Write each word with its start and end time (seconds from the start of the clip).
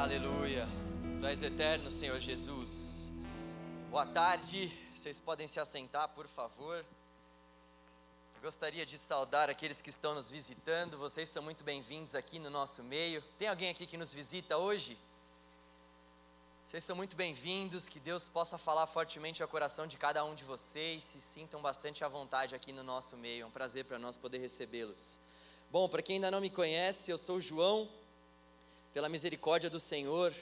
Aleluia. 0.00 0.66
Tu 1.20 1.26
és 1.26 1.42
eterno, 1.42 1.90
Senhor 1.90 2.18
Jesus. 2.18 3.10
Boa 3.90 4.06
tarde. 4.06 4.72
Vocês 4.94 5.20
podem 5.20 5.46
se 5.46 5.60
assentar, 5.60 6.08
por 6.08 6.26
favor. 6.26 6.82
Gostaria 8.40 8.86
de 8.86 8.96
saudar 8.96 9.50
aqueles 9.50 9.82
que 9.82 9.90
estão 9.90 10.14
nos 10.14 10.30
visitando. 10.30 10.96
Vocês 10.96 11.28
são 11.28 11.42
muito 11.42 11.62
bem-vindos 11.62 12.14
aqui 12.14 12.38
no 12.38 12.48
nosso 12.48 12.82
meio. 12.82 13.22
Tem 13.38 13.46
alguém 13.46 13.68
aqui 13.68 13.86
que 13.86 13.98
nos 13.98 14.10
visita 14.10 14.56
hoje? 14.56 14.96
Vocês 16.66 16.82
são 16.82 16.96
muito 16.96 17.14
bem-vindos. 17.14 17.86
Que 17.86 18.00
Deus 18.00 18.26
possa 18.26 18.56
falar 18.56 18.86
fortemente 18.86 19.42
ao 19.42 19.48
coração 19.50 19.86
de 19.86 19.98
cada 19.98 20.24
um 20.24 20.34
de 20.34 20.44
vocês. 20.44 21.04
Se 21.04 21.20
sintam 21.20 21.60
bastante 21.60 22.02
à 22.02 22.08
vontade 22.08 22.54
aqui 22.54 22.72
no 22.72 22.82
nosso 22.82 23.18
meio. 23.18 23.42
É 23.42 23.46
um 23.46 23.50
prazer 23.50 23.84
para 23.84 23.98
nós 23.98 24.16
poder 24.16 24.38
recebê-los. 24.38 25.20
Bom, 25.70 25.90
para 25.90 26.00
quem 26.00 26.14
ainda 26.14 26.30
não 26.30 26.40
me 26.40 26.48
conhece, 26.48 27.10
eu 27.10 27.18
sou 27.18 27.36
o 27.36 27.40
João. 27.40 27.86
Pela 28.92 29.08
misericórdia 29.08 29.70
do 29.70 29.78
Senhor, 29.78 30.34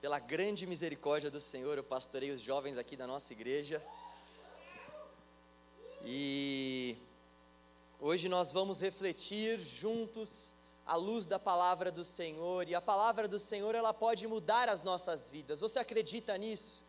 pela 0.00 0.18
grande 0.18 0.66
misericórdia 0.66 1.30
do 1.30 1.38
Senhor, 1.38 1.76
eu 1.76 1.84
pastorei 1.84 2.30
os 2.30 2.40
jovens 2.40 2.78
aqui 2.78 2.96
da 2.96 3.06
nossa 3.06 3.34
igreja. 3.34 3.82
E 6.02 6.96
hoje 8.00 8.30
nós 8.30 8.50
vamos 8.50 8.80
refletir 8.80 9.58
juntos 9.60 10.54
à 10.86 10.96
luz 10.96 11.26
da 11.26 11.38
palavra 11.38 11.92
do 11.92 12.02
Senhor, 12.02 12.66
e 12.66 12.74
a 12.74 12.80
palavra 12.80 13.28
do 13.28 13.38
Senhor 13.38 13.74
ela 13.74 13.92
pode 13.92 14.26
mudar 14.26 14.70
as 14.70 14.82
nossas 14.82 15.28
vidas. 15.28 15.60
Você 15.60 15.78
acredita 15.78 16.34
nisso? 16.38 16.82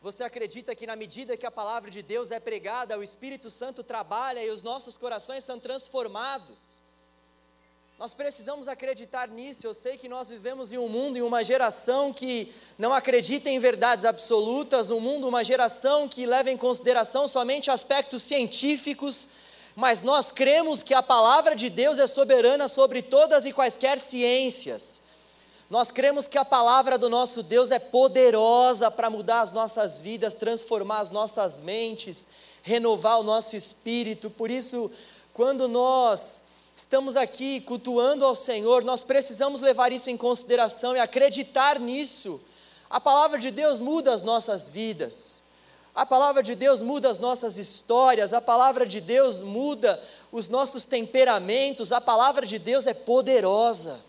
Você 0.00 0.24
acredita 0.24 0.74
que 0.74 0.86
na 0.86 0.96
medida 0.96 1.36
que 1.36 1.44
a 1.44 1.50
palavra 1.50 1.90
de 1.90 2.02
Deus 2.02 2.30
é 2.30 2.40
pregada, 2.40 2.98
o 2.98 3.02
Espírito 3.02 3.50
Santo 3.50 3.84
trabalha 3.84 4.42
e 4.42 4.50
os 4.50 4.62
nossos 4.62 4.96
corações 4.96 5.44
são 5.44 5.60
transformados? 5.60 6.81
Nós 8.02 8.14
precisamos 8.14 8.66
acreditar 8.66 9.28
nisso. 9.28 9.64
Eu 9.64 9.72
sei 9.72 9.96
que 9.96 10.08
nós 10.08 10.26
vivemos 10.26 10.72
em 10.72 10.76
um 10.76 10.88
mundo, 10.88 11.16
em 11.18 11.22
uma 11.22 11.44
geração 11.44 12.12
que 12.12 12.52
não 12.76 12.92
acredita 12.92 13.48
em 13.48 13.60
verdades 13.60 14.04
absolutas, 14.04 14.90
um 14.90 14.98
mundo, 14.98 15.28
uma 15.28 15.44
geração 15.44 16.08
que 16.08 16.26
leva 16.26 16.50
em 16.50 16.56
consideração 16.56 17.28
somente 17.28 17.70
aspectos 17.70 18.24
científicos, 18.24 19.28
mas 19.76 20.02
nós 20.02 20.32
cremos 20.32 20.82
que 20.82 20.92
a 20.92 21.00
palavra 21.00 21.54
de 21.54 21.70
Deus 21.70 21.96
é 22.00 22.08
soberana 22.08 22.66
sobre 22.66 23.02
todas 23.02 23.44
e 23.44 23.52
quaisquer 23.52 24.00
ciências. 24.00 25.00
Nós 25.70 25.92
cremos 25.92 26.26
que 26.26 26.36
a 26.36 26.44
palavra 26.44 26.98
do 26.98 27.08
nosso 27.08 27.40
Deus 27.40 27.70
é 27.70 27.78
poderosa 27.78 28.90
para 28.90 29.10
mudar 29.10 29.42
as 29.42 29.52
nossas 29.52 30.00
vidas, 30.00 30.34
transformar 30.34 30.98
as 30.98 31.10
nossas 31.10 31.60
mentes, 31.60 32.26
renovar 32.64 33.20
o 33.20 33.22
nosso 33.22 33.54
espírito. 33.54 34.28
Por 34.28 34.50
isso, 34.50 34.90
quando 35.32 35.68
nós 35.68 36.42
estamos 36.82 37.14
aqui 37.14 37.60
cultuando 37.60 38.24
ao 38.24 38.34
Senhor, 38.34 38.82
nós 38.82 39.04
precisamos 39.04 39.60
levar 39.60 39.92
isso 39.92 40.10
em 40.10 40.16
consideração 40.16 40.96
e 40.96 40.98
acreditar 40.98 41.78
nisso. 41.78 42.40
A 42.90 43.00
palavra 43.00 43.38
de 43.38 43.52
Deus 43.52 43.78
muda 43.78 44.12
as 44.12 44.20
nossas 44.20 44.68
vidas. 44.68 45.40
A 45.94 46.04
palavra 46.04 46.42
de 46.42 46.56
Deus 46.56 46.82
muda 46.82 47.08
as 47.08 47.18
nossas 47.18 47.56
histórias, 47.56 48.32
a 48.32 48.40
palavra 48.40 48.84
de 48.84 49.00
Deus 49.00 49.42
muda 49.42 50.02
os 50.32 50.48
nossos 50.48 50.84
temperamentos, 50.84 51.92
a 51.92 52.00
palavra 52.00 52.44
de 52.44 52.58
Deus 52.58 52.84
é 52.88 52.94
poderosa. 52.94 54.00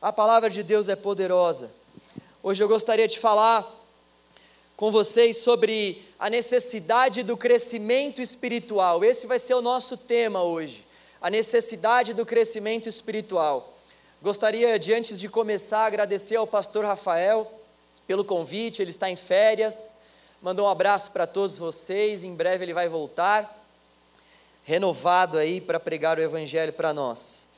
A 0.00 0.12
palavra 0.12 0.50
de 0.50 0.62
Deus 0.62 0.90
é 0.90 0.96
poderosa. 0.96 1.72
Hoje 2.42 2.62
eu 2.62 2.68
gostaria 2.68 3.08
de 3.08 3.18
falar 3.18 3.66
com 4.76 4.90
vocês 4.90 5.38
sobre 5.38 6.06
a 6.18 6.28
necessidade 6.28 7.22
do 7.22 7.34
crescimento 7.34 8.20
espiritual. 8.20 9.02
Esse 9.02 9.26
vai 9.26 9.38
ser 9.38 9.54
o 9.54 9.62
nosso 9.62 9.96
tema 9.96 10.42
hoje 10.42 10.91
a 11.22 11.30
necessidade 11.30 12.12
do 12.12 12.26
crescimento 12.26 12.88
espiritual. 12.88 13.78
Gostaria 14.20 14.76
de, 14.76 14.92
antes 14.92 15.20
de 15.20 15.28
começar, 15.28 15.86
agradecer 15.86 16.34
ao 16.34 16.46
pastor 16.46 16.84
Rafael 16.84 17.50
pelo 18.08 18.24
convite, 18.24 18.82
ele 18.82 18.90
está 18.90 19.08
em 19.08 19.14
férias, 19.14 19.94
mandou 20.42 20.66
um 20.66 20.68
abraço 20.68 21.12
para 21.12 21.26
todos 21.26 21.56
vocês, 21.56 22.24
em 22.24 22.34
breve 22.34 22.64
ele 22.64 22.74
vai 22.74 22.88
voltar, 22.88 23.64
renovado 24.64 25.38
aí 25.38 25.60
para 25.60 25.78
pregar 25.78 26.18
o 26.18 26.22
Evangelho 26.22 26.72
para 26.72 26.92
nós. 26.92 27.48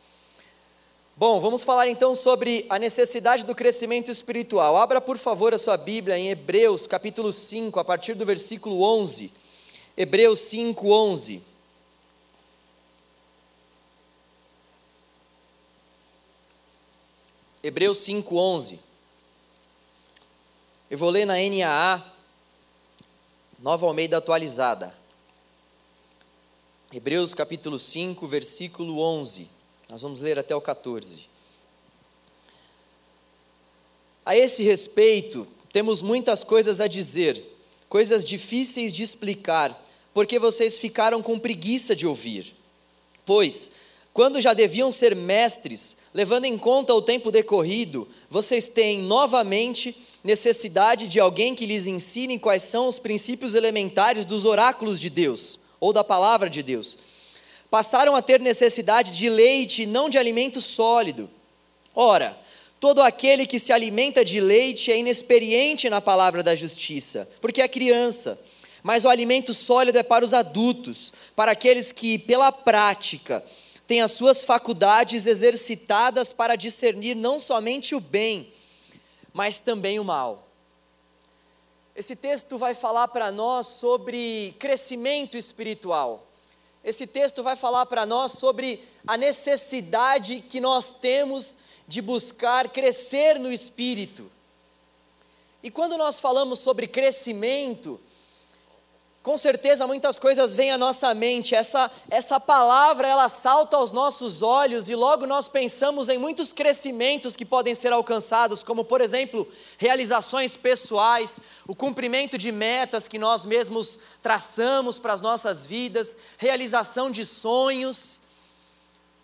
Bom, 1.17 1.41
vamos 1.41 1.63
falar 1.63 1.89
então 1.89 2.15
sobre 2.15 2.67
a 2.69 2.79
necessidade 2.79 3.45
do 3.45 3.55
crescimento 3.55 4.11
espiritual. 4.11 4.77
Abra, 4.77 5.01
por 5.01 5.17
favor, 5.17 5.55
a 5.55 5.59
sua 5.59 5.77
Bíblia 5.77 6.19
em 6.19 6.29
Hebreus, 6.29 6.87
capítulo 6.87 7.33
5, 7.33 7.81
a 7.81 7.85
partir 7.85 8.15
do 8.15 8.27
versículo 8.27 8.83
11. 8.83 9.33
Hebreus 9.97 10.41
5, 10.41 10.91
11. 10.91 11.54
Hebreus 17.65 17.97
5:11. 18.01 18.79
Eu 20.91 20.99
vou 20.99 21.09
ler 21.09 21.25
na 21.25 21.37
NAA, 21.37 22.13
Nova 23.59 23.87
Almeida 23.87 24.19
atualizada. 24.19 24.95
Hebreus 26.93 27.33
capítulo 27.33 27.79
5, 27.79 28.27
versículo 28.27 29.01
11. 29.01 29.49
Nós 29.89 30.03
vamos 30.03 30.21
ler 30.21 30.39
até 30.39 30.55
o 30.55 30.61
14. 30.61 31.27
A 34.27 34.37
esse 34.37 34.63
respeito, 34.63 35.47
temos 35.73 36.03
muitas 36.03 36.45
coisas 36.45 36.83
a 36.83 36.87
dizer, 36.87 37.43
coisas 37.89 38.27
difíceis 38.27 38.93
de 38.93 39.03
explicar, 39.03 39.75
porque 40.13 40.39
vocês 40.39 40.79
ficaram 40.79 41.23
com 41.23 41.39
preguiça 41.39 41.97
de 41.97 42.07
ouvir. 42.07 42.55
Pois, 43.25 43.71
quando 44.13 44.39
já 44.39 44.53
deviam 44.53 44.93
ser 44.93 45.17
mestres, 45.17 45.97
levando 46.15 46.45
em 46.45 46.57
conta 46.57 46.95
o 46.95 47.03
tempo 47.03 47.33
decorrido, 47.33 48.09
vocês 48.31 48.69
têm 48.69 49.01
novamente 49.01 49.97
necessidade 50.23 51.09
de 51.09 51.19
alguém 51.19 51.57
que 51.57 51.67
lhes 51.67 51.89
ensine 51.89 52.39
quais 52.39 52.63
são 52.63 52.87
os 52.87 53.01
princípios 53.01 53.55
elementares 53.55 54.25
dos 54.25 54.45
oráculos 54.45 55.01
de 55.01 55.11
Deus, 55.11 55.59
ou 55.81 55.93
da 55.93 56.05
palavra 56.05 56.49
de 56.49 56.63
Deus. 56.63 56.97
Passaram 57.69 58.15
a 58.15 58.23
ter 58.23 58.39
necessidade 58.39 59.11
de 59.11 59.29
leite 59.29 59.83
e 59.83 59.87
não 59.87 60.09
de 60.09 60.17
alimento 60.17 60.61
sólido. 60.61 61.29
Ora, 61.93 62.39
todo 62.79 63.03
aquele 63.03 63.45
que 63.45 63.59
se 63.59 63.73
alimenta 63.73 64.25
de 64.25 64.41
leite 64.41 64.93
é 64.93 64.99
inexperiente 64.99 65.91
na 65.91 66.01
palavra 66.01 66.45
da 66.45 66.55
justiça, 66.55 67.29
porque 67.41 67.61
é 67.61 67.67
criança. 67.67 68.41
Mas 68.85 69.05
o 69.05 69.09
alimento 69.09 69.53
sólido 69.53 69.99
é 69.99 70.03
para 70.03 70.25
os 70.25 70.33
adultos, 70.33 71.13
para 71.35 71.53
aqueles 71.53 71.91
que, 71.91 72.19
pela 72.19 72.53
prática, 72.53 73.43
tem 73.87 74.01
as 74.01 74.13
suas 74.13 74.43
faculdades 74.43 75.27
exercitadas 75.27 76.33
para 76.33 76.57
discernir 76.57 77.15
não 77.15 77.39
somente 77.39 77.95
o 77.95 78.01
bem, 78.01 78.53
mas 79.33 79.59
também 79.59 80.01
o 80.01 80.05
mal. 80.05 80.49
Esse 81.95 82.17
texto 82.17 82.59
vai 82.59 82.75
falar 82.75 83.09
para 83.09 83.31
nós 83.31 83.67
sobre 83.67 84.55
crescimento 84.59 85.37
espiritual. 85.37 86.27
Esse 86.83 87.07
texto 87.07 87.43
vai 87.43 87.57
falar 87.57 87.87
para 87.87 88.05
nós 88.05 88.33
sobre 88.33 88.83
a 89.07 89.17
necessidade 89.17 90.41
que 90.41 90.61
nós 90.61 90.93
temos 90.95 91.57
de 91.87 92.03
buscar 92.03 92.69
crescer 92.71 93.39
no 93.39 93.53
espírito. 93.53 94.31
E 95.63 95.71
quando 95.71 95.97
nós 95.97 96.19
falamos 96.19 96.59
sobre 96.59 96.87
crescimento, 96.87 98.01
com 99.25 99.39
certeza 99.39 99.87
muitas 99.87 100.19
coisas 100.19 100.53
vêm 100.53 100.71
à 100.71 100.77
nossa 100.77 101.15
mente. 101.15 101.55
Essa, 101.55 101.91
essa 102.11 102.39
palavra 102.39 103.09
ela 103.09 103.31
salta 103.31 103.75
aos 103.75 103.91
nossos 103.91 104.43
olhos 104.43 104.87
e 104.87 104.95
logo 104.95 105.27
nós 105.27 105.49
pensamos 105.49 106.11
em 106.11 106.19
muitos 106.19 106.53
crescimentos 106.53 107.35
que 107.35 107.47
podem 107.47 107.75
ser 107.75 107.91
alcançados, 107.91 108.63
como 108.63 108.85
por 108.85 109.01
exemplo, 109.01 109.51
realizações 109.79 110.59
pessoais, 110.59 111.41
o 111.67 111.75
cumprimento 111.75 112.37
de 112.37 112.53
metas 112.53 113.09
que 113.09 113.19
nós 113.19 113.47
mesmos 113.47 113.99
traçamos 114.23 114.99
para 114.99 115.15
as 115.15 115.23
nossas 115.23 115.65
vidas, 115.65 116.19
realização 116.37 117.11
de 117.11 117.25
sonhos. 117.25 118.21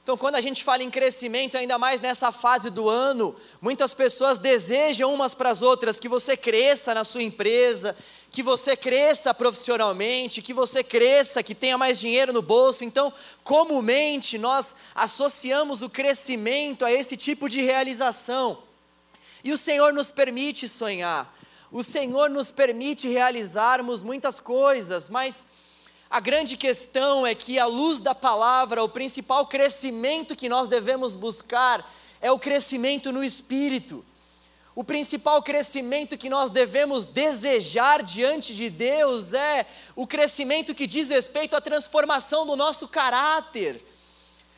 Então, 0.03 0.17
quando 0.17 0.37
a 0.37 0.41
gente 0.41 0.65
fala 0.65 0.83
em 0.83 0.91
crescimento, 0.91 1.59
ainda 1.59 1.79
mais 1.79 2.01
nessa 2.01 2.33
fase 2.33 2.71
do 2.71 2.89
ano, 2.89 3.37
muitas 3.61 3.93
pessoas 3.93 4.39
desejam 4.39 5.13
umas 5.13 5.35
para 5.35 5.51
as 5.51 5.61
outras 5.61 6.01
que 6.01 6.09
você 6.09 6.39
cresça 6.39 6.95
na 6.95 7.05
sua 7.05 7.23
empresa, 7.23 7.95
que 8.31 8.43
você 8.43 8.77
cresça 8.77 9.35
profissionalmente, 9.35 10.41
que 10.41 10.55
você 10.55 10.85
cresça, 10.85 11.43
que 11.43 11.55
tenha 11.55 11.77
mais 11.77 11.99
dinheiro 11.99 12.33
no 12.33 12.41
bolso. 12.41 12.85
Então, 12.85 13.13
comumente, 13.43 14.39
nós 14.39 14.77
associamos 14.95 15.83
o 15.83 15.91
crescimento 15.91 16.85
a 16.85 16.93
esse 16.93 17.17
tipo 17.17 17.49
de 17.49 17.61
realização. 17.61 18.63
E 19.43 19.53
o 19.53 19.59
Senhor 19.59 19.93
nos 19.93 20.11
permite 20.11 20.69
sonhar, 20.69 21.35
o 21.73 21.83
Senhor 21.83 22.29
nos 22.29 22.51
permite 22.51 23.09
realizarmos 23.09 24.03
muitas 24.03 24.39
coisas, 24.39 25.09
mas 25.09 25.47
a 26.09 26.21
grande 26.21 26.57
questão 26.57 27.27
é 27.27 27.35
que, 27.35 27.59
à 27.59 27.67
luz 27.67 28.01
da 28.01 28.15
palavra, 28.15 28.83
o 28.83 28.89
principal 28.89 29.47
crescimento 29.47 30.37
que 30.37 30.49
nós 30.49 30.69
devemos 30.69 31.15
buscar 31.15 31.89
é 32.21 32.31
o 32.31 32.39
crescimento 32.39 33.13
no 33.13 33.25
espírito. 33.25 34.05
O 34.81 34.85
principal 34.93 35.43
crescimento 35.43 36.17
que 36.17 36.31
nós 36.31 36.49
devemos 36.49 37.05
desejar 37.05 38.03
diante 38.03 38.55
de 38.55 38.71
Deus 38.71 39.35
é 39.35 39.67
o 39.95 40.07
crescimento 40.07 40.75
que 40.75 40.87
diz 40.87 41.11
respeito 41.11 41.55
à 41.55 41.61
transformação 41.61 42.47
do 42.47 42.57
nosso 42.57 42.89
caráter. 42.89 43.85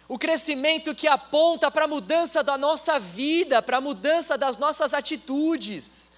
o 0.07 0.17
crescimento 0.17 0.95
que 0.95 1.09
aponta 1.09 1.73
para 1.73 1.87
a 1.87 1.89
mudança 1.89 2.41
da 2.41 2.57
nossa 2.57 3.01
vida, 3.01 3.61
para 3.61 3.79
a 3.79 3.81
mudança 3.81 4.39
das 4.39 4.57
nossas 4.57 4.95
atitudes. 4.95 6.13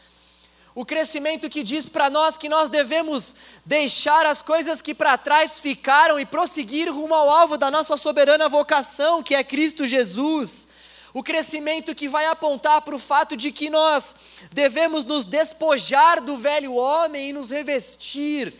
O 0.74 0.84
crescimento 0.84 1.48
que 1.48 1.62
diz 1.62 1.88
para 1.88 2.10
nós 2.10 2.36
que 2.36 2.48
nós 2.48 2.68
devemos 2.68 3.34
deixar 3.64 4.26
as 4.26 4.42
coisas 4.42 4.82
que 4.82 4.94
para 4.94 5.16
trás 5.16 5.58
ficaram 5.58 6.20
e 6.20 6.26
prosseguir 6.26 6.92
rumo 6.92 7.14
ao 7.14 7.30
alvo 7.30 7.56
da 7.56 7.70
nossa 7.70 7.96
soberana 7.96 8.50
vocação, 8.50 9.22
que 9.22 9.34
é 9.34 9.42
Cristo 9.42 9.86
Jesus. 9.86 10.68
O 11.14 11.22
crescimento 11.22 11.94
que 11.94 12.08
vai 12.08 12.26
apontar 12.26 12.82
para 12.82 12.96
o 12.96 12.98
fato 12.98 13.36
de 13.36 13.52
que 13.52 13.70
nós 13.70 14.16
devemos 14.50 15.04
nos 15.04 15.24
despojar 15.24 16.20
do 16.20 16.36
velho 16.36 16.74
homem 16.74 17.30
e 17.30 17.32
nos 17.32 17.50
revestir 17.50 18.52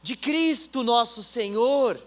de 0.00 0.16
Cristo 0.16 0.84
nosso 0.84 1.20
Senhor. 1.20 2.00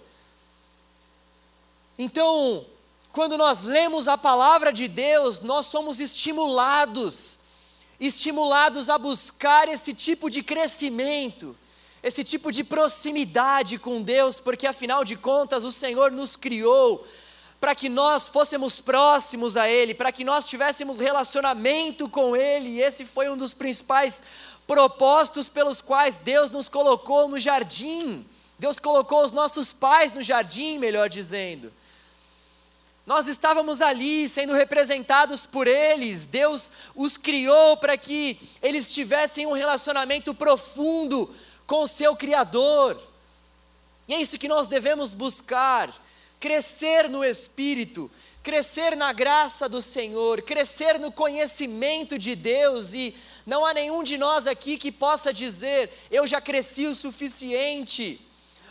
Então, 1.99 2.65
quando 3.11 3.37
nós 3.37 3.61
lemos 3.61 4.07
a 4.07 4.17
palavra 4.17 4.71
de 4.71 4.87
Deus, 4.87 5.41
nós 5.41 5.65
somos 5.65 5.99
estimulados, 5.99 7.37
estimulados 7.99 8.87
a 8.87 8.97
buscar 8.97 9.67
esse 9.67 9.93
tipo 9.93 10.29
de 10.29 10.43
crescimento, 10.43 11.57
esse 12.01 12.23
tipo 12.23 12.53
de 12.53 12.63
proximidade 12.63 13.77
com 13.77 14.01
Deus, 14.01 14.39
porque 14.39 14.65
afinal 14.65 15.03
de 15.03 15.17
contas 15.17 15.65
o 15.65 15.73
Senhor 15.73 16.09
nos 16.09 16.37
criou 16.37 17.05
para 17.59 17.73
que 17.73 17.89
nós 17.89 18.27
fôssemos 18.27 18.79
próximos 18.79 19.57
a 19.57 19.67
Ele, 19.69 19.93
para 19.93 20.11
que 20.11 20.23
nós 20.23 20.45
tivéssemos 20.45 20.99
relacionamento 20.99 22.07
com 22.07 22.35
Ele, 22.35 22.69
e 22.69 22.81
esse 22.81 23.05
foi 23.05 23.29
um 23.29 23.37
dos 23.37 23.53
principais 23.53 24.21
propósitos 24.67 25.49
pelos 25.49 25.81
quais 25.81 26.17
Deus 26.17 26.51
nos 26.51 26.69
colocou 26.69 27.27
no 27.27 27.39
jardim. 27.39 28.25
Deus 28.59 28.77
colocou 28.77 29.23
os 29.23 29.31
nossos 29.31 29.71
pais 29.71 30.11
no 30.11 30.21
jardim, 30.21 30.77
melhor 30.77 31.09
dizendo. 31.09 31.71
Nós 33.05 33.25
estávamos 33.27 33.79
ali 33.79 34.27
sendo 34.27 34.53
representados 34.53 35.45
por 35.45 35.65
eles, 35.65 36.25
Deus 36.25 36.73
os 36.93 37.15
criou 37.15 37.77
para 37.77 37.95
que 37.95 38.37
eles 38.61 38.89
tivessem 38.89 39.45
um 39.45 39.53
relacionamento 39.53 40.33
profundo 40.33 41.33
com 41.65 41.83
o 41.83 41.87
seu 41.87 42.17
Criador. 42.17 43.01
E 44.09 44.13
é 44.13 44.21
isso 44.21 44.37
que 44.37 44.49
nós 44.49 44.67
devemos 44.67 45.13
buscar: 45.13 45.93
crescer 46.39 47.09
no 47.09 47.23
Espírito, 47.23 48.09
crescer 48.43 48.95
na 48.95 49.11
graça 49.11 49.67
do 49.67 49.81
Senhor, 49.81 50.41
crescer 50.41 50.99
no 50.99 51.11
conhecimento 51.11 52.17
de 52.17 52.35
Deus, 52.35 52.93
e 52.93 53.15
não 53.45 53.65
há 53.65 53.73
nenhum 53.73 54.03
de 54.03 54.17
nós 54.17 54.47
aqui 54.47 54.77
que 54.77 54.91
possa 54.91 55.33
dizer, 55.33 55.89
eu 56.09 56.25
já 56.27 56.39
cresci 56.39 56.85
o 56.85 56.95
suficiente. 56.95 58.21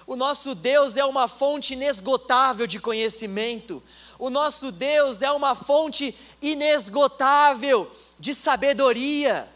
O 0.06 0.14
nosso 0.14 0.54
Deus 0.54 0.96
é 0.96 1.04
uma 1.04 1.26
fonte 1.26 1.72
inesgotável 1.72 2.66
de 2.66 2.78
conhecimento. 2.78 3.82
O 4.18 4.30
nosso 4.30 4.70
Deus 4.70 5.20
é 5.20 5.30
uma 5.32 5.54
fonte 5.54 6.16
inesgotável 6.40 7.90
de 8.18 8.32
sabedoria. 8.32 9.48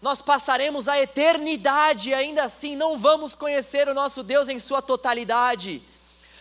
Nós 0.00 0.20
passaremos 0.20 0.86
a 0.88 1.00
eternidade 1.00 2.10
e 2.10 2.14
ainda 2.14 2.44
assim 2.44 2.76
não 2.76 2.96
vamos 2.96 3.34
conhecer 3.34 3.88
o 3.88 3.94
nosso 3.94 4.22
Deus 4.22 4.48
em 4.48 4.58
sua 4.58 4.80
totalidade. 4.80 5.82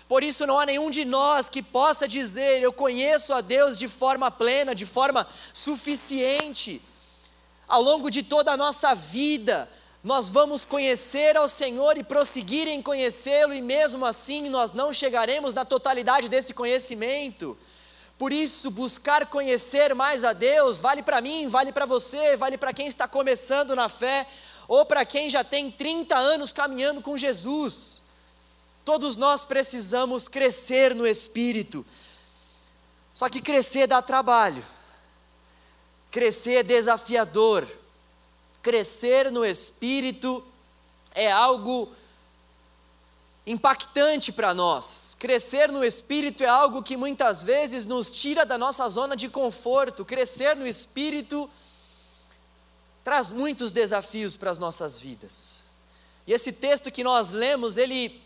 Por 0.08 0.24
isso 0.24 0.46
não 0.46 0.60
há 0.60 0.66
nenhum 0.66 0.90
de 0.90 1.04
nós 1.04 1.50
que 1.50 1.64
possa 1.64 2.08
dizer 2.08 2.62
eu 2.62 2.72
conheço 2.72 3.34
a 3.34 3.42
Deus 3.42 3.78
de 3.78 3.88
forma 3.88 4.30
plena, 4.30 4.76
de 4.76 4.86
forma 4.86 5.28
suficiente. 5.54 6.82
Ao 7.68 7.82
longo 7.82 8.12
de 8.12 8.22
toda 8.22 8.52
a 8.52 8.58
nossa 8.58 8.94
vida, 8.94 9.68
nós 10.04 10.30
vamos 10.30 10.64
conhecer 10.64 11.36
ao 11.36 11.50
Senhor 11.50 11.98
e 11.98 12.04
prosseguir 12.04 12.68
em 12.68 12.80
conhecê-lo, 12.80 13.56
e 13.56 13.62
mesmo 13.62 14.06
assim 14.06 14.48
nós 14.50 14.72
não 14.72 14.94
chegaremos 14.94 15.52
na 15.56 15.66
totalidade 15.66 16.30
desse 16.30 16.54
conhecimento. 16.54 17.58
Por 18.16 18.32
isso, 18.32 18.70
buscar 18.70 19.26
conhecer 19.26 19.96
mais 19.96 20.24
a 20.24 20.32
Deus 20.32 20.78
vale 20.78 21.02
para 21.02 21.20
mim, 21.22 21.48
vale 21.48 21.72
para 21.72 21.88
você, 21.88 22.38
vale 22.38 22.56
para 22.56 22.72
quem 22.72 22.86
está 22.86 23.08
começando 23.08 23.76
na 23.76 23.90
fé, 23.90 24.28
ou 24.68 24.86
para 24.86 25.04
quem 25.04 25.28
já 25.28 25.44
tem 25.44 25.72
30 25.72 26.16
anos 26.16 26.54
caminhando 26.54 27.02
com 27.02 27.18
Jesus. 27.18 28.05
Todos 28.86 29.16
nós 29.16 29.44
precisamos 29.44 30.28
crescer 30.28 30.94
no 30.94 31.08
espírito. 31.08 31.84
Só 33.12 33.28
que 33.28 33.42
crescer 33.42 33.88
dá 33.88 34.00
trabalho. 34.00 34.64
Crescer 36.12 36.58
é 36.58 36.64
desafiador. 36.64 37.68
Crescer 38.62 39.32
no 39.32 39.44
espírito 39.44 40.44
é 41.16 41.32
algo 41.32 41.92
impactante 43.46 44.32
para 44.32 44.54
nós. 44.54 45.16
Crescer 45.18 45.72
no 45.72 45.84
espírito 45.84 46.44
é 46.44 46.48
algo 46.48 46.84
que 46.84 46.96
muitas 46.96 47.44
vezes 47.44 47.86
nos 47.86 48.12
tira 48.12 48.46
da 48.46 48.58
nossa 48.58 48.88
zona 48.88 49.16
de 49.16 49.30
conforto. 49.30 50.06
Crescer 50.06 50.56
no 50.56 50.68
espírito 50.68 51.50
traz 53.04 53.30
muitos 53.32 53.72
desafios 53.72 54.36
para 54.36 54.52
as 54.52 54.58
nossas 54.60 55.00
vidas. 55.00 55.64
E 56.28 56.34
esse 56.34 56.52
texto 56.52 56.92
que 56.92 57.04
nós 57.04 57.30
lemos, 57.30 57.78
ele 57.78 58.25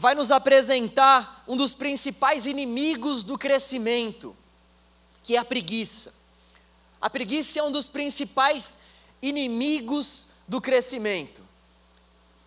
vai 0.00 0.14
nos 0.14 0.30
apresentar 0.30 1.44
um 1.46 1.54
dos 1.54 1.74
principais 1.74 2.46
inimigos 2.46 3.22
do 3.22 3.36
crescimento, 3.36 4.34
que 5.22 5.36
é 5.36 5.38
a 5.38 5.44
preguiça. 5.44 6.14
A 6.98 7.10
preguiça 7.10 7.58
é 7.58 7.62
um 7.62 7.70
dos 7.70 7.86
principais 7.86 8.78
inimigos 9.20 10.26
do 10.48 10.58
crescimento. 10.58 11.42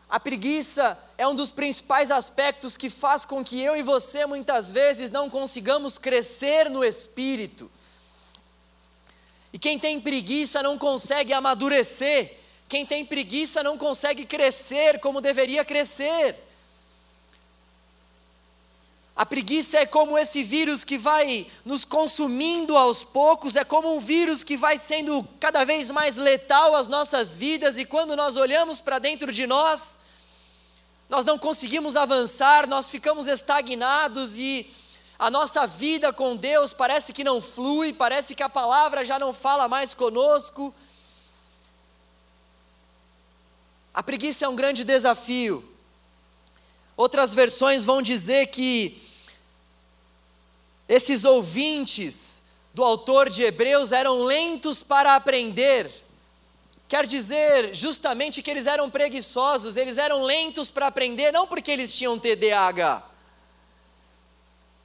A 0.10 0.20
preguiça 0.20 0.98
é 1.16 1.28
um 1.28 1.36
dos 1.36 1.52
principais 1.52 2.10
aspectos 2.10 2.76
que 2.76 2.90
faz 2.90 3.24
com 3.24 3.44
que 3.44 3.62
eu 3.62 3.76
e 3.76 3.84
você 3.84 4.26
muitas 4.26 4.72
vezes 4.72 5.12
não 5.12 5.30
consigamos 5.30 6.00
crescer 6.00 6.72
no 6.72 6.84
espírito. 6.84 7.70
E 9.54 9.60
quem 9.60 9.78
tem 9.78 10.02
preguiça 10.02 10.64
não 10.64 10.76
consegue 10.76 11.32
amadurecer, 11.34 12.36
quem 12.68 12.84
tem 12.84 13.06
preguiça 13.06 13.62
não 13.62 13.78
consegue 13.78 14.26
crescer 14.26 15.00
como 15.00 15.22
deveria 15.22 15.64
crescer. 15.64 16.36
A 19.16 19.26
preguiça 19.26 19.78
é 19.78 19.86
como 19.86 20.18
esse 20.18 20.44
vírus 20.44 20.84
que 20.84 20.98
vai 20.98 21.46
nos 21.64 21.86
consumindo 21.86 22.76
aos 22.76 23.04
poucos, 23.04 23.56
é 23.56 23.64
como 23.64 23.96
um 23.96 24.00
vírus 24.00 24.44
que 24.44 24.58
vai 24.58 24.80
sendo 24.80 25.28
cada 25.40 25.64
vez 25.64 25.92
mais 25.92 26.18
letal 26.18 26.76
às 26.76 26.88
nossas 26.88 27.36
vidas, 27.36 27.78
e 27.78 27.86
quando 27.86 28.16
nós 28.16 28.36
olhamos 28.36 28.82
para 28.82 28.98
dentro 28.98 29.32
de 29.32 29.46
nós, 29.46 30.00
nós 31.08 31.24
não 31.26 31.38
conseguimos 31.38 31.96
avançar, 31.96 32.68
nós 32.68 32.90
ficamos 32.90 33.28
estagnados 33.28 34.36
e 34.36 34.74
a 35.20 35.30
nossa 35.30 35.68
vida 35.68 36.12
com 36.12 36.36
Deus 36.36 36.74
parece 36.74 37.14
que 37.14 37.24
não 37.24 37.40
flui, 37.40 37.94
parece 37.94 38.34
que 38.34 38.42
a 38.42 38.50
palavra 38.50 39.06
já 39.06 39.20
não 39.20 39.32
fala 39.32 39.68
mais 39.68 39.94
conosco. 39.94 40.74
A 43.94 44.02
preguiça 44.02 44.46
é 44.46 44.50
um 44.50 44.56
grande 44.56 44.84
desafio. 44.84 45.64
Outras 46.98 47.32
versões 47.32 47.84
vão 47.84 48.02
dizer 48.02 48.48
que 48.48 49.03
esses 50.88 51.24
ouvintes 51.24 52.42
do 52.74 52.84
autor 52.84 53.30
de 53.30 53.44
Hebreus 53.44 53.92
eram 53.92 54.24
lentos 54.24 54.82
para 54.84 55.16
aprender 55.16 56.04
Quer 56.94 57.08
dizer 57.08 57.74
justamente 57.74 58.44
que 58.44 58.52
eles 58.52 58.68
eram 58.68 58.88
preguiçosos, 58.88 59.76
eles 59.76 59.98
eram 59.98 60.22
lentos 60.22 60.70
para 60.70 60.86
aprender, 60.86 61.32
não 61.32 61.48
porque 61.48 61.72
eles 61.72 61.96
tinham 61.96 62.20
TDAH. 62.20 63.02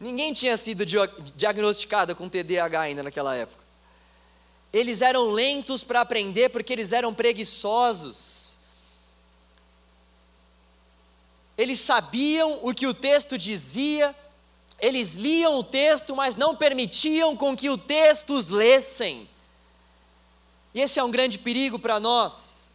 Ninguém 0.00 0.32
tinha 0.32 0.56
sido 0.56 0.86
diagnosticado 0.86 2.16
com 2.16 2.26
TDAH 2.26 2.80
ainda 2.80 3.02
naquela 3.02 3.36
época. 3.36 3.62
Eles 4.72 5.02
eram 5.02 5.30
lentos 5.32 5.84
para 5.84 6.00
aprender 6.00 6.48
porque 6.48 6.72
eles 6.72 6.92
eram 6.92 7.12
preguiçosos. 7.12 8.56
Eles 11.58 11.78
sabiam 11.78 12.60
o 12.62 12.72
que 12.72 12.86
o 12.86 12.94
texto 12.94 13.36
dizia, 13.36 14.16
eles 14.80 15.14
liam 15.14 15.56
o 15.56 15.64
texto, 15.64 16.14
mas 16.14 16.36
não 16.36 16.54
permitiam 16.54 17.36
com 17.36 17.56
que 17.56 17.68
o 17.68 17.76
texto 17.76 18.34
os 18.34 18.48
lessem. 18.48 19.28
E 20.72 20.80
esse 20.80 20.98
é 20.98 21.04
um 21.04 21.10
grande 21.10 21.38
perigo 21.38 21.78
para 21.78 21.98
nós. 21.98 22.70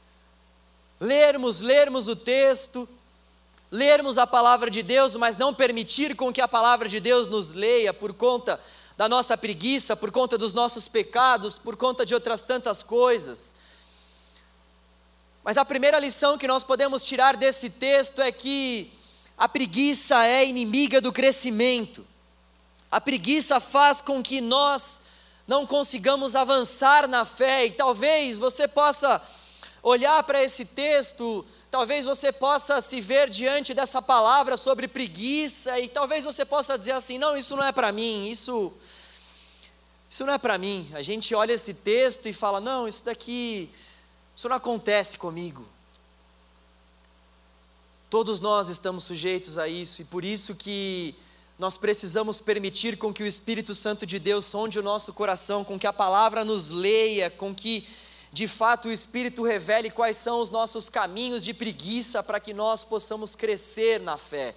Lermos, 1.00 1.62
lermos 1.62 2.07
o 2.07 2.15
texto, 2.15 2.88
lermos 3.72 4.17
a 4.17 4.27
palavra 4.27 4.69
de 4.69 4.83
Deus, 4.83 5.15
mas 5.15 5.38
não 5.38 5.53
permitir 5.53 6.15
com 6.15 6.31
que 6.31 6.41
a 6.41 6.48
palavra 6.48 6.89
de 6.89 7.00
Deus 7.00 7.27
nos 7.27 7.53
leia 7.53 7.93
por 7.93 8.13
conta 8.13 8.60
da 8.98 9.07
nossa 9.07 9.38
preguiça, 9.38 9.95
por 9.95 10.12
conta 10.12 10.38
dos 10.38 10.53
nossos 10.53 10.88
pecados, 10.88 11.57
por 11.57 11.77
conta 11.77 12.05
de 12.05 12.13
outras 12.13 12.41
tantas 12.41 12.83
coisas. 12.83 13.55
Mas 15.43 15.57
a 15.57 15.65
primeira 15.65 16.00
lição 16.00 16.38
que 16.38 16.48
nós 16.48 16.63
podemos 16.63 17.01
tirar 17.01 17.36
desse 17.36 17.69
texto 17.69 18.22
é 18.22 18.31
que 18.31 18.91
a 19.37 19.47
preguiça 19.49 20.25
é 20.25 20.45
inimiga 20.45 21.01
do 21.01 21.11
crescimento. 21.11 22.05
A 22.91 23.01
preguiça 23.01 23.59
faz 23.59 24.01
com 24.01 24.21
que 24.21 24.39
nós 24.39 24.99
não 25.47 25.65
consigamos 25.65 26.35
avançar 26.35 27.07
na 27.07 27.25
fé, 27.25 27.65
e 27.65 27.71
talvez 27.71 28.37
você 28.37 28.67
possa 28.67 29.21
olhar 29.81 30.23
para 30.23 30.41
esse 30.41 30.63
texto, 30.63 31.45
talvez 31.69 32.05
você 32.05 32.31
possa 32.31 32.79
se 32.79 33.01
ver 33.01 33.29
diante 33.29 33.73
dessa 33.73 34.01
palavra 34.01 34.55
sobre 34.55 34.87
preguiça 34.87 35.77
e 35.79 35.89
talvez 35.89 36.23
você 36.23 36.45
possa 36.45 36.77
dizer 36.77 36.93
assim: 36.93 37.17
não, 37.17 37.35
isso 37.35 37.55
não 37.57 37.63
é 37.63 37.71
para 37.71 37.91
mim, 37.91 38.27
isso 38.27 38.71
isso 40.09 40.23
não 40.25 40.33
é 40.33 40.37
para 40.37 40.59
mim. 40.59 40.89
A 40.93 41.01
gente 41.01 41.33
olha 41.33 41.53
esse 41.53 41.73
texto 41.73 42.27
e 42.27 42.33
fala: 42.33 42.61
não, 42.61 42.87
isso 42.87 43.03
daqui, 43.03 43.69
isso 44.35 44.47
não 44.47 44.55
acontece 44.55 45.17
comigo. 45.17 45.67
Todos 48.13 48.39
nós 48.39 48.70
estamos 48.70 49.05
sujeitos 49.05 49.58
a 49.58 49.67
isso 49.67 50.03
e 50.03 50.05
por 50.05 50.24
isso 50.24 50.53
que 50.53 51.15
nós 51.58 51.77
precisamos 51.77 52.39
permitir 52.39 52.96
com 52.96 53.12
que 53.12 53.24
o 53.24 53.25
Espírito 53.25 53.74
Santo 53.74 54.05
de 54.05 54.20
Deus 54.20 54.46
sonde 54.46 54.77
o 54.77 54.84
nosso 54.84 55.12
coração, 55.12 55.63
com 55.63 55.79
que 55.79 55.88
a 55.88 55.91
palavra 55.91 56.46
nos 56.46 56.70
leia, 56.70 57.32
com 57.32 57.55
que 57.55 57.89
de 58.32 58.48
fato 58.48 58.88
o 58.88 58.91
Espírito 58.91 59.41
revele 59.41 59.89
quais 59.89 60.15
são 60.15 60.39
os 60.41 60.51
nossos 60.51 60.91
caminhos 60.91 61.43
de 61.43 61.55
preguiça 61.55 62.22
para 62.22 62.39
que 62.39 62.53
nós 62.53 62.84
possamos 62.84 63.36
crescer 63.36 64.00
na 64.00 64.15
fé. 64.15 64.53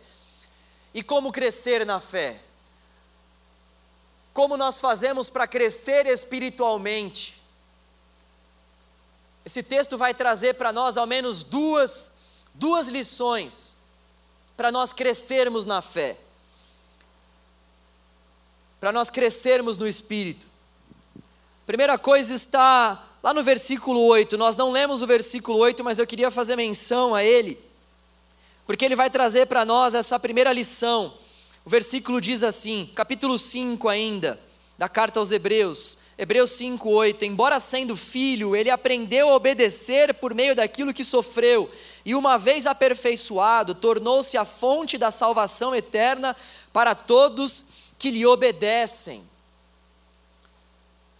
E 0.92 1.02
como 1.02 1.32
crescer 1.32 1.86
na 1.86 1.98
fé? 1.98 2.38
Como 4.34 4.58
nós 4.58 4.78
fazemos 4.78 5.30
para 5.30 5.46
crescer 5.46 6.04
espiritualmente? 6.04 7.40
Esse 9.46 9.62
texto 9.62 9.96
vai 9.96 10.12
trazer 10.12 10.56
para 10.56 10.74
nós 10.74 10.98
ao 10.98 11.06
menos 11.06 11.42
duas, 11.42 12.12
duas 12.58 12.88
lições 12.88 13.76
para 14.56 14.72
nós 14.72 14.92
crescermos 14.92 15.64
na 15.64 15.80
fé, 15.80 16.18
para 18.80 18.92
nós 18.92 19.10
crescermos 19.10 19.76
no 19.76 19.86
espírito. 19.86 20.46
Primeira 21.66 21.98
coisa 21.98 22.34
está 22.34 23.06
Lá 23.26 23.34
no 23.34 23.42
versículo 23.42 24.06
8, 24.06 24.38
nós 24.38 24.54
não 24.54 24.70
lemos 24.70 25.02
o 25.02 25.06
versículo 25.06 25.58
8, 25.58 25.82
mas 25.82 25.98
eu 25.98 26.06
queria 26.06 26.30
fazer 26.30 26.54
menção 26.54 27.12
a 27.12 27.24
ele, 27.24 27.58
porque 28.64 28.84
ele 28.84 28.94
vai 28.94 29.10
trazer 29.10 29.46
para 29.46 29.64
nós 29.64 29.94
essa 29.94 30.16
primeira 30.16 30.52
lição. 30.52 31.12
O 31.64 31.68
versículo 31.68 32.20
diz 32.20 32.44
assim, 32.44 32.88
capítulo 32.94 33.36
5 33.36 33.88
ainda, 33.88 34.38
da 34.78 34.88
carta 34.88 35.18
aos 35.18 35.32
Hebreus, 35.32 35.98
Hebreus 36.18 36.52
5, 36.52 36.88
8: 36.88 37.24
Embora 37.24 37.60
sendo 37.60 37.96
filho, 37.96 38.56
ele 38.56 38.70
aprendeu 38.70 39.28
a 39.28 39.34
obedecer 39.34 40.14
por 40.14 40.34
meio 40.34 40.54
daquilo 40.54 40.94
que 40.94 41.04
sofreu, 41.04 41.70
e 42.04 42.14
uma 42.14 42.38
vez 42.38 42.66
aperfeiçoado, 42.66 43.74
tornou-se 43.74 44.36
a 44.36 44.44
fonte 44.44 44.96
da 44.96 45.10
salvação 45.10 45.74
eterna 45.74 46.34
para 46.72 46.94
todos 46.94 47.66
que 47.98 48.10
lhe 48.10 48.24
obedecem. 48.24 49.24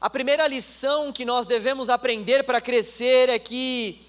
A 0.01 0.09
primeira 0.09 0.47
lição 0.47 1.13
que 1.13 1.25
nós 1.25 1.47
devemos 1.47 1.89
aprender 1.89 2.45
para 2.45 2.61
crescer 2.61 3.29
é 3.29 3.39
que 3.39 4.03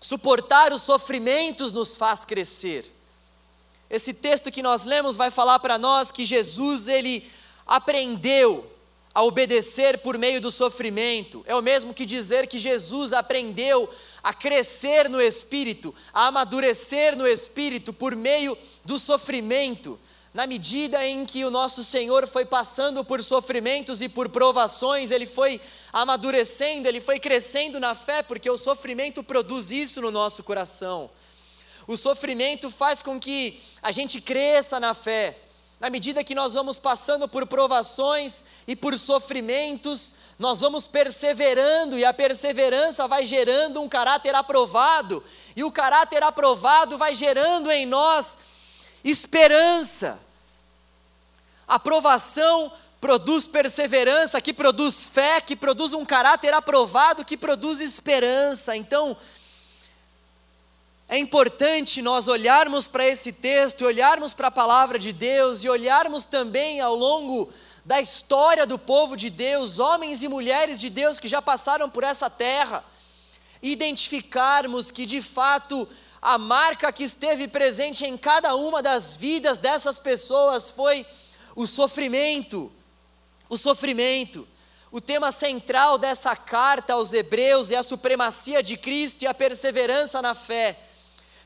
suportar 0.00 0.72
os 0.72 0.82
sofrimentos 0.82 1.72
nos 1.72 1.94
faz 1.94 2.24
crescer. 2.24 2.90
Esse 3.88 4.12
texto 4.12 4.50
que 4.50 4.62
nós 4.62 4.84
lemos 4.84 5.14
vai 5.14 5.30
falar 5.30 5.58
para 5.58 5.78
nós 5.78 6.10
que 6.10 6.24
Jesus 6.24 6.88
ele 6.88 7.30
aprendeu 7.66 8.72
a 9.14 9.22
obedecer 9.22 9.98
por 9.98 10.16
meio 10.16 10.40
do 10.40 10.50
sofrimento. 10.50 11.44
É 11.46 11.54
o 11.54 11.62
mesmo 11.62 11.92
que 11.92 12.06
dizer 12.06 12.46
que 12.46 12.58
Jesus 12.58 13.12
aprendeu 13.12 13.88
a 14.22 14.32
crescer 14.32 15.08
no 15.08 15.20
espírito, 15.20 15.94
a 16.12 16.28
amadurecer 16.28 17.16
no 17.16 17.26
espírito 17.26 17.92
por 17.92 18.16
meio 18.16 18.56
do 18.84 18.98
sofrimento 18.98 19.98
na 20.34 20.46
medida 20.46 21.06
em 21.06 21.26
que 21.26 21.44
o 21.44 21.50
nosso 21.50 21.84
Senhor 21.84 22.26
foi 22.26 22.44
passando 22.44 23.04
por 23.04 23.22
sofrimentos 23.22 24.00
e 24.00 24.08
por 24.08 24.30
provações, 24.30 25.10
ele 25.10 25.26
foi 25.26 25.60
amadurecendo, 25.92 26.88
ele 26.88 27.00
foi 27.00 27.20
crescendo 27.20 27.78
na 27.78 27.94
fé, 27.94 28.22
porque 28.22 28.48
o 28.48 28.56
sofrimento 28.56 29.22
produz 29.22 29.70
isso 29.70 30.00
no 30.00 30.10
nosso 30.10 30.42
coração. 30.42 31.10
O 31.86 31.96
sofrimento 31.96 32.70
faz 32.70 33.02
com 33.02 33.20
que 33.20 33.60
a 33.82 33.92
gente 33.92 34.20
cresça 34.20 34.80
na 34.80 34.94
fé. 34.94 35.36
Na 35.82 35.90
medida 35.90 36.22
que 36.22 36.32
nós 36.32 36.52
vamos 36.52 36.78
passando 36.78 37.28
por 37.28 37.44
provações 37.44 38.44
e 38.68 38.76
por 38.76 38.96
sofrimentos, 38.96 40.14
nós 40.38 40.60
vamos 40.60 40.86
perseverando 40.86 41.98
e 41.98 42.04
a 42.04 42.14
perseverança 42.14 43.08
vai 43.08 43.26
gerando 43.26 43.82
um 43.82 43.88
caráter 43.88 44.32
aprovado, 44.32 45.24
e 45.56 45.64
o 45.64 45.72
caráter 45.72 46.22
aprovado 46.22 46.96
vai 46.96 47.16
gerando 47.16 47.68
em 47.68 47.84
nós 47.84 48.38
esperança. 49.02 50.20
Aprovação 51.66 52.70
produz 53.00 53.48
perseverança, 53.48 54.40
que 54.40 54.52
produz 54.52 55.08
fé, 55.08 55.40
que 55.40 55.56
produz 55.56 55.92
um 55.92 56.04
caráter 56.04 56.54
aprovado, 56.54 57.24
que 57.24 57.36
produz 57.36 57.80
esperança. 57.80 58.76
Então, 58.76 59.16
é 61.12 61.18
importante 61.18 62.00
nós 62.00 62.26
olharmos 62.26 62.88
para 62.88 63.06
esse 63.06 63.32
texto, 63.32 63.84
olharmos 63.84 64.32
para 64.32 64.48
a 64.48 64.50
palavra 64.50 64.98
de 64.98 65.12
Deus 65.12 65.62
e 65.62 65.68
olharmos 65.68 66.24
também 66.24 66.80
ao 66.80 66.94
longo 66.94 67.52
da 67.84 68.00
história 68.00 68.66
do 68.66 68.78
povo 68.78 69.14
de 69.14 69.28
Deus, 69.28 69.78
homens 69.78 70.22
e 70.22 70.28
mulheres 70.28 70.80
de 70.80 70.88
Deus 70.88 71.18
que 71.18 71.28
já 71.28 71.42
passaram 71.42 71.90
por 71.90 72.02
essa 72.02 72.30
terra, 72.30 72.82
e 73.62 73.72
identificarmos 73.72 74.90
que 74.90 75.04
de 75.04 75.20
fato 75.20 75.86
a 76.22 76.38
marca 76.38 76.90
que 76.90 77.04
esteve 77.04 77.46
presente 77.46 78.06
em 78.06 78.16
cada 78.16 78.54
uma 78.54 78.82
das 78.82 79.14
vidas 79.14 79.58
dessas 79.58 79.98
pessoas 79.98 80.70
foi 80.70 81.04
o 81.54 81.66
sofrimento. 81.66 82.72
O 83.50 83.58
sofrimento. 83.58 84.48
O 84.90 84.98
tema 84.98 85.30
central 85.30 85.98
dessa 85.98 86.34
carta 86.34 86.94
aos 86.94 87.12
Hebreus 87.12 87.70
é 87.70 87.76
a 87.76 87.82
supremacia 87.82 88.62
de 88.62 88.78
Cristo 88.78 89.24
e 89.24 89.26
a 89.26 89.34
perseverança 89.34 90.22
na 90.22 90.34
fé. 90.34 90.88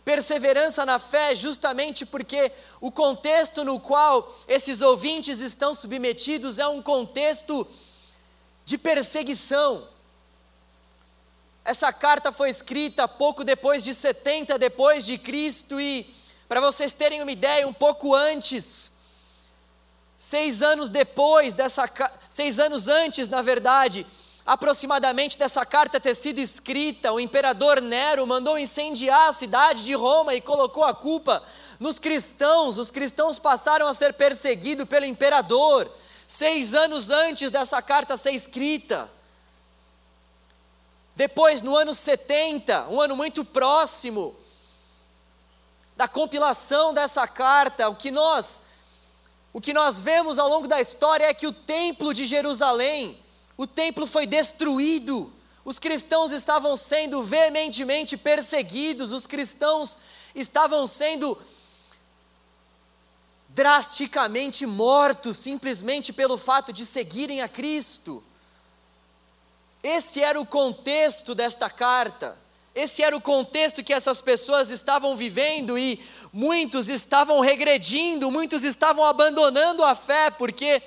Perseverança 0.06 0.86
na 0.86 1.00
fé, 1.00 1.34
justamente 1.34 2.06
porque 2.06 2.52
o 2.80 2.92
contexto 2.92 3.64
no 3.64 3.80
qual 3.80 4.32
esses 4.46 4.80
ouvintes 4.80 5.40
estão 5.40 5.74
submetidos 5.74 6.60
é 6.60 6.68
um 6.68 6.80
contexto 6.80 7.66
de 8.64 8.78
perseguição. 8.78 9.88
Essa 11.64 11.92
carta 11.92 12.30
foi 12.30 12.50
escrita 12.50 13.08
pouco 13.08 13.42
depois 13.42 13.82
de 13.82 13.92
70 13.92 14.56
depois 14.56 15.04
de 15.04 15.18
Cristo 15.18 15.80
e 15.80 16.14
para 16.46 16.60
vocês 16.60 16.94
terem 16.94 17.20
uma 17.20 17.32
ideia, 17.32 17.66
um 17.66 17.72
pouco 17.72 18.14
antes, 18.14 18.92
seis 20.16 20.62
anos 20.62 20.88
depois 20.88 21.52
dessa, 21.52 21.90
seis 22.30 22.60
anos 22.60 22.86
antes, 22.86 23.28
na 23.28 23.42
verdade, 23.42 24.06
aproximadamente 24.46 25.36
dessa 25.36 25.66
carta 25.66 25.98
ter 25.98 26.14
sido 26.14 26.38
escrita, 26.38 27.12
o 27.12 27.18
imperador 27.18 27.80
Nero 27.80 28.24
mandou 28.26 28.56
incendiar 28.56 29.28
a 29.28 29.32
cidade 29.32 29.84
de 29.84 29.92
Roma 29.92 30.34
e 30.34 30.40
colocou 30.40 30.84
a 30.84 30.94
culpa 30.94 31.42
nos 31.80 31.98
cristãos. 31.98 32.78
Os 32.78 32.90
cristãos 32.90 33.40
passaram 33.40 33.88
a 33.88 33.92
ser 33.92 34.14
perseguidos 34.14 34.88
pelo 34.88 35.04
imperador, 35.04 35.90
seis 36.28 36.74
anos 36.74 37.10
antes 37.10 37.50
dessa 37.50 37.82
carta 37.82 38.16
ser 38.16 38.30
escrita. 38.30 39.10
Depois, 41.16 41.60
no 41.60 41.74
ano 41.74 41.92
70, 41.92 42.88
um 42.88 43.00
ano 43.00 43.16
muito 43.16 43.44
próximo 43.44 44.36
da 45.96 46.06
compilação 46.06 46.94
dessa 46.94 47.26
carta, 47.26 47.88
o 47.88 47.96
que 47.96 48.10
nós 48.10 48.62
o 49.52 49.60
que 49.60 49.72
nós 49.72 49.98
vemos 49.98 50.38
ao 50.38 50.50
longo 50.50 50.68
da 50.68 50.78
história 50.82 51.24
é 51.24 51.32
que 51.32 51.46
o 51.46 51.52
templo 51.52 52.12
de 52.12 52.26
Jerusalém, 52.26 53.18
o 53.56 53.66
templo 53.66 54.06
foi 54.06 54.26
destruído. 54.26 55.32
Os 55.64 55.78
cristãos 55.78 56.30
estavam 56.30 56.76
sendo 56.76 57.22
veementemente 57.22 58.16
perseguidos, 58.16 59.10
os 59.10 59.26
cristãos 59.26 59.98
estavam 60.34 60.86
sendo 60.86 61.36
drasticamente 63.48 64.66
mortos 64.66 65.38
simplesmente 65.38 66.12
pelo 66.12 66.36
fato 66.36 66.72
de 66.72 66.84
seguirem 66.84 67.40
a 67.40 67.48
Cristo. 67.48 68.22
Esse 69.82 70.20
era 70.20 70.38
o 70.38 70.44
contexto 70.44 71.34
desta 71.34 71.70
carta. 71.70 72.36
Esse 72.74 73.02
era 73.02 73.16
o 73.16 73.20
contexto 73.20 73.82
que 73.82 73.94
essas 73.94 74.20
pessoas 74.20 74.68
estavam 74.68 75.16
vivendo 75.16 75.78
e 75.78 76.04
muitos 76.30 76.90
estavam 76.90 77.40
regredindo, 77.40 78.30
muitos 78.30 78.62
estavam 78.62 79.02
abandonando 79.02 79.82
a 79.82 79.94
fé 79.94 80.30
porque 80.30 80.82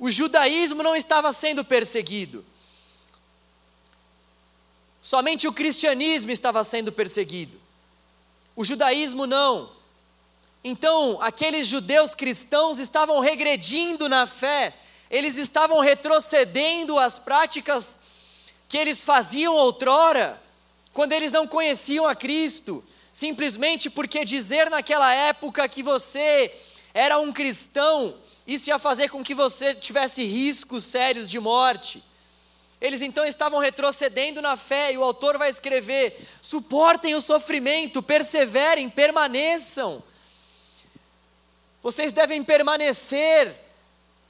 o 0.00 0.10
judaísmo 0.10 0.82
não 0.82 0.96
estava 0.96 1.30
sendo 1.30 1.62
perseguido. 1.62 2.42
Somente 5.02 5.46
o 5.46 5.52
cristianismo 5.52 6.30
estava 6.30 6.64
sendo 6.64 6.90
perseguido. 6.90 7.60
O 8.56 8.64
judaísmo 8.64 9.26
não. 9.26 9.70
Então, 10.64 11.18
aqueles 11.20 11.66
judeus 11.66 12.14
cristãos 12.14 12.78
estavam 12.78 13.20
regredindo 13.20 14.08
na 14.08 14.26
fé, 14.26 14.74
eles 15.10 15.36
estavam 15.36 15.80
retrocedendo 15.80 16.98
às 16.98 17.18
práticas 17.18 18.00
que 18.68 18.78
eles 18.78 19.04
faziam 19.04 19.54
outrora, 19.54 20.40
quando 20.94 21.12
eles 21.12 21.30
não 21.30 21.46
conheciam 21.46 22.06
a 22.06 22.14
Cristo, 22.14 22.82
simplesmente 23.12 23.90
porque 23.90 24.24
dizer 24.24 24.70
naquela 24.70 25.12
época 25.12 25.68
que 25.68 25.82
você 25.82 26.54
era 26.94 27.18
um 27.18 27.32
cristão, 27.32 28.14
isso 28.46 28.68
ia 28.68 28.78
fazer 28.78 29.08
com 29.08 29.22
que 29.22 29.34
você 29.34 29.74
tivesse 29.74 30.24
riscos 30.24 30.84
sérios 30.84 31.28
de 31.28 31.38
morte. 31.38 32.02
Eles 32.80 33.02
então 33.02 33.24
estavam 33.26 33.58
retrocedendo 33.58 34.40
na 34.40 34.56
fé, 34.56 34.92
e 34.92 34.98
o 34.98 35.04
autor 35.04 35.36
vai 35.36 35.50
escrever: 35.50 36.26
suportem 36.40 37.14
o 37.14 37.20
sofrimento, 37.20 38.02
perseverem, 38.02 38.88
permaneçam. 38.88 40.02
Vocês 41.82 42.12
devem 42.12 42.42
permanecer 42.42 43.54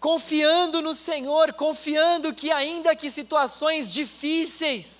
confiando 0.01 0.81
no 0.81 0.95
Senhor, 0.95 1.53
confiando 1.53 2.33
que, 2.33 2.51
ainda 2.51 2.97
que 2.97 3.11
situações 3.11 3.93
difíceis 3.93 5.00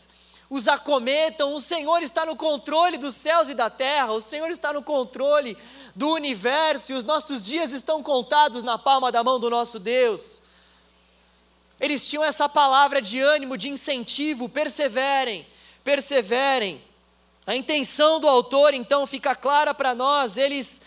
os 0.51 0.67
acometam, 0.67 1.55
o 1.55 1.61
Senhor 1.61 2.03
está 2.03 2.27
no 2.27 2.35
controle 2.35 2.99
dos 2.99 3.15
céus 3.15 3.49
e 3.49 3.55
da 3.55 3.71
terra, 3.71 4.11
o 4.11 4.21
Senhor 4.21 4.51
está 4.51 4.73
no 4.73 4.83
controle 4.83 5.57
do 5.95 6.11
universo, 6.11 6.91
e 6.91 6.97
os 6.97 7.05
nossos 7.05 7.47
dias 7.47 7.71
estão 7.71 8.03
contados 8.03 8.65
na 8.65 8.77
palma 8.77 9.13
da 9.13 9.23
mão 9.23 9.39
do 9.39 9.49
nosso 9.49 9.79
Deus. 9.79 10.43
Eles 11.79 12.05
tinham 12.05 12.25
essa 12.25 12.49
palavra 12.49 13.01
de 13.01 13.21
ânimo, 13.21 13.57
de 13.57 13.69
incentivo, 13.69 14.49
perseverem, 14.49 15.47
perseverem. 15.85 16.83
A 17.47 17.55
intenção 17.55 18.19
do 18.19 18.29
autor, 18.29 18.75
então, 18.75 19.07
fica 19.07 19.37
clara 19.37 19.73
para 19.73 19.95
nós, 19.95 20.37
eles 20.37 20.83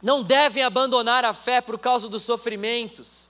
não 0.00 0.22
devem 0.22 0.62
abandonar 0.62 1.24
a 1.24 1.34
fé 1.34 1.60
por 1.60 1.78
causa 1.80 2.08
dos 2.08 2.22
sofrimentos. 2.22 3.28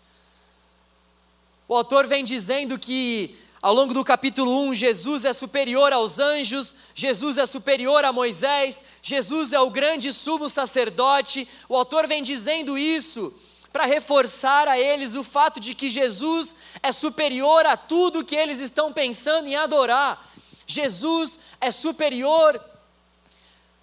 O 1.66 1.74
autor 1.74 2.06
vem 2.06 2.22
dizendo 2.22 2.78
que 2.78 3.41
ao 3.62 3.72
longo 3.72 3.94
do 3.94 4.04
capítulo 4.04 4.60
1, 4.70 4.74
Jesus 4.74 5.24
é 5.24 5.32
superior 5.32 5.92
aos 5.92 6.18
anjos, 6.18 6.74
Jesus 6.96 7.38
é 7.38 7.46
superior 7.46 8.04
a 8.04 8.12
Moisés, 8.12 8.84
Jesus 9.00 9.52
é 9.52 9.60
o 9.60 9.70
grande 9.70 10.12
sumo 10.12 10.50
sacerdote. 10.50 11.48
O 11.68 11.76
autor 11.76 12.08
vem 12.08 12.24
dizendo 12.24 12.76
isso 12.76 13.32
para 13.72 13.86
reforçar 13.86 14.66
a 14.66 14.76
eles 14.76 15.14
o 15.14 15.22
fato 15.22 15.60
de 15.60 15.76
que 15.76 15.90
Jesus 15.90 16.56
é 16.82 16.90
superior 16.90 17.64
a 17.64 17.76
tudo 17.76 18.24
que 18.24 18.34
eles 18.34 18.58
estão 18.58 18.92
pensando 18.92 19.46
em 19.46 19.54
adorar. 19.54 20.28
Jesus 20.66 21.38
é 21.60 21.70
superior 21.70 22.60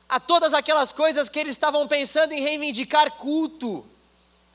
a 0.09 0.19
todas 0.19 0.53
aquelas 0.53 0.91
coisas 0.91 1.29
que 1.29 1.39
eles 1.39 1.55
estavam 1.55 1.87
pensando 1.87 2.33
em 2.33 2.41
reivindicar 2.41 3.11
culto. 3.11 3.85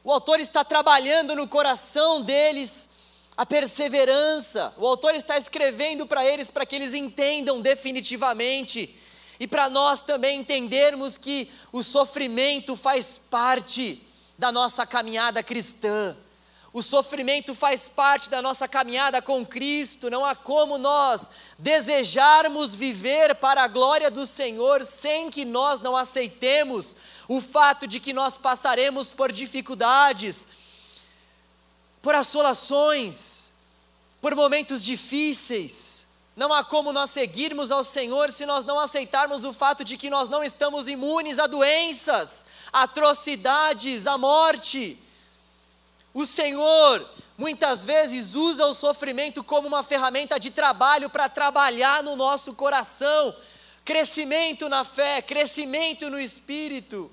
O 0.04 0.12
autor 0.12 0.38
está 0.38 0.62
trabalhando 0.62 1.34
no 1.34 1.48
coração 1.48 2.20
deles 2.20 2.90
a 3.36 3.44
perseverança. 3.44 4.72
O 4.76 4.86
autor 4.86 5.14
está 5.14 5.36
escrevendo 5.36 6.06
para 6.06 6.24
eles 6.24 6.50
para 6.50 6.64
que 6.64 6.74
eles 6.76 6.94
entendam 6.94 7.60
definitivamente 7.60 8.98
e 9.38 9.46
para 9.46 9.68
nós 9.68 10.00
também 10.00 10.40
entendermos 10.40 11.18
que 11.18 11.50
o 11.72 11.82
sofrimento 11.82 12.76
faz 12.76 13.18
parte 13.18 14.06
da 14.38 14.52
nossa 14.52 14.86
caminhada 14.86 15.42
cristã. 15.42 16.16
O 16.72 16.82
sofrimento 16.82 17.54
faz 17.54 17.86
parte 17.86 18.28
da 18.28 18.42
nossa 18.42 18.66
caminhada 18.66 19.22
com 19.22 19.46
Cristo, 19.46 20.10
não 20.10 20.24
há 20.24 20.34
como 20.34 20.76
nós 20.76 21.30
desejarmos 21.56 22.74
viver 22.74 23.36
para 23.36 23.62
a 23.62 23.68
glória 23.68 24.10
do 24.10 24.26
Senhor 24.26 24.84
sem 24.84 25.30
que 25.30 25.44
nós 25.44 25.78
não 25.80 25.96
aceitemos 25.96 26.96
o 27.28 27.40
fato 27.40 27.86
de 27.86 28.00
que 28.00 28.12
nós 28.12 28.36
passaremos 28.36 29.12
por 29.12 29.30
dificuldades, 29.30 30.48
por 32.04 32.14
assolações, 32.14 33.50
por 34.20 34.36
momentos 34.36 34.84
difíceis. 34.84 36.04
Não 36.36 36.52
há 36.52 36.62
como 36.62 36.92
nós 36.92 37.08
seguirmos 37.08 37.70
ao 37.70 37.82
Senhor 37.82 38.30
se 38.30 38.44
nós 38.44 38.66
não 38.66 38.78
aceitarmos 38.78 39.42
o 39.42 39.54
fato 39.54 39.82
de 39.82 39.96
que 39.96 40.10
nós 40.10 40.28
não 40.28 40.44
estamos 40.44 40.86
imunes 40.86 41.38
a 41.38 41.46
doenças, 41.46 42.44
atrocidades, 42.70 44.06
a 44.06 44.18
morte. 44.18 45.02
O 46.12 46.26
Senhor 46.26 47.08
muitas 47.38 47.86
vezes 47.86 48.34
usa 48.34 48.66
o 48.66 48.74
sofrimento 48.74 49.42
como 49.42 49.66
uma 49.66 49.82
ferramenta 49.82 50.38
de 50.38 50.50
trabalho 50.50 51.08
para 51.08 51.30
trabalhar 51.30 52.02
no 52.02 52.14
nosso 52.14 52.52
coração, 52.52 53.34
crescimento 53.82 54.68
na 54.68 54.84
fé, 54.84 55.22
crescimento 55.22 56.10
no 56.10 56.20
espírito. 56.20 57.10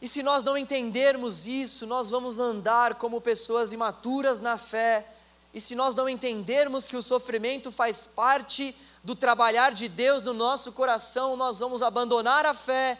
E 0.00 0.08
se 0.08 0.22
nós 0.22 0.42
não 0.42 0.56
entendermos 0.56 1.44
isso, 1.44 1.86
nós 1.86 2.08
vamos 2.08 2.38
andar 2.38 2.94
como 2.94 3.20
pessoas 3.20 3.70
imaturas 3.70 4.40
na 4.40 4.56
fé. 4.56 5.06
E 5.52 5.60
se 5.60 5.74
nós 5.74 5.94
não 5.94 6.08
entendermos 6.08 6.86
que 6.86 6.96
o 6.96 7.02
sofrimento 7.02 7.70
faz 7.70 8.06
parte 8.06 8.74
do 9.04 9.14
trabalhar 9.14 9.72
de 9.72 9.88
Deus 9.88 10.22
no 10.22 10.32
nosso 10.32 10.72
coração, 10.72 11.36
nós 11.36 11.58
vamos 11.58 11.82
abandonar 11.82 12.46
a 12.46 12.54
fé. 12.54 12.98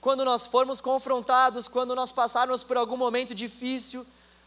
Quando 0.00 0.24
nós 0.24 0.46
formos 0.46 0.80
confrontados, 0.80 1.68
quando 1.68 1.94
nós 1.94 2.10
passarmos 2.10 2.62
por 2.62 2.78
algum 2.78 2.96
momento 2.96 3.34
difícil, 3.34 4.06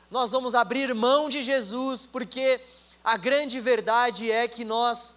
nós 0.10 0.32
vamos 0.32 0.56
abrir 0.56 0.93
mão 0.95 1.30
de 1.30 1.43
Jesus, 1.43 2.08
porque 2.08 2.60
a 3.04 3.17
grande 3.17 3.60
verdade 3.60 4.32
é 4.32 4.47
que 4.47 4.65
nós 4.65 5.15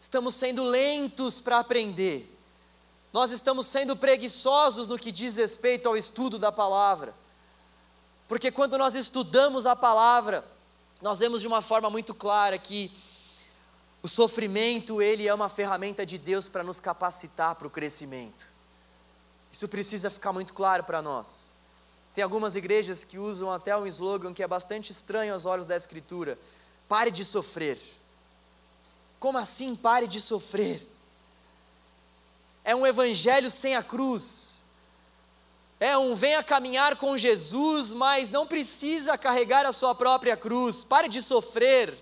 estamos 0.00 0.34
sendo 0.34 0.62
lentos 0.62 1.40
para 1.40 1.58
aprender 1.58 2.39
nós 3.12 3.30
estamos 3.30 3.66
sendo 3.66 3.96
preguiçosos 3.96 4.86
no 4.86 4.98
que 4.98 5.10
diz 5.10 5.36
respeito 5.36 5.88
ao 5.88 5.96
estudo 5.96 6.38
da 6.38 6.52
palavra. 6.52 7.12
Porque 8.28 8.52
quando 8.52 8.78
nós 8.78 8.94
estudamos 8.94 9.66
a 9.66 9.74
palavra, 9.74 10.44
nós 11.02 11.18
vemos 11.18 11.40
de 11.40 11.46
uma 11.46 11.60
forma 11.60 11.90
muito 11.90 12.14
clara 12.14 12.56
que 12.56 12.92
o 14.02 14.08
sofrimento, 14.08 15.02
ele 15.02 15.26
é 15.26 15.34
uma 15.34 15.48
ferramenta 15.48 16.06
de 16.06 16.16
Deus 16.16 16.46
para 16.46 16.62
nos 16.62 16.78
capacitar 16.78 17.54
para 17.56 17.66
o 17.66 17.70
crescimento. 17.70 18.48
Isso 19.52 19.66
precisa 19.68 20.08
ficar 20.08 20.32
muito 20.32 20.54
claro 20.54 20.84
para 20.84 21.02
nós. 21.02 21.52
Tem 22.14 22.24
algumas 22.24 22.54
igrejas 22.54 23.04
que 23.04 23.18
usam 23.18 23.50
até 23.50 23.76
um 23.76 23.86
slogan 23.86 24.32
que 24.32 24.42
é 24.42 24.48
bastante 24.48 24.90
estranho 24.90 25.32
aos 25.32 25.44
olhos 25.44 25.66
da 25.66 25.76
Escritura: 25.76 26.38
pare 26.88 27.10
de 27.10 27.24
sofrer. 27.24 27.78
Como 29.18 29.36
assim 29.36 29.76
pare 29.76 30.06
de 30.06 30.20
sofrer? 30.20 30.89
É 32.70 32.76
um 32.76 32.86
evangelho 32.86 33.50
sem 33.50 33.74
a 33.74 33.82
cruz. 33.82 34.62
É 35.80 35.98
um 35.98 36.14
venha 36.14 36.40
caminhar 36.40 36.94
com 36.94 37.18
Jesus, 37.18 37.90
mas 37.90 38.30
não 38.30 38.46
precisa 38.46 39.18
carregar 39.18 39.66
a 39.66 39.72
sua 39.72 39.92
própria 39.92 40.36
cruz. 40.36 40.84
Pare 40.84 41.08
de 41.08 41.20
sofrer. 41.20 41.98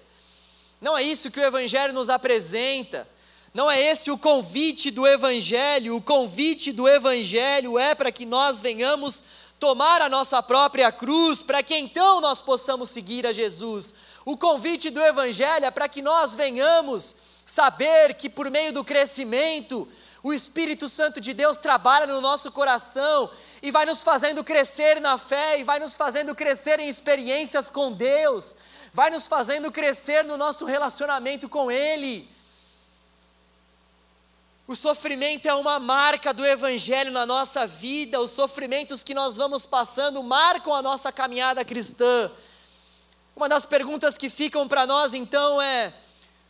Não 0.78 0.98
é 0.98 1.02
isso 1.02 1.30
que 1.30 1.40
o 1.40 1.44
evangelho 1.44 1.94
nos 1.94 2.10
apresenta. 2.10 3.08
Não 3.54 3.70
é 3.70 3.80
esse 3.80 4.10
o 4.10 4.18
convite 4.18 4.90
do 4.90 5.06
evangelho. 5.06 5.96
O 5.96 6.02
convite 6.02 6.70
do 6.70 6.86
evangelho 6.86 7.78
é 7.78 7.94
para 7.94 8.12
que 8.12 8.26
nós 8.26 8.60
venhamos 8.60 9.24
tomar 9.58 10.02
a 10.02 10.08
nossa 10.08 10.42
própria 10.42 10.92
cruz, 10.92 11.42
para 11.42 11.62
que 11.62 11.74
então 11.74 12.20
nós 12.20 12.42
possamos 12.42 12.90
seguir 12.90 13.26
a 13.26 13.32
Jesus. 13.32 13.94
O 14.22 14.36
convite 14.36 14.90
do 14.90 15.00
evangelho 15.00 15.64
é 15.64 15.70
para 15.70 15.88
que 15.88 16.02
nós 16.02 16.34
venhamos 16.34 17.16
saber 17.46 18.14
que 18.14 18.28
por 18.28 18.50
meio 18.50 18.72
do 18.72 18.84
crescimento 18.84 19.88
o 20.22 20.32
Espírito 20.32 20.88
Santo 20.88 21.20
de 21.20 21.32
Deus 21.32 21.56
trabalha 21.56 22.06
no 22.06 22.20
nosso 22.20 22.50
coração 22.50 23.30
e 23.62 23.70
vai 23.70 23.86
nos 23.86 24.02
fazendo 24.02 24.42
crescer 24.42 25.00
na 25.00 25.16
fé, 25.16 25.60
e 25.60 25.64
vai 25.64 25.78
nos 25.78 25.96
fazendo 25.96 26.34
crescer 26.34 26.80
em 26.80 26.88
experiências 26.88 27.70
com 27.70 27.92
Deus, 27.92 28.56
vai 28.92 29.10
nos 29.10 29.26
fazendo 29.26 29.70
crescer 29.70 30.24
no 30.24 30.36
nosso 30.36 30.64
relacionamento 30.64 31.48
com 31.48 31.70
Ele. 31.70 32.28
O 34.66 34.76
sofrimento 34.76 35.48
é 35.48 35.54
uma 35.54 35.78
marca 35.78 36.34
do 36.34 36.44
Evangelho 36.44 37.10
na 37.10 37.24
nossa 37.24 37.66
vida, 37.66 38.20
os 38.20 38.32
sofrimentos 38.32 39.02
que 39.02 39.14
nós 39.14 39.34
vamos 39.34 39.64
passando 39.64 40.22
marcam 40.22 40.74
a 40.74 40.82
nossa 40.82 41.10
caminhada 41.10 41.64
cristã. 41.64 42.30
Uma 43.34 43.48
das 43.48 43.64
perguntas 43.64 44.18
que 44.18 44.28
ficam 44.28 44.68
para 44.68 44.84
nós 44.84 45.14
então 45.14 45.62
é: 45.62 45.94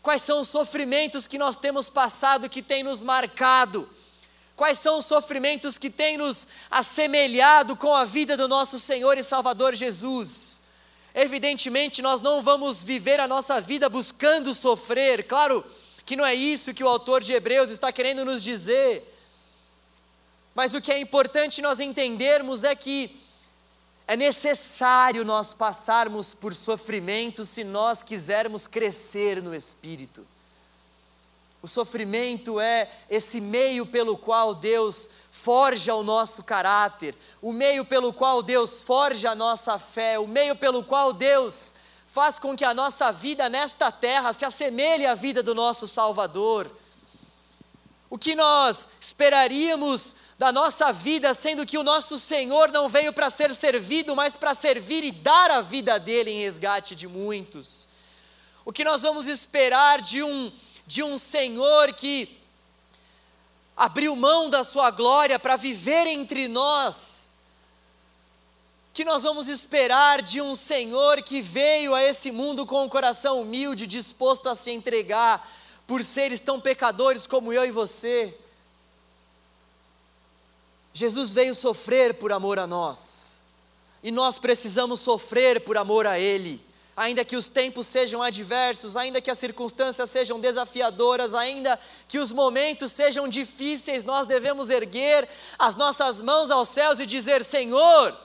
Quais 0.08 0.22
são 0.22 0.40
os 0.40 0.48
sofrimentos 0.48 1.26
que 1.26 1.36
nós 1.36 1.54
temos 1.54 1.90
passado 1.90 2.48
que 2.48 2.62
tem 2.62 2.82
nos 2.82 3.02
marcado? 3.02 3.86
Quais 4.56 4.78
são 4.78 4.96
os 4.96 5.04
sofrimentos 5.04 5.76
que 5.76 5.90
têm 5.90 6.16
nos 6.16 6.48
assemelhado 6.70 7.76
com 7.76 7.94
a 7.94 8.06
vida 8.06 8.34
do 8.34 8.48
nosso 8.48 8.78
Senhor 8.78 9.18
e 9.18 9.22
Salvador 9.22 9.74
Jesus? 9.74 10.60
Evidentemente, 11.14 12.00
nós 12.00 12.22
não 12.22 12.40
vamos 12.40 12.82
viver 12.82 13.20
a 13.20 13.28
nossa 13.28 13.60
vida 13.60 13.86
buscando 13.90 14.54
sofrer, 14.54 15.24
claro 15.24 15.62
que 16.06 16.16
não 16.16 16.24
é 16.24 16.34
isso 16.34 16.72
que 16.72 16.82
o 16.82 16.88
autor 16.88 17.22
de 17.22 17.34
Hebreus 17.34 17.68
está 17.68 17.92
querendo 17.92 18.24
nos 18.24 18.42
dizer. 18.42 19.14
Mas 20.54 20.72
o 20.72 20.80
que 20.80 20.90
é 20.90 20.98
importante 20.98 21.60
nós 21.60 21.80
entendermos 21.80 22.64
é 22.64 22.74
que 22.74 23.14
é 24.08 24.16
necessário 24.16 25.22
nós 25.22 25.52
passarmos 25.52 26.32
por 26.32 26.54
sofrimento 26.54 27.44
se 27.44 27.62
nós 27.62 28.02
quisermos 28.02 28.66
crescer 28.66 29.42
no 29.42 29.54
espírito. 29.54 30.26
O 31.60 31.68
sofrimento 31.68 32.58
é 32.58 32.90
esse 33.10 33.38
meio 33.38 33.84
pelo 33.84 34.16
qual 34.16 34.54
Deus 34.54 35.10
forja 35.30 35.94
o 35.94 36.02
nosso 36.02 36.42
caráter, 36.42 37.14
o 37.42 37.52
meio 37.52 37.84
pelo 37.84 38.10
qual 38.10 38.42
Deus 38.42 38.80
forja 38.80 39.32
a 39.32 39.34
nossa 39.34 39.78
fé, 39.78 40.18
o 40.18 40.26
meio 40.26 40.56
pelo 40.56 40.82
qual 40.82 41.12
Deus 41.12 41.74
faz 42.06 42.38
com 42.38 42.56
que 42.56 42.64
a 42.64 42.72
nossa 42.72 43.12
vida 43.12 43.50
nesta 43.50 43.92
terra 43.92 44.32
se 44.32 44.42
assemelhe 44.42 45.04
à 45.04 45.14
vida 45.14 45.42
do 45.42 45.54
nosso 45.54 45.86
Salvador. 45.86 46.70
O 48.08 48.16
que 48.16 48.34
nós 48.34 48.88
esperaríamos 48.98 50.14
da 50.38 50.52
nossa 50.52 50.92
vida, 50.92 51.34
sendo 51.34 51.66
que 51.66 51.76
o 51.76 51.82
nosso 51.82 52.16
Senhor 52.16 52.70
não 52.70 52.88
veio 52.88 53.12
para 53.12 53.28
ser 53.28 53.52
servido, 53.52 54.14
mas 54.14 54.36
para 54.36 54.54
servir 54.54 55.02
e 55.02 55.10
dar 55.10 55.50
a 55.50 55.60
vida 55.60 55.98
dele 55.98 56.30
em 56.30 56.40
resgate 56.42 56.94
de 56.94 57.08
muitos. 57.08 57.88
O 58.64 58.72
que 58.72 58.84
nós 58.84 59.02
vamos 59.02 59.26
esperar 59.26 60.00
de 60.00 60.22
um 60.22 60.52
de 60.86 61.02
um 61.02 61.18
Senhor 61.18 61.92
que 61.92 62.38
abriu 63.76 64.16
mão 64.16 64.48
da 64.48 64.64
sua 64.64 64.90
glória 64.90 65.38
para 65.38 65.54
viver 65.56 66.06
entre 66.06 66.48
nós? 66.48 67.28
Que 68.94 69.04
nós 69.04 69.22
vamos 69.22 69.48
esperar 69.48 70.22
de 70.22 70.40
um 70.40 70.54
Senhor 70.54 71.22
que 71.22 71.42
veio 71.42 71.94
a 71.94 72.02
esse 72.02 72.30
mundo 72.30 72.64
com 72.64 72.84
um 72.84 72.88
coração 72.88 73.42
humilde, 73.42 73.86
disposto 73.86 74.48
a 74.48 74.54
se 74.54 74.70
entregar 74.70 75.46
por 75.86 76.02
seres 76.02 76.40
tão 76.40 76.58
pecadores 76.58 77.26
como 77.26 77.52
eu 77.52 77.64
e 77.64 77.70
você? 77.70 78.34
Jesus 80.98 81.30
veio 81.30 81.54
sofrer 81.54 82.14
por 82.14 82.32
amor 82.32 82.58
a 82.58 82.66
nós, 82.66 83.36
e 84.02 84.10
nós 84.10 84.36
precisamos 84.36 84.98
sofrer 84.98 85.60
por 85.60 85.76
amor 85.76 86.08
a 86.08 86.18
Ele, 86.18 86.60
ainda 86.96 87.24
que 87.24 87.36
os 87.36 87.46
tempos 87.46 87.86
sejam 87.86 88.20
adversos, 88.20 88.96
ainda 88.96 89.20
que 89.20 89.30
as 89.30 89.38
circunstâncias 89.38 90.10
sejam 90.10 90.40
desafiadoras, 90.40 91.34
ainda 91.34 91.78
que 92.08 92.18
os 92.18 92.32
momentos 92.32 92.90
sejam 92.90 93.28
difíceis, 93.28 94.02
nós 94.02 94.26
devemos 94.26 94.70
erguer 94.70 95.28
as 95.56 95.76
nossas 95.76 96.20
mãos 96.20 96.50
aos 96.50 96.68
céus 96.68 96.98
e 96.98 97.06
dizer: 97.06 97.44
Senhor, 97.44 98.18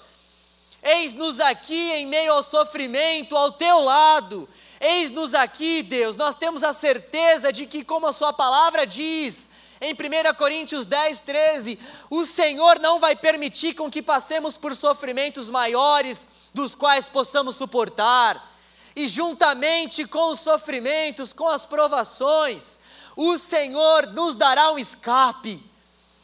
eis-nos 0.81 1.39
aqui 1.39 1.91
em 1.91 2.07
meio 2.07 2.33
ao 2.33 2.41
sofrimento, 2.41 3.38
ao 3.38 3.51
teu 3.51 3.81
lado, 3.81 4.49
eis-nos 4.81 5.36
aqui, 5.36 5.83
Deus, 5.83 6.17
nós 6.17 6.33
temos 6.33 6.63
a 6.63 6.73
certeza 6.73 7.53
de 7.53 7.67
que, 7.67 7.83
como 7.83 8.07
a 8.07 8.13
Sua 8.13 8.33
palavra 8.33 8.88
diz, 8.88 9.47
em 9.83 9.93
1 9.93 10.33
Coríntios 10.37 10.85
10, 10.85 11.19
13, 11.21 11.77
o 12.09 12.25
Senhor 12.25 12.79
não 12.79 13.01
vai 13.01 13.17
permitir 13.17 13.73
com 13.73 13.91
que 13.91 14.01
passemos 14.01 14.55
por 14.55 14.73
sofrimentos 14.77 15.49
maiores 15.49 16.29
dos 16.53 16.73
quais 16.73 17.09
possamos 17.09 17.57
suportar. 17.57 18.51
E 18.95 19.09
juntamente 19.09 20.05
com 20.05 20.29
os 20.29 20.39
sofrimentos, 20.39 21.33
com 21.33 21.49
as 21.49 21.65
provações, 21.65 22.79
o 23.13 23.37
Senhor 23.37 24.07
nos 24.07 24.35
dará 24.35 24.71
um 24.71 24.79
escape. 24.79 25.61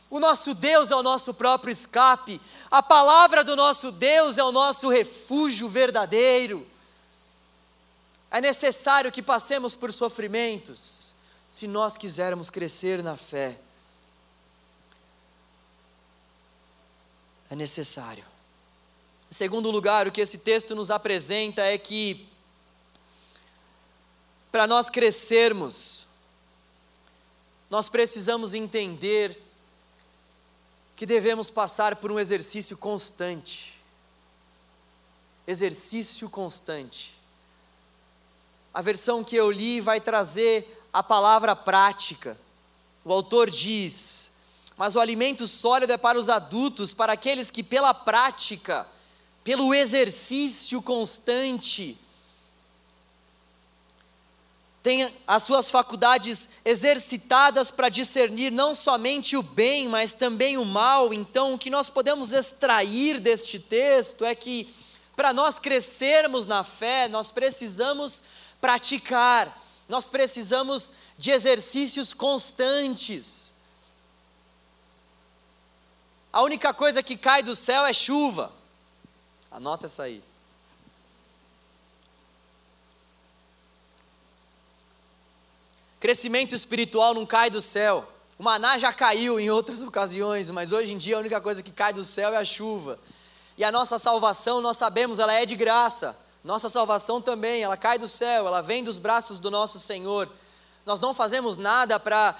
O 0.09 0.21
nosso 0.21 0.53
Deus 0.53 0.89
é 0.89 0.95
o 0.95 1.03
nosso 1.03 1.33
próprio 1.33 1.71
escape. 1.71 2.39
A 2.71 2.81
palavra 2.81 3.43
do 3.43 3.57
nosso 3.57 3.91
Deus 3.91 4.37
é 4.37 4.43
o 4.43 4.53
nosso 4.53 4.87
refúgio 4.87 5.67
verdadeiro. 5.67 6.65
É 8.31 8.39
necessário 8.39 9.11
que 9.11 9.21
passemos 9.21 9.75
por 9.75 9.91
sofrimentos 9.91 10.98
se 11.49 11.67
nós 11.67 11.97
quisermos 11.97 12.49
crescer 12.49 13.01
na 13.01 13.17
fé, 13.17 13.59
é 17.49 17.55
necessário. 17.55 18.23
Em 19.31 19.33
segundo 19.33 19.71
lugar, 19.71 20.07
o 20.07 20.11
que 20.11 20.21
esse 20.21 20.37
texto 20.37 20.75
nos 20.75 20.91
apresenta 20.91 21.63
é 21.63 21.77
que, 21.77 22.27
para 24.51 24.67
nós 24.67 24.89
crescermos, 24.89 26.05
nós 27.69 27.89
precisamos 27.89 28.53
entender 28.53 29.41
que 30.95 31.05
devemos 31.05 31.49
passar 31.49 31.95
por 31.95 32.11
um 32.11 32.19
exercício 32.19 32.77
constante. 32.77 33.79
Exercício 35.47 36.29
constante. 36.29 37.13
A 38.73 38.81
versão 38.81 39.23
que 39.23 39.35
eu 39.35 39.49
li 39.49 39.81
vai 39.81 39.99
trazer 39.99 40.78
a 40.91 41.03
palavra 41.03 41.55
prática. 41.55 42.37
O 43.03 43.11
autor 43.11 43.49
diz: 43.49 44.31
Mas 44.77 44.95
o 44.95 44.99
alimento 44.99 45.47
sólido 45.47 45.93
é 45.93 45.97
para 45.97 46.17
os 46.17 46.29
adultos, 46.29 46.93
para 46.93 47.13
aqueles 47.13 47.49
que, 47.49 47.63
pela 47.63 47.93
prática, 47.93 48.87
pelo 49.43 49.73
exercício 49.73 50.81
constante, 50.81 51.97
têm 54.81 55.13
as 55.27 55.43
suas 55.43 55.69
faculdades 55.69 56.49
exercitadas 56.63 57.69
para 57.69 57.89
discernir 57.89 58.51
não 58.51 58.73
somente 58.73 59.35
o 59.35 59.43
bem, 59.43 59.87
mas 59.87 60.13
também 60.13 60.57
o 60.57 60.65
mal. 60.65 61.13
Então, 61.13 61.53
o 61.53 61.59
que 61.59 61.69
nós 61.69 61.89
podemos 61.89 62.31
extrair 62.31 63.19
deste 63.19 63.59
texto 63.59 64.23
é 64.23 64.33
que, 64.33 64.73
para 65.15 65.33
nós 65.33 65.59
crescermos 65.59 66.45
na 66.45 66.63
fé, 66.63 67.07
nós 67.07 67.29
precisamos 67.29 68.23
praticar 68.61 69.68
nós 69.89 70.05
precisamos 70.05 70.93
de 71.17 71.31
exercícios 71.31 72.13
constantes. 72.13 73.51
A 76.31 76.43
única 76.43 76.71
coisa 76.71 77.01
que 77.01 77.17
cai 77.17 77.41
do 77.41 77.55
céu 77.55 77.87
é 77.87 77.91
chuva. 77.91 78.53
Anota 79.49 79.87
essa 79.87 80.03
aí. 80.03 80.23
Crescimento 85.99 86.53
espiritual 86.53 87.15
não 87.15 87.25
cai 87.25 87.49
do 87.49 87.61
céu. 87.61 88.07
O 88.37 88.43
maná 88.43 88.77
já 88.77 88.93
caiu 88.93 89.39
em 89.39 89.49
outras 89.49 89.81
ocasiões, 89.83 90.51
mas 90.51 90.71
hoje 90.71 90.93
em 90.93 90.99
dia 90.99 91.17
a 91.17 91.19
única 91.19 91.41
coisa 91.41 91.63
que 91.63 91.71
cai 91.71 91.91
do 91.91 92.03
céu 92.03 92.31
é 92.35 92.37
a 92.37 92.45
chuva. 92.45 92.99
E 93.57 93.63
a 93.63 93.71
nossa 93.71 93.97
salvação, 93.97 94.61
nós 94.61 94.77
sabemos, 94.77 95.17
ela 95.17 95.33
é 95.33 95.47
de 95.47 95.55
graça. 95.55 96.15
Nossa 96.43 96.69
salvação 96.69 97.21
também, 97.21 97.61
ela 97.61 97.75
cai 97.75 97.97
do 97.97 98.07
céu, 98.07 98.47
ela 98.47 98.61
vem 98.61 98.83
dos 98.83 98.97
braços 98.97 99.39
do 99.39 99.51
nosso 99.51 99.79
Senhor. 99.79 100.29
Nós 100.85 100.99
não 100.99 101.13
fazemos 101.13 101.57
nada 101.57 101.99
para 101.99 102.35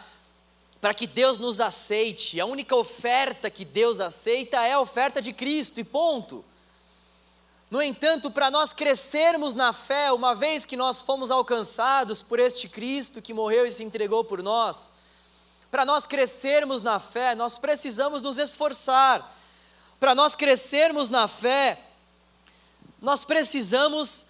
para 0.82 0.94
que 0.94 1.06
Deus 1.06 1.38
nos 1.38 1.60
aceite. 1.60 2.40
A 2.40 2.46
única 2.46 2.76
oferta 2.76 3.50
que 3.50 3.66
Deus 3.66 4.00
aceita 4.00 4.66
é 4.66 4.74
a 4.74 4.80
oferta 4.80 5.22
de 5.22 5.34
Cristo 5.34 5.80
e 5.80 5.84
ponto. 5.84 6.44
No 7.70 7.82
entanto, 7.82 8.32
para 8.32 8.50
nós 8.50 8.74
crescermos 8.74 9.54
na 9.54 9.74
fé, 9.74 10.12
uma 10.12 10.34
vez 10.34 10.66
que 10.66 10.76
nós 10.78 11.02
fomos 11.02 11.30
alcançados 11.30 12.22
por 12.22 12.40
este 12.40 12.68
Cristo 12.68 13.22
que 13.22 13.34
morreu 13.34 13.66
e 13.66 13.72
se 13.72 13.84
entregou 13.84 14.24
por 14.24 14.42
nós, 14.42 14.94
para 15.70 15.86
nós 15.86 16.08
crescermos 16.08 16.82
na 16.82 17.00
fé, 17.00 17.36
nós 17.36 17.58
precisamos 17.58 18.24
nos 18.24 18.38
esforçar. 18.38 19.38
Para 20.00 20.16
nós 20.16 20.34
crescermos 20.34 21.10
na 21.10 21.28
fé, 21.28 21.78
nós 23.02 23.24
precisamos 23.24 24.26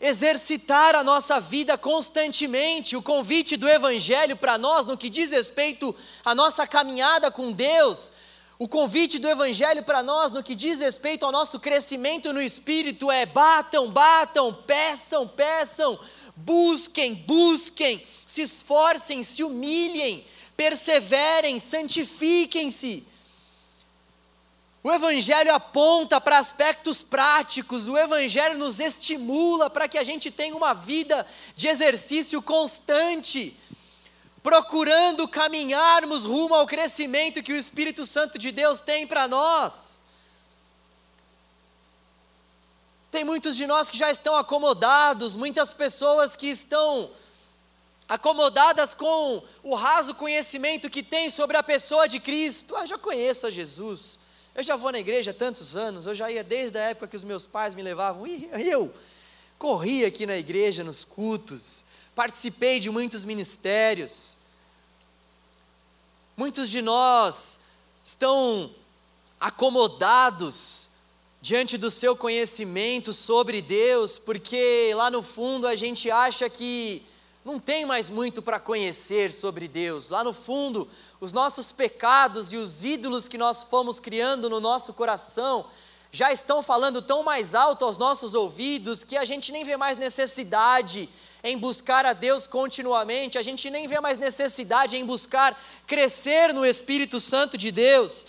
exercitar 0.00 0.94
a 0.94 1.02
nossa 1.02 1.40
vida 1.40 1.76
constantemente. 1.76 2.96
O 2.96 3.02
convite 3.02 3.56
do 3.56 3.68
Evangelho 3.68 4.36
para 4.36 4.56
nós, 4.56 4.86
no 4.86 4.96
que 4.96 5.10
diz 5.10 5.32
respeito 5.32 5.94
à 6.24 6.34
nossa 6.34 6.66
caminhada 6.66 7.30
com 7.30 7.52
Deus, 7.52 8.12
o 8.58 8.66
convite 8.66 9.18
do 9.18 9.28
Evangelho 9.28 9.84
para 9.84 10.02
nós, 10.02 10.32
no 10.32 10.42
que 10.42 10.54
diz 10.54 10.80
respeito 10.80 11.24
ao 11.24 11.30
nosso 11.30 11.60
crescimento 11.60 12.32
no 12.32 12.40
Espírito, 12.40 13.10
é: 13.10 13.24
batam, 13.24 13.88
batam, 13.90 14.52
peçam, 14.52 15.28
peçam, 15.28 15.98
busquem, 16.34 17.14
busquem, 17.14 18.04
se 18.26 18.42
esforcem, 18.42 19.22
se 19.22 19.44
humilhem, 19.44 20.26
perseverem, 20.56 21.58
santifiquem-se. 21.58 23.06
O 24.82 24.92
Evangelho 24.92 25.52
aponta 25.52 26.20
para 26.20 26.38
aspectos 26.38 27.02
práticos, 27.02 27.88
o 27.88 27.98
Evangelho 27.98 28.56
nos 28.56 28.78
estimula 28.78 29.68
para 29.68 29.88
que 29.88 29.98
a 29.98 30.04
gente 30.04 30.30
tenha 30.30 30.54
uma 30.54 30.72
vida 30.72 31.26
de 31.56 31.66
exercício 31.66 32.40
constante, 32.40 33.58
procurando 34.40 35.26
caminharmos 35.26 36.24
rumo 36.24 36.54
ao 36.54 36.66
crescimento 36.66 37.42
que 37.42 37.52
o 37.52 37.56
Espírito 37.56 38.06
Santo 38.06 38.38
de 38.38 38.52
Deus 38.52 38.80
tem 38.80 39.04
para 39.04 39.26
nós. 39.26 40.00
Tem 43.10 43.24
muitos 43.24 43.56
de 43.56 43.66
nós 43.66 43.90
que 43.90 43.98
já 43.98 44.12
estão 44.12 44.36
acomodados, 44.36 45.34
muitas 45.34 45.72
pessoas 45.72 46.36
que 46.36 46.46
estão 46.46 47.10
acomodadas 48.08 48.94
com 48.94 49.42
o 49.62 49.74
raso 49.74 50.14
conhecimento 50.14 50.88
que 50.88 51.02
tem 51.02 51.28
sobre 51.30 51.56
a 51.56 51.62
pessoa 51.64 52.06
de 52.06 52.20
Cristo. 52.20 52.76
Ah, 52.76 52.86
já 52.86 52.96
conheço 52.96 53.46
a 53.46 53.50
Jesus 53.50 54.18
eu 54.58 54.64
já 54.64 54.74
vou 54.74 54.90
na 54.90 54.98
igreja 54.98 55.30
há 55.30 55.34
tantos 55.34 55.76
anos, 55.76 56.04
eu 56.04 56.16
já 56.16 56.28
ia 56.32 56.42
desde 56.42 56.76
a 56.78 56.82
época 56.90 57.06
que 57.06 57.14
os 57.14 57.22
meus 57.22 57.46
pais 57.46 57.76
me 57.76 57.82
levavam, 57.82 58.26
e 58.26 58.50
eu 58.52 58.92
corri 59.56 60.04
aqui 60.04 60.26
na 60.26 60.36
igreja, 60.36 60.82
nos 60.82 61.04
cultos, 61.04 61.84
participei 62.12 62.80
de 62.80 62.90
muitos 62.90 63.22
ministérios. 63.22 64.36
Muitos 66.36 66.68
de 66.68 66.82
nós 66.82 67.60
estão 68.04 68.72
acomodados 69.38 70.88
diante 71.40 71.78
do 71.78 71.88
seu 71.88 72.16
conhecimento 72.16 73.12
sobre 73.12 73.62
Deus, 73.62 74.18
porque 74.18 74.92
lá 74.96 75.08
no 75.08 75.22
fundo 75.22 75.68
a 75.68 75.76
gente 75.76 76.10
acha 76.10 76.50
que 76.50 77.06
não 77.44 77.58
tem 77.58 77.86
mais 77.86 78.10
muito 78.10 78.42
para 78.42 78.60
conhecer 78.60 79.32
sobre 79.32 79.68
Deus. 79.68 80.08
Lá 80.08 80.22
no 80.22 80.34
fundo, 80.34 80.88
os 81.20 81.32
nossos 81.32 81.72
pecados 81.72 82.52
e 82.52 82.56
os 82.56 82.84
ídolos 82.84 83.28
que 83.28 83.38
nós 83.38 83.62
fomos 83.62 83.98
criando 83.98 84.50
no 84.50 84.60
nosso 84.60 84.92
coração 84.92 85.66
já 86.10 86.32
estão 86.32 86.62
falando 86.62 87.02
tão 87.02 87.22
mais 87.22 87.54
alto 87.54 87.84
aos 87.84 87.96
nossos 87.96 88.34
ouvidos 88.34 89.04
que 89.04 89.16
a 89.16 89.24
gente 89.24 89.52
nem 89.52 89.64
vê 89.64 89.76
mais 89.76 89.96
necessidade 89.96 91.08
em 91.44 91.56
buscar 91.56 92.04
a 92.04 92.12
Deus 92.12 92.46
continuamente, 92.46 93.38
a 93.38 93.42
gente 93.42 93.70
nem 93.70 93.86
vê 93.86 94.00
mais 94.00 94.18
necessidade 94.18 94.96
em 94.96 95.04
buscar 95.04 95.58
crescer 95.86 96.52
no 96.52 96.66
Espírito 96.66 97.20
Santo 97.20 97.56
de 97.56 97.70
Deus. 97.70 98.26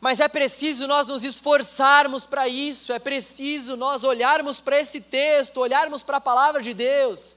Mas 0.00 0.18
é 0.18 0.28
preciso 0.28 0.86
nós 0.86 1.06
nos 1.06 1.22
esforçarmos 1.22 2.26
para 2.26 2.48
isso, 2.48 2.92
é 2.92 2.98
preciso 2.98 3.76
nós 3.76 4.02
olharmos 4.02 4.58
para 4.58 4.80
esse 4.80 5.00
texto, 5.00 5.58
olharmos 5.58 6.02
para 6.02 6.16
a 6.16 6.20
palavra 6.20 6.62
de 6.62 6.74
Deus 6.74 7.36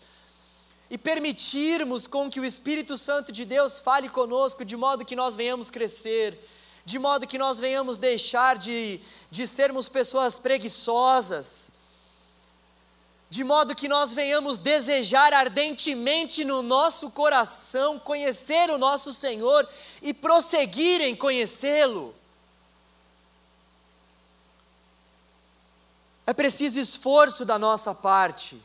e 0.92 0.98
permitirmos 0.98 2.06
com 2.06 2.30
que 2.30 2.38
o 2.38 2.44
Espírito 2.44 2.98
Santo 2.98 3.32
de 3.32 3.46
Deus 3.46 3.80
fale 3.80 4.10
conosco 4.10 4.66
de 4.66 4.76
modo 4.76 5.06
que 5.06 5.16
nós 5.16 5.36
venhamos 5.36 5.70
crescer, 5.70 6.38
de 6.84 7.00
modo 7.00 7.26
que 7.26 7.38
nós 7.38 7.62
venhamos 7.62 7.96
deixar 7.96 8.58
de, 8.58 9.00
de 9.32 9.48
sermos 9.48 9.88
pessoas 9.88 10.38
preguiçosas, 10.38 11.72
de 13.30 13.42
modo 13.42 13.74
que 13.74 13.88
nós 13.88 14.14
venhamos 14.14 14.58
desejar 14.58 15.32
ardentemente 15.32 16.44
no 16.44 16.62
nosso 16.62 17.10
coração 17.10 17.98
conhecer 17.98 18.70
o 18.70 18.78
nosso 18.78 19.14
Senhor 19.14 19.66
e 20.02 20.14
prosseguir 20.14 21.00
em 21.00 21.16
conhecê-lo. 21.16 22.14
É 26.28 26.34
preciso 26.34 26.78
esforço 26.78 27.46
da 27.46 27.58
nossa 27.58 27.96
parte, 27.96 28.62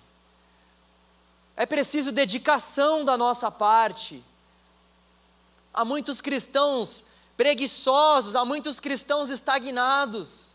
é 1.57 1.65
preciso 1.65 2.13
dedicação 2.13 3.05
da 3.05 3.17
nossa 3.17 3.51
parte. 3.51 4.23
Há 5.73 5.85
muitos 5.85 6.21
cristãos 6.21 7.07
preguiçosos, 7.37 8.37
há 8.37 8.45
muitos 8.45 8.79
cristãos 8.79 9.31
estagnados. 9.31 10.55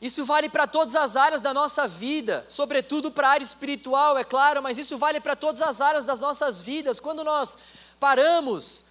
Isso 0.00 0.24
vale 0.24 0.48
para 0.48 0.66
todas 0.66 0.94
as 0.94 1.16
áreas 1.16 1.40
da 1.40 1.52
nossa 1.52 1.86
vida, 1.88 2.46
sobretudo 2.48 3.10
para 3.10 3.28
a 3.28 3.30
área 3.32 3.44
espiritual, 3.44 4.16
é 4.16 4.24
claro, 4.24 4.62
mas 4.62 4.78
isso 4.78 4.96
vale 4.96 5.20
para 5.20 5.34
todas 5.34 5.60
as 5.60 5.80
áreas 5.80 6.04
das 6.04 6.20
nossas 6.20 6.60
vidas. 6.60 7.00
Quando 7.00 7.24
nós 7.24 7.58
paramos 7.98 8.84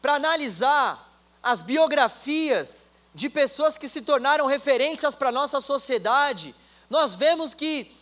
para 0.00 0.14
analisar 0.14 1.10
as 1.42 1.62
biografias 1.62 2.92
de 3.14 3.28
pessoas 3.28 3.76
que 3.76 3.88
se 3.88 4.02
tornaram 4.02 4.46
referências 4.46 5.14
para 5.16 5.30
a 5.30 5.32
nossa 5.32 5.60
sociedade, 5.60 6.54
nós 6.88 7.12
vemos 7.12 7.52
que 7.52 7.99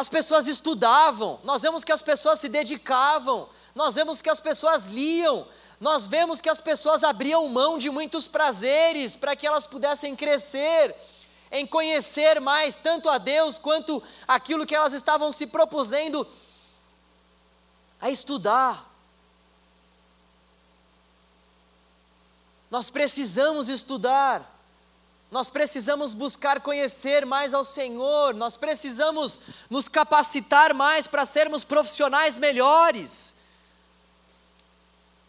as 0.00 0.08
pessoas 0.08 0.48
estudavam, 0.48 1.38
nós 1.44 1.60
vemos 1.60 1.84
que 1.84 1.92
as 1.92 2.00
pessoas 2.00 2.40
se 2.40 2.48
dedicavam, 2.48 3.50
nós 3.74 3.94
vemos 3.94 4.22
que 4.22 4.30
as 4.30 4.40
pessoas 4.40 4.86
liam, 4.86 5.46
nós 5.78 6.06
vemos 6.06 6.40
que 6.40 6.48
as 6.48 6.58
pessoas 6.58 7.04
abriam 7.04 7.46
mão 7.48 7.76
de 7.76 7.90
muitos 7.90 8.26
prazeres 8.26 9.14
para 9.14 9.36
que 9.36 9.46
elas 9.46 9.66
pudessem 9.66 10.16
crescer, 10.16 10.96
em 11.52 11.66
conhecer 11.66 12.40
mais 12.40 12.74
tanto 12.74 13.10
a 13.10 13.18
Deus 13.18 13.58
quanto 13.58 14.02
aquilo 14.26 14.64
que 14.64 14.74
elas 14.74 14.94
estavam 14.94 15.30
se 15.30 15.46
propusendo 15.46 16.26
a 18.00 18.08
estudar. 18.08 18.90
Nós 22.70 22.88
precisamos 22.88 23.68
estudar, 23.68 24.59
nós 25.30 25.48
precisamos 25.48 26.12
buscar 26.12 26.60
conhecer 26.60 27.24
mais 27.24 27.54
ao 27.54 27.62
Senhor, 27.62 28.34
nós 28.34 28.56
precisamos 28.56 29.40
nos 29.68 29.86
capacitar 29.86 30.74
mais 30.74 31.06
para 31.06 31.24
sermos 31.24 31.62
profissionais 31.62 32.36
melhores. 32.36 33.32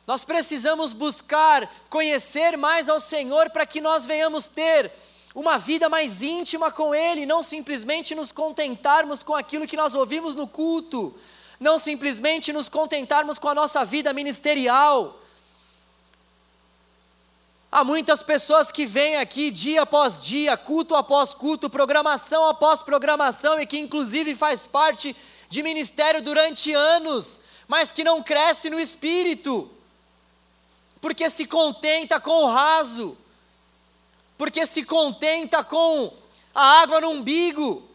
Nós 0.07 0.23
precisamos 0.23 0.91
buscar 0.91 1.71
conhecer 1.87 2.57
mais 2.57 2.89
ao 2.89 2.99
Senhor 2.99 3.51
para 3.51 3.65
que 3.65 3.79
nós 3.79 4.03
venhamos 4.03 4.47
ter 4.47 4.91
uma 5.35 5.59
vida 5.59 5.87
mais 5.87 6.23
íntima 6.23 6.71
com 6.71 6.95
Ele, 6.95 7.27
não 7.27 7.43
simplesmente 7.43 8.15
nos 8.15 8.31
contentarmos 8.31 9.21
com 9.21 9.35
aquilo 9.35 9.67
que 9.67 9.77
nós 9.77 9.93
ouvimos 9.93 10.33
no 10.33 10.47
culto, 10.47 11.15
não 11.59 11.77
simplesmente 11.77 12.51
nos 12.51 12.67
contentarmos 12.67 13.37
com 13.37 13.47
a 13.47 13.55
nossa 13.55 13.85
vida 13.85 14.11
ministerial 14.11 15.20
Há 17.71 17.85
muitas 17.85 18.21
pessoas 18.21 18.69
que 18.69 18.85
vêm 18.85 19.15
aqui 19.15 19.49
dia 19.49 19.83
após 19.83 20.21
dia, 20.21 20.57
culto 20.57 20.93
após 20.93 21.33
culto, 21.33 21.69
programação 21.69 22.45
após 22.45 22.83
programação 22.83 23.61
e 23.61 23.65
que 23.65 23.79
inclusive 23.79 24.35
faz 24.35 24.67
parte 24.67 25.15
de 25.49 25.63
ministério 25.63 26.21
durante 26.21 26.73
anos, 26.73 27.39
mas 27.69 27.89
que 27.89 28.03
não 28.03 28.21
cresce 28.21 28.69
no 28.69 28.77
espírito, 28.77 29.71
porque 30.99 31.29
se 31.29 31.45
contenta 31.45 32.19
com 32.19 32.43
o 32.43 32.47
raso, 32.51 33.17
porque 34.37 34.65
se 34.65 34.83
contenta 34.83 35.63
com 35.63 36.13
a 36.53 36.81
água 36.81 36.99
no 36.99 37.11
umbigo. 37.11 37.87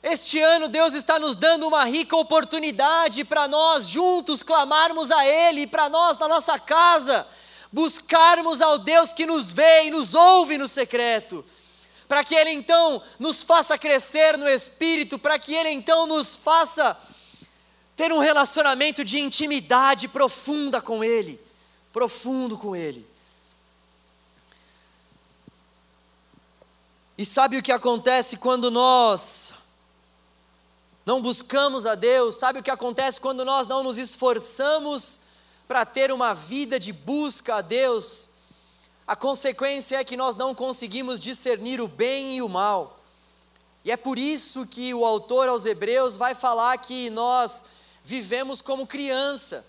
Este 0.00 0.40
ano 0.40 0.68
Deus 0.68 0.94
está 0.94 1.18
nos 1.18 1.34
dando 1.34 1.66
uma 1.66 1.82
rica 1.84 2.16
oportunidade 2.16 3.24
para 3.24 3.48
nós 3.48 3.88
juntos 3.88 4.40
clamarmos 4.40 5.10
a 5.10 5.26
Ele, 5.26 5.66
para 5.66 5.88
nós 5.88 6.16
na 6.16 6.28
nossa 6.28 6.60
casa 6.60 7.26
buscarmos 7.72 8.60
ao 8.60 8.78
Deus 8.78 9.12
que 9.12 9.26
nos 9.26 9.52
vê 9.52 9.84
e 9.84 9.90
nos 9.90 10.14
ouve 10.14 10.56
no 10.56 10.66
secreto, 10.66 11.44
para 12.06 12.24
que 12.24 12.34
Ele 12.34 12.50
então 12.50 13.02
nos 13.18 13.42
faça 13.42 13.76
crescer 13.76 14.38
no 14.38 14.48
espírito, 14.48 15.18
para 15.18 15.38
que 15.38 15.54
Ele 15.54 15.70
então 15.70 16.06
nos 16.06 16.34
faça 16.34 16.96
ter 17.94 18.12
um 18.12 18.18
relacionamento 18.18 19.04
de 19.04 19.18
intimidade 19.18 20.08
profunda 20.08 20.80
com 20.80 21.02
Ele, 21.02 21.40
profundo 21.92 22.56
com 22.56 22.74
Ele. 22.74 23.06
E 27.18 27.26
sabe 27.26 27.58
o 27.58 27.62
que 27.62 27.72
acontece 27.72 28.36
quando 28.36 28.70
nós 28.70 29.52
não 31.04 31.20
buscamos 31.20 31.84
a 31.84 31.96
Deus? 31.96 32.36
Sabe 32.36 32.60
o 32.60 32.62
que 32.62 32.70
acontece 32.70 33.20
quando 33.20 33.44
nós 33.44 33.66
não 33.66 33.82
nos 33.82 33.98
esforçamos 33.98 35.18
para 35.68 35.84
ter 35.84 36.10
uma 36.10 36.32
vida 36.32 36.80
de 36.80 36.92
busca 36.92 37.56
a 37.56 37.60
Deus, 37.60 38.28
a 39.06 39.14
consequência 39.14 39.96
é 39.98 40.04
que 40.04 40.16
nós 40.16 40.34
não 40.34 40.54
conseguimos 40.54 41.20
discernir 41.20 41.78
o 41.78 41.86
bem 41.86 42.38
e 42.38 42.42
o 42.42 42.48
mal. 42.48 42.98
E 43.84 43.90
é 43.92 43.96
por 43.96 44.18
isso 44.18 44.66
que 44.66 44.92
o 44.94 45.04
autor 45.04 45.48
aos 45.48 45.66
Hebreus 45.66 46.16
vai 46.16 46.34
falar 46.34 46.76
que 46.78 47.10
nós 47.10 47.64
vivemos 48.02 48.62
como 48.62 48.86
criança. 48.86 49.64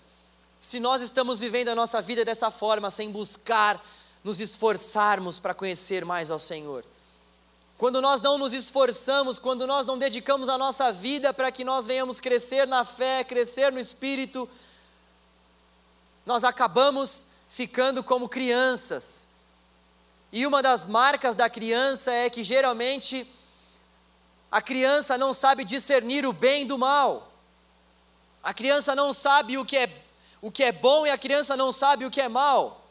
Se 0.58 0.80
nós 0.80 1.02
estamos 1.02 1.40
vivendo 1.40 1.68
a 1.68 1.74
nossa 1.74 2.02
vida 2.02 2.24
dessa 2.24 2.50
forma, 2.50 2.90
sem 2.90 3.10
buscar, 3.10 3.82
nos 4.24 4.40
esforçarmos 4.40 5.38
para 5.38 5.54
conhecer 5.54 6.04
mais 6.04 6.30
ao 6.30 6.38
Senhor. 6.38 6.84
Quando 7.78 8.02
nós 8.02 8.20
não 8.20 8.36
nos 8.36 8.52
esforçamos, 8.52 9.38
quando 9.38 9.66
nós 9.66 9.86
não 9.86 9.96
dedicamos 9.96 10.50
a 10.50 10.58
nossa 10.58 10.92
vida 10.92 11.32
para 11.32 11.50
que 11.50 11.64
nós 11.64 11.86
venhamos 11.86 12.20
crescer 12.20 12.66
na 12.66 12.84
fé, 12.84 13.24
crescer 13.24 13.72
no 13.72 13.78
espírito, 13.78 14.46
nós 16.24 16.44
acabamos 16.44 17.26
ficando 17.48 18.02
como 18.02 18.28
crianças. 18.28 19.28
E 20.32 20.46
uma 20.46 20.62
das 20.62 20.86
marcas 20.86 21.34
da 21.34 21.50
criança 21.50 22.12
é 22.12 22.30
que 22.30 22.42
geralmente 22.42 23.26
a 24.50 24.62
criança 24.62 25.18
não 25.18 25.32
sabe 25.32 25.64
discernir 25.64 26.24
o 26.26 26.32
bem 26.32 26.66
do 26.66 26.78
mal. 26.78 27.32
A 28.42 28.54
criança 28.54 28.94
não 28.94 29.12
sabe 29.12 29.58
o 29.58 29.64
que 29.64 29.76
é 29.76 30.02
o 30.42 30.50
que 30.50 30.64
é 30.64 30.72
bom 30.72 31.06
e 31.06 31.10
a 31.10 31.18
criança 31.18 31.54
não 31.54 31.70
sabe 31.70 32.06
o 32.06 32.10
que 32.10 32.20
é 32.20 32.28
mal. 32.28 32.86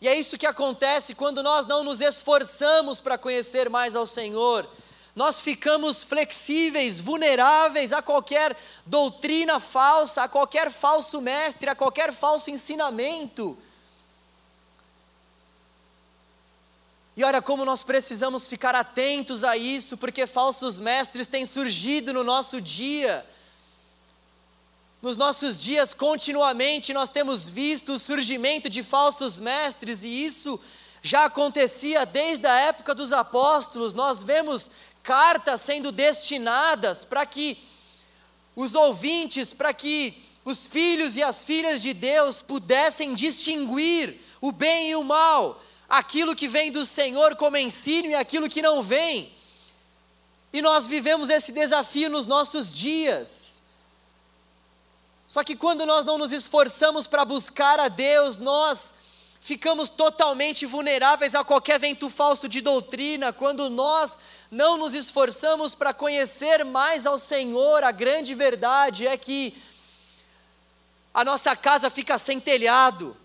E 0.00 0.06
é 0.06 0.14
isso 0.14 0.38
que 0.38 0.46
acontece 0.46 1.14
quando 1.14 1.42
nós 1.42 1.66
não 1.66 1.82
nos 1.82 2.00
esforçamos 2.00 3.00
para 3.00 3.18
conhecer 3.18 3.68
mais 3.68 3.96
ao 3.96 4.06
Senhor 4.06 4.68
nós 5.18 5.40
ficamos 5.40 6.04
flexíveis, 6.04 7.00
vulneráveis 7.00 7.92
a 7.92 8.00
qualquer 8.00 8.56
doutrina 8.86 9.58
falsa, 9.58 10.22
a 10.22 10.28
qualquer 10.28 10.70
falso 10.70 11.20
mestre, 11.20 11.68
a 11.68 11.74
qualquer 11.74 12.12
falso 12.12 12.48
ensinamento. 12.50 13.58
E 17.16 17.24
olha 17.24 17.42
como 17.42 17.64
nós 17.64 17.82
precisamos 17.82 18.46
ficar 18.46 18.76
atentos 18.76 19.42
a 19.42 19.56
isso, 19.56 19.96
porque 19.96 20.24
falsos 20.24 20.78
mestres 20.78 21.26
têm 21.26 21.44
surgido 21.44 22.12
no 22.12 22.22
nosso 22.22 22.60
dia. 22.60 23.26
Nos 25.02 25.16
nossos 25.16 25.60
dias, 25.60 25.92
continuamente, 25.92 26.94
nós 26.94 27.08
temos 27.08 27.48
visto 27.48 27.94
o 27.94 27.98
surgimento 27.98 28.68
de 28.68 28.84
falsos 28.84 29.40
mestres, 29.40 30.04
e 30.04 30.24
isso 30.24 30.60
já 31.02 31.24
acontecia 31.24 32.04
desde 32.04 32.46
a 32.46 32.58
época 32.60 32.94
dos 32.94 33.12
apóstolos. 33.12 33.94
Nós 33.94 34.22
vemos 34.22 34.70
cartas 35.02 35.60
sendo 35.60 35.90
destinadas 35.90 37.04
para 37.04 37.24
que 37.24 37.58
os 38.54 38.74
ouvintes, 38.74 39.52
para 39.52 39.72
que 39.72 40.22
os 40.44 40.66
filhos 40.66 41.16
e 41.16 41.22
as 41.22 41.44
filhas 41.44 41.82
de 41.82 41.92
Deus 41.92 42.42
pudessem 42.42 43.14
distinguir 43.14 44.20
o 44.40 44.50
bem 44.50 44.90
e 44.90 44.96
o 44.96 45.04
mal, 45.04 45.62
aquilo 45.88 46.34
que 46.34 46.48
vem 46.48 46.70
do 46.70 46.84
Senhor 46.84 47.36
como 47.36 47.56
ensino 47.56 48.08
e 48.08 48.14
aquilo 48.14 48.48
que 48.48 48.62
não 48.62 48.82
vem. 48.82 49.32
E 50.52 50.62
nós 50.62 50.86
vivemos 50.86 51.28
esse 51.28 51.52
desafio 51.52 52.08
nos 52.08 52.26
nossos 52.26 52.74
dias. 52.74 53.62
Só 55.26 55.44
que 55.44 55.54
quando 55.54 55.84
nós 55.84 56.06
não 56.06 56.16
nos 56.16 56.32
esforçamos 56.32 57.06
para 57.06 57.24
buscar 57.24 57.78
a 57.78 57.88
Deus, 57.88 58.38
nós 58.38 58.94
ficamos 59.40 59.88
totalmente 59.88 60.66
vulneráveis 60.66 61.34
a 61.34 61.44
qualquer 61.44 61.78
vento 61.78 62.10
falso 62.10 62.48
de 62.48 62.60
doutrina, 62.60 63.32
quando 63.32 63.70
nós 63.70 64.18
não 64.50 64.76
nos 64.76 64.94
esforçamos 64.94 65.74
para 65.74 65.94
conhecer 65.94 66.64
mais 66.64 67.06
ao 67.06 67.18
Senhor, 67.18 67.84
a 67.84 67.90
grande 67.90 68.34
verdade 68.34 69.06
é 69.06 69.16
que 69.16 69.56
a 71.12 71.24
nossa 71.24 71.56
casa 71.56 71.90
fica 71.90 72.18
sem 72.18 72.38
telhado, 72.40 73.16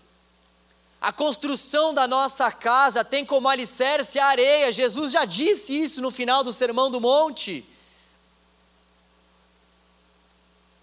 a 1.00 1.12
construção 1.12 1.92
da 1.92 2.08
nossa 2.08 2.50
casa 2.50 3.04
tem 3.04 3.24
como 3.26 3.48
alicerce 3.48 4.18
a 4.18 4.26
areia, 4.26 4.72
Jesus 4.72 5.12
já 5.12 5.24
disse 5.24 5.78
isso 5.78 6.00
no 6.00 6.10
final 6.10 6.42
do 6.42 6.52
Sermão 6.52 6.90
do 6.90 7.00
Monte. 7.00 7.68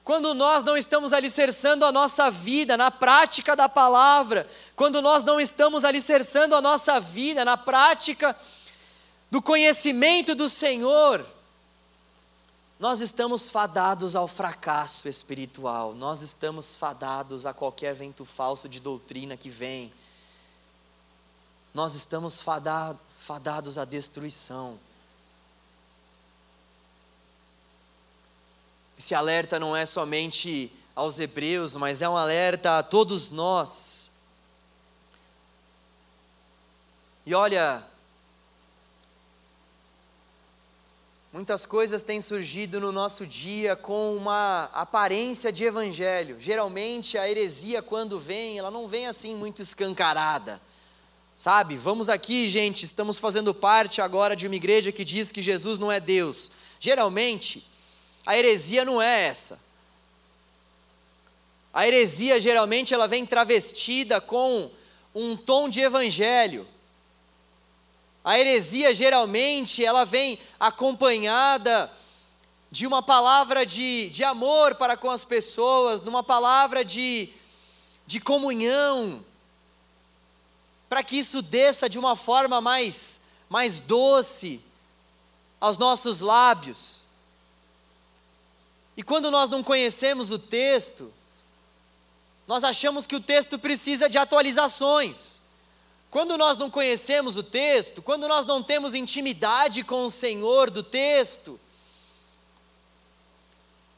Quando 0.04 0.34
nós 0.34 0.64
não 0.64 0.76
estamos 0.76 1.14
alicerçando 1.14 1.86
a 1.86 1.92
nossa 1.92 2.32
vida 2.32 2.76
na 2.76 2.90
prática 2.90 3.56
da 3.56 3.70
palavra, 3.70 4.50
quando 4.76 5.02
nós 5.02 5.24
não 5.24 5.40
estamos 5.40 5.84
alicerçando 5.84 6.56
a 6.56 6.62
nossa 6.62 7.00
vida 7.00 7.46
na 7.46 7.56
prática 7.56 8.36
do 9.30 9.42
conhecimento 9.42 10.34
do 10.34 10.50
Senhor, 10.50 11.26
nós 12.80 13.00
estamos 13.00 13.48
fadados 13.48 14.16
ao 14.16 14.28
fracasso 14.28 15.08
espiritual, 15.08 15.94
nós 15.94 16.24
estamos 16.24 16.76
fadados 16.76 17.46
a 17.46 17.54
qualquer 17.54 17.94
vento 17.94 18.26
falso 18.26 18.68
de 18.68 18.80
doutrina 18.80 19.38
que 19.38 19.52
vem, 19.52 19.94
nós 21.76 21.94
estamos 21.94 22.44
fadados 23.20 23.78
à 23.78 23.86
destruição. 23.86 24.80
Esse 29.02 29.16
alerta 29.16 29.60
não 29.60 29.76
é 29.76 29.84
somente 29.84 30.72
aos 30.96 31.18
hebreus, 31.18 31.74
mas 31.74 32.04
é 32.04 32.08
um 32.08 32.16
alerta 32.16 32.78
a 32.78 32.84
todos 32.84 33.32
nós. 33.32 34.12
E 37.26 37.34
olha, 37.34 37.84
muitas 41.34 41.66
coisas 41.66 42.04
têm 42.04 42.22
surgido 42.22 42.80
no 42.80 42.92
nosso 42.92 43.26
dia 43.26 43.76
com 43.76 44.16
uma 44.16 44.66
aparência 44.72 45.52
de 45.52 45.64
evangelho. 45.64 46.40
Geralmente 46.40 47.18
a 47.18 47.28
heresia, 47.28 47.82
quando 47.82 48.20
vem, 48.20 48.60
ela 48.60 48.70
não 48.70 48.88
vem 48.88 49.08
assim 49.08 49.36
muito 49.36 49.64
escancarada. 49.64 50.62
Sabe, 51.36 51.76
vamos 51.76 52.08
aqui, 52.08 52.48
gente, 52.52 52.86
estamos 52.86 53.18
fazendo 53.18 53.52
parte 53.52 54.00
agora 54.00 54.36
de 54.36 54.46
uma 54.46 54.56
igreja 54.56 54.92
que 54.92 55.04
diz 55.04 55.32
que 55.32 55.42
Jesus 55.42 55.80
não 55.80 55.92
é 55.92 56.00
Deus. 56.00 56.52
Geralmente, 56.80 57.71
a 58.26 58.38
heresia 58.38 58.86
não 58.86 59.02
é 59.02 59.28
essa. 59.28 59.60
A 61.74 61.88
heresia 61.88 62.40
geralmente 62.40 62.94
ela 62.94 63.08
vem 63.08 63.26
travestida 63.26 64.20
com 64.20 64.70
um 65.16 65.36
tom 65.36 65.70
de 65.70 65.80
evangelho. 65.80 66.68
A 68.24 68.38
heresia 68.38 68.94
geralmente 68.94 69.84
ela 69.84 70.06
vem 70.06 70.38
acompanhada 70.60 71.92
de 72.70 72.86
uma 72.86 73.02
palavra 73.02 73.66
de, 73.66 74.10
de 74.10 74.24
amor 74.24 74.76
para 74.76 74.96
com 74.96 75.10
as 75.10 75.26
pessoas, 75.26 76.00
de 76.00 76.08
uma 76.08 76.24
palavra 76.24 76.86
de, 76.86 77.30
de 78.06 78.20
comunhão, 78.20 79.26
para 80.88 81.04
que 81.04 81.18
isso 81.18 81.42
desça 81.42 81.90
de 81.90 81.98
uma 81.98 82.16
forma 82.16 82.62
mais, 82.62 83.20
mais 83.50 83.80
doce 83.80 84.62
aos 85.60 85.78
nossos 85.78 86.20
lábios. 86.20 87.01
E 89.02 89.04
quando 89.04 89.32
nós 89.32 89.50
não 89.50 89.64
conhecemos 89.64 90.30
o 90.30 90.38
texto, 90.38 91.12
nós 92.48 92.64
achamos 92.64 93.08
que 93.08 93.16
o 93.16 93.20
texto 93.20 93.58
precisa 93.58 94.08
de 94.08 94.20
atualizações. 94.20 95.42
Quando 96.12 96.38
nós 96.38 96.56
não 96.56 96.70
conhecemos 96.70 97.36
o 97.36 97.42
texto, 97.42 98.00
quando 98.04 98.28
nós 98.28 98.46
não 98.46 98.62
temos 98.62 98.94
intimidade 98.94 99.84
com 99.84 100.06
o 100.06 100.12
Senhor 100.12 100.70
do 100.70 100.84
texto, 100.84 101.60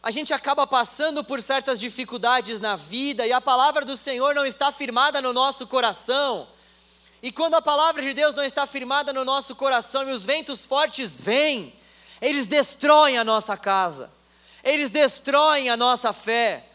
a 0.02 0.10
gente 0.10 0.34
acaba 0.34 0.66
passando 0.66 1.22
por 1.22 1.42
certas 1.42 1.82
dificuldades 1.82 2.62
na 2.62 2.78
vida 2.78 3.28
e 3.28 3.34
a 3.34 3.42
palavra 3.42 3.84
do 3.84 3.98
Senhor 3.98 4.34
não 4.34 4.46
está 4.46 4.72
firmada 4.72 5.22
no 5.22 5.34
nosso 5.34 5.68
coração. 5.68 6.48
E 7.22 7.30
quando 7.30 7.56
a 7.56 7.62
palavra 7.62 8.02
de 8.02 8.14
Deus 8.14 8.34
não 8.34 8.44
está 8.46 8.66
firmada 8.66 9.12
no 9.12 9.26
nosso 9.26 9.54
coração 9.54 10.10
e 10.10 10.14
os 10.14 10.24
ventos 10.24 10.64
fortes 10.64 11.20
vêm, 11.20 11.74
eles 12.22 12.48
destroem 12.48 13.18
a 13.18 13.26
nossa 13.26 13.58
casa 13.58 14.13
eles 14.64 14.90
destroem 14.90 15.70
a 15.70 15.76
nossa 15.76 16.14
fé. 16.14 16.66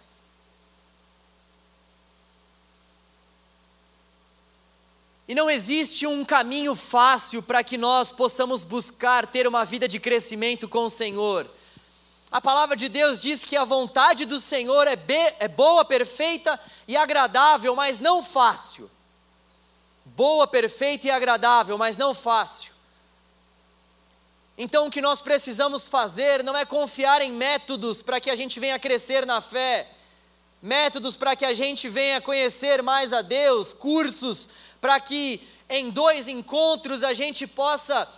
E 5.27 5.35
não 5.35 5.51
existe 5.51 6.07
um 6.07 6.25
caminho 6.25 6.75
fácil 6.75 7.43
para 7.43 7.63
que 7.63 7.77
nós 7.77 8.11
possamos 8.11 8.63
buscar 8.63 9.27
ter 9.27 9.47
uma 9.47 9.65
vida 9.65 9.87
de 9.87 10.01
crescimento 10.01 10.69
com 10.69 10.87
o 10.87 10.91
Senhor. 10.91 11.51
A 12.31 12.41
palavra 12.41 12.77
de 12.77 12.89
Deus 12.89 13.21
diz 13.21 13.45
que 13.45 13.57
a 13.57 13.65
vontade 13.65 14.27
do 14.27 14.39
Senhor 14.39 14.87
é, 14.87 14.97
é 15.39 15.49
boa, 15.49 15.85
perfeita 15.85 16.61
e 16.87 16.97
agradável, 16.97 17.75
mas 17.75 17.99
não 17.99 18.23
fácil. 18.23 18.91
Boa, 20.05 20.47
perfeita 20.47 21.07
e 21.07 21.11
agradável, 21.11 21.77
mas 21.79 21.97
não 21.97 22.15
fácil. 22.15 22.73
Então, 24.61 24.89
o 24.89 24.91
que 24.91 25.01
nós 25.01 25.21
precisamos 25.21 25.87
fazer 25.87 26.43
não 26.43 26.57
é 26.57 26.65
confiar 26.65 27.23
em 27.23 27.31
métodos 27.31 28.03
para 28.03 28.21
que 28.21 28.29
a 28.29 28.35
gente 28.35 28.59
venha 28.59 28.77
crescer 28.77 29.25
na 29.25 29.41
fé, 29.41 29.87
métodos 30.61 31.15
para 31.15 31.37
que 31.37 31.45
a 31.45 31.55
gente 31.55 31.89
venha 31.89 32.21
conhecer 32.21 32.83
mais 32.83 33.13
a 33.13 33.23
Deus, 33.23 33.73
cursos 33.73 34.49
para 34.81 34.99
que 34.99 35.49
em 35.71 35.91
dois 35.91 36.27
encontros 36.27 37.05
a 37.05 37.15
gente 37.15 37.47
possa 37.47 38.09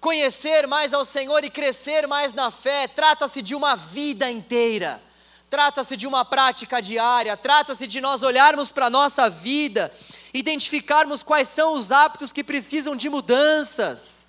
conhecer 0.00 0.66
mais 0.66 0.94
ao 0.94 1.04
Senhor 1.04 1.44
e 1.44 1.50
crescer 1.50 2.06
mais 2.06 2.32
na 2.32 2.50
fé. 2.50 2.88
Trata-se 2.88 3.42
de 3.42 3.54
uma 3.54 3.76
vida 3.76 4.30
inteira. 4.30 5.02
Trata-se 5.50 5.98
de 5.98 6.06
uma 6.06 6.24
prática 6.24 6.80
diária, 6.80 7.36
trata-se 7.36 7.86
de 7.86 8.00
nós 8.00 8.22
olharmos 8.22 8.70
para 8.72 8.86
a 8.86 8.90
nossa 8.90 9.28
vida, 9.28 9.92
identificarmos 10.32 11.22
quais 11.22 11.48
são 11.48 11.74
os 11.74 11.92
hábitos 11.92 12.32
que 12.32 12.42
precisam 12.42 12.96
de 12.96 13.10
mudanças 13.10 14.23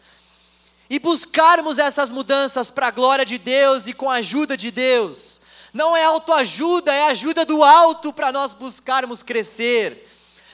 e 0.90 1.00
buscarmos 1.00 1.78
essas 1.78 2.12
mudanças 2.12 2.70
para 2.70 2.88
a 2.88 2.92
glória 2.92 3.26
de 3.26 3.38
Deus 3.38 3.88
e 3.88 3.94
com 3.94 4.10
a 4.10 4.16
ajuda 4.16 4.56
de 4.56 4.72
Deus. 4.72 5.42
Não 5.74 5.96
é 5.96 6.06
autoajuda, 6.06 6.94
é 6.94 7.08
ajuda 7.08 7.44
do 7.46 7.64
alto 7.64 8.14
para 8.14 8.32
nós 8.32 8.54
buscarmos 8.54 9.24
crescer. 9.24 10.10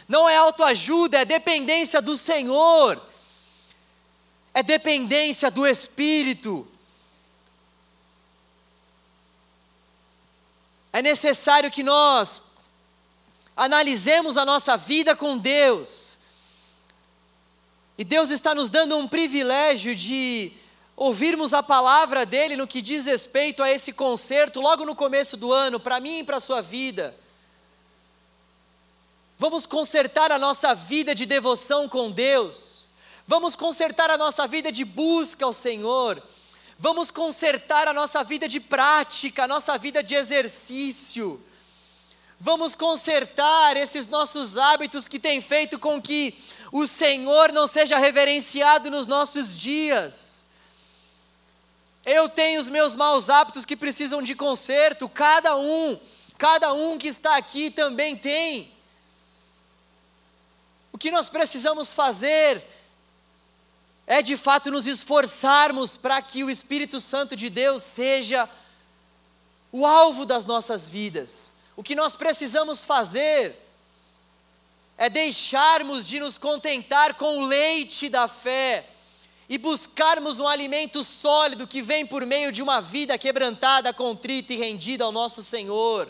Não 0.08 0.28
é 0.28 0.38
autoajuda, 0.38 1.20
é 1.20 1.26
dependência 1.26 2.02
do 2.02 2.18
Senhor. 2.18 3.02
É 4.54 4.64
dependência 4.64 5.52
do 5.52 5.66
Espírito. 5.66 6.68
É 10.94 11.02
necessário 11.02 11.72
que 11.72 11.84
nós 11.84 12.42
analisemos 13.56 14.38
a 14.38 14.46
nossa 14.46 14.76
vida 14.76 15.16
com 15.16 15.38
Deus 15.38 16.11
e 17.98 18.04
Deus 18.04 18.30
está 18.30 18.56
nos 18.56 18.70
dando 18.70 18.98
um 18.98 19.08
privilégio 19.08 19.96
de 19.96 20.54
ouvirmos 20.96 21.54
a 21.54 21.64
palavra 21.64 22.26
dele 22.26 22.56
no 22.56 22.68
que 22.68 22.82
diz 22.82 23.06
respeito 23.06 23.64
a 23.64 23.72
esse 23.72 23.92
concerto 23.92 24.62
logo 24.62 24.86
no 24.86 24.96
começo 24.96 25.36
do 25.36 25.52
ano, 25.52 25.80
para 25.80 26.00
mim 26.00 26.20
e 26.20 26.24
para 26.24 26.38
a 26.38 26.42
sua 26.42 26.62
vida. 26.62 27.16
Vamos 29.38 29.66
consertar 29.66 30.32
a 30.32 30.38
nossa 30.38 30.76
vida 30.76 31.16
de 31.16 31.26
devoção 31.26 31.90
com 31.90 32.12
Deus. 32.12 32.86
Vamos 33.28 33.56
consertar 33.56 34.10
a 34.10 34.18
nossa 34.18 34.48
vida 34.48 34.72
de 34.72 34.86
busca 34.86 35.46
ao 35.46 35.54
Senhor. 35.54 36.22
Vamos 36.78 37.10
consertar 37.10 37.88
a 37.88 37.94
nossa 37.94 38.24
vida 38.24 38.48
de 38.48 38.60
prática, 38.60 39.44
a 39.44 39.48
nossa 39.48 39.78
vida 39.78 40.04
de 40.04 40.16
exercício. 40.16 41.42
Vamos 42.44 42.74
consertar 42.74 43.78
esses 43.78 44.08
nossos 44.08 44.58
hábitos 44.58 45.08
que 45.08 45.20
têm 45.20 45.42
feito 45.42 45.78
com 45.78 46.02
que 46.02 46.44
o 46.72 46.88
Senhor 46.88 47.52
não 47.52 47.68
seja 47.68 48.00
reverenciado 48.00 48.90
nos 48.90 49.06
nossos 49.06 49.56
dias. 49.56 50.44
Eu 52.04 52.28
tenho 52.28 52.60
os 52.60 52.68
meus 52.68 52.96
maus 52.96 53.30
hábitos 53.30 53.64
que 53.64 53.76
precisam 53.76 54.24
de 54.24 54.34
conserto, 54.34 55.08
cada 55.08 55.56
um, 55.56 56.00
cada 56.36 56.74
um 56.74 56.98
que 56.98 57.10
está 57.10 57.38
aqui 57.38 57.70
também 57.70 58.18
tem. 58.18 58.74
O 60.92 60.98
que 60.98 61.12
nós 61.12 61.30
precisamos 61.30 61.94
fazer 61.94 62.66
é 64.08 64.24
de 64.24 64.36
fato 64.36 64.72
nos 64.72 64.88
esforçarmos 64.88 65.96
para 65.96 66.20
que 66.24 66.44
o 66.44 66.50
Espírito 66.50 67.00
Santo 67.00 67.36
de 67.36 67.52
Deus 67.52 67.84
seja 67.84 68.50
o 69.72 69.86
alvo 69.86 70.26
das 70.26 70.44
nossas 70.44 70.90
vidas. 70.90 71.51
O 71.82 71.84
que 71.84 71.96
nós 71.96 72.16
precisamos 72.16 72.86
fazer 72.86 73.56
é 74.96 75.10
deixarmos 75.10 76.06
de 76.06 76.20
nos 76.20 76.38
contentar 76.38 77.16
com 77.16 77.40
o 77.40 77.48
leite 77.48 78.08
da 78.08 78.28
fé 78.28 78.86
e 79.50 79.58
buscarmos 79.58 80.38
um 80.38 80.48
alimento 80.48 81.04
sólido 81.04 81.66
que 81.66 81.82
vem 81.82 82.06
por 82.06 82.24
meio 82.24 82.52
de 82.52 82.62
uma 82.62 82.82
vida 82.82 83.18
quebrantada, 83.18 83.92
contrita 83.92 84.54
e 84.54 84.58
rendida 84.58 85.06
ao 85.06 85.12
nosso 85.12 85.42
Senhor. 85.42 86.08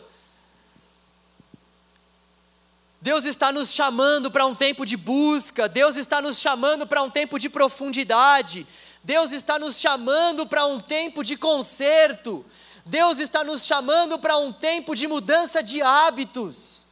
Deus 2.99 3.23
está 3.23 3.49
nos 3.49 3.71
chamando 3.71 4.29
para 4.29 4.45
um 4.45 4.53
tempo 4.53 4.85
de 4.85 4.97
busca, 4.97 5.69
Deus 5.69 5.95
está 5.95 6.21
nos 6.21 6.37
chamando 6.37 6.85
para 6.85 7.01
um 7.01 7.09
tempo 7.09 7.39
de 7.39 7.47
profundidade, 7.47 8.67
Deus 9.01 9.31
está 9.31 9.57
nos 9.57 9.79
chamando 9.79 10.45
para 10.45 10.65
um 10.65 10.81
tempo 10.81 11.23
de 11.23 11.37
conserto, 11.37 12.45
Deus 12.85 13.19
está 13.19 13.43
nos 13.43 13.65
chamando 13.65 14.17
para 14.17 14.37
um 14.37 14.51
tempo 14.51 14.95
de 14.95 15.07
mudança 15.07 15.61
de 15.61 15.81
hábitos. 15.81 16.85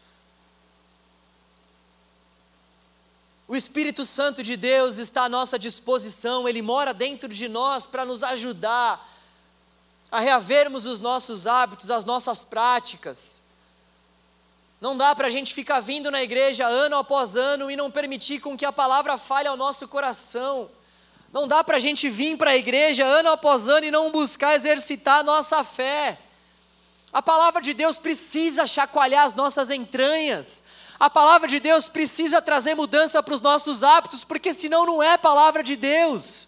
O 3.48 3.56
Espírito 3.56 4.06
Santo 4.06 4.44
de 4.44 4.56
Deus 4.56 4.98
está 4.98 5.24
à 5.24 5.30
nossa 5.30 5.58
disposição, 5.58 6.48
ele 6.48 6.62
mora 6.62 6.94
dentro 6.94 7.28
de 7.28 7.48
nós 7.48 7.88
para 7.88 8.06
nos 8.06 8.22
ajudar 8.22 9.04
a 10.12 10.20
reavermos 10.20 10.86
os 10.86 11.00
nossos 11.00 11.48
hábitos, 11.48 11.90
as 11.90 12.06
nossas 12.06 12.46
práticas. 12.46 13.42
Não 14.80 14.96
dá 14.96 15.16
para 15.16 15.28
a 15.28 15.32
gente 15.32 15.54
ficar 15.54 15.80
vindo 15.80 16.12
na 16.12 16.22
igreja 16.22 16.68
ano 16.68 16.96
após 16.96 17.36
ano 17.36 17.70
e 17.70 17.76
não 17.76 17.92
permitir 17.92 18.40
com 18.40 18.56
que 18.56 18.66
a 18.66 18.72
palavra 18.72 19.18
fale 19.18 19.48
ao 19.48 19.58
nosso 19.58 19.88
coração. 19.88 20.70
Não 21.32 21.48
dá 21.48 21.64
para 21.64 21.78
a 21.78 21.80
gente 21.80 22.10
vir 22.10 22.38
para 22.38 22.52
a 22.52 22.58
igreja 22.58 23.06
ano 23.06 23.30
após 23.30 23.68
ano 23.68 23.86
e 23.86 23.92
não 23.92 24.12
buscar 24.12 24.56
exercitar 24.56 25.20
a 25.20 25.24
nossa 25.24 25.64
fé. 25.64 26.18
A 27.14 27.22
palavra 27.22 27.62
de 27.62 27.74
Deus 27.74 27.98
precisa 27.98 28.66
chacoalhar 28.66 29.26
as 29.26 29.34
nossas 29.34 29.70
entranhas. 29.70 30.64
A 31.00 31.10
palavra 31.10 31.48
de 31.48 31.60
Deus 31.60 31.88
precisa 31.88 32.42
trazer 32.42 32.76
mudança 32.76 33.22
para 33.24 33.34
os 33.34 33.42
nossos 33.42 33.84
hábitos, 33.84 34.24
porque 34.24 34.54
senão 34.54 34.86
não 34.86 35.02
é 35.02 35.18
palavra 35.18 35.64
de 35.64 35.76
Deus. 35.76 36.48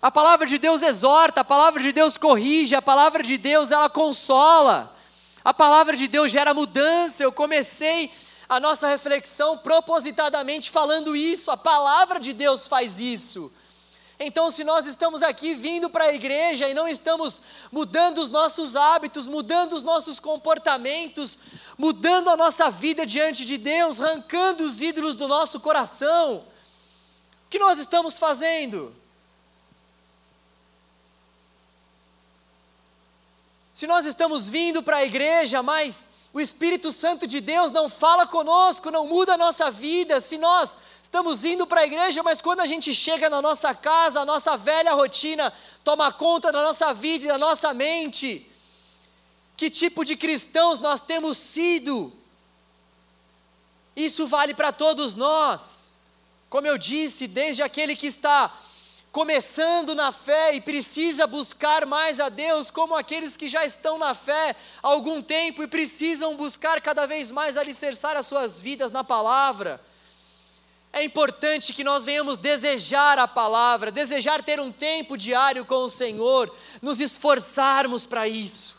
A 0.00 0.10
palavra 0.10 0.46
de 0.46 0.58
Deus 0.58 0.82
exorta, 0.82 1.40
a 1.40 1.44
palavra 1.44 1.82
de 1.82 1.90
Deus 1.90 2.16
corrige, 2.16 2.74
a 2.74 2.82
palavra 2.82 3.22
de 3.22 3.36
Deus 3.36 3.70
ela 3.70 3.88
consola. 3.88 4.94
A 5.42 5.54
palavra 5.54 5.96
de 5.96 6.06
Deus 6.06 6.30
gera 6.30 6.52
mudança. 6.52 7.22
Eu 7.22 7.32
comecei 7.32 8.12
a 8.48 8.60
nossa 8.60 8.86
reflexão 8.86 9.58
propositadamente 9.58 10.70
falando 10.70 11.16
isso. 11.16 11.50
A 11.50 11.56
palavra 11.56 12.20
de 12.20 12.32
Deus 12.32 12.66
faz 12.66 12.98
isso. 12.98 13.52
Então, 14.18 14.50
se 14.50 14.64
nós 14.64 14.86
estamos 14.86 15.22
aqui 15.22 15.54
vindo 15.54 15.90
para 15.90 16.04
a 16.04 16.14
igreja 16.14 16.66
e 16.68 16.72
não 16.72 16.88
estamos 16.88 17.42
mudando 17.70 18.18
os 18.18 18.30
nossos 18.30 18.74
hábitos, 18.74 19.26
mudando 19.26 19.74
os 19.74 19.82
nossos 19.82 20.18
comportamentos, 20.18 21.38
mudando 21.76 22.30
a 22.30 22.36
nossa 22.36 22.70
vida 22.70 23.04
diante 23.04 23.44
de 23.44 23.58
Deus, 23.58 24.00
arrancando 24.00 24.64
os 24.64 24.80
ídolos 24.80 25.14
do 25.14 25.28
nosso 25.28 25.60
coração, 25.60 26.44
o 27.46 27.50
que 27.50 27.58
nós 27.58 27.78
estamos 27.78 28.16
fazendo? 28.16 28.94
Se 33.70 33.86
nós 33.86 34.06
estamos 34.06 34.48
vindo 34.48 34.82
para 34.82 34.96
a 34.96 35.04
igreja, 35.04 35.62
mas 35.62 36.08
o 36.36 36.40
Espírito 36.40 36.92
Santo 36.92 37.26
de 37.26 37.40
Deus 37.40 37.72
não 37.72 37.88
fala 37.88 38.26
conosco, 38.26 38.90
não 38.90 39.06
muda 39.06 39.32
a 39.32 39.38
nossa 39.38 39.70
vida, 39.70 40.20
se 40.20 40.36
nós 40.36 40.76
estamos 41.02 41.42
indo 41.42 41.66
para 41.66 41.80
a 41.80 41.86
igreja, 41.86 42.22
mas 42.22 42.42
quando 42.42 42.60
a 42.60 42.66
gente 42.66 42.94
chega 42.94 43.30
na 43.30 43.40
nossa 43.40 43.74
casa, 43.74 44.20
a 44.20 44.24
nossa 44.26 44.54
velha 44.54 44.92
rotina 44.92 45.50
toma 45.82 46.12
conta 46.12 46.52
da 46.52 46.60
nossa 46.60 46.92
vida 46.92 47.24
e 47.24 47.28
da 47.28 47.38
nossa 47.38 47.72
mente, 47.72 48.46
que 49.56 49.70
tipo 49.70 50.04
de 50.04 50.14
cristãos 50.14 50.78
nós 50.78 51.00
temos 51.00 51.38
sido? 51.38 52.12
Isso 53.96 54.26
vale 54.26 54.52
para 54.52 54.72
todos 54.72 55.14
nós. 55.14 55.94
Como 56.50 56.66
eu 56.66 56.76
disse, 56.76 57.26
desde 57.26 57.62
aquele 57.62 57.96
que 57.96 58.08
está 58.08 58.54
começando 59.16 59.94
na 59.94 60.12
fé 60.12 60.54
e 60.54 60.60
precisa 60.60 61.26
buscar 61.26 61.86
mais 61.86 62.20
a 62.20 62.28
Deus, 62.28 62.70
como 62.70 62.94
aqueles 62.94 63.34
que 63.34 63.48
já 63.48 63.64
estão 63.64 63.96
na 63.96 64.14
fé 64.14 64.54
há 64.82 64.88
algum 64.88 65.22
tempo 65.22 65.62
e 65.62 65.66
precisam 65.66 66.36
buscar 66.36 66.82
cada 66.82 67.06
vez 67.06 67.30
mais 67.30 67.56
alicerçar 67.56 68.14
as 68.14 68.26
suas 68.26 68.60
vidas 68.60 68.92
na 68.92 69.02
palavra. 69.02 69.80
É 70.92 71.02
importante 71.02 71.72
que 71.72 71.82
nós 71.82 72.04
venhamos 72.04 72.36
desejar 72.36 73.18
a 73.18 73.26
palavra, 73.26 73.90
desejar 73.90 74.42
ter 74.42 74.60
um 74.60 74.70
tempo 74.70 75.16
diário 75.16 75.64
com 75.64 75.76
o 75.76 75.88
Senhor, 75.88 76.54
nos 76.82 77.00
esforçarmos 77.00 78.04
para 78.04 78.28
isso, 78.28 78.75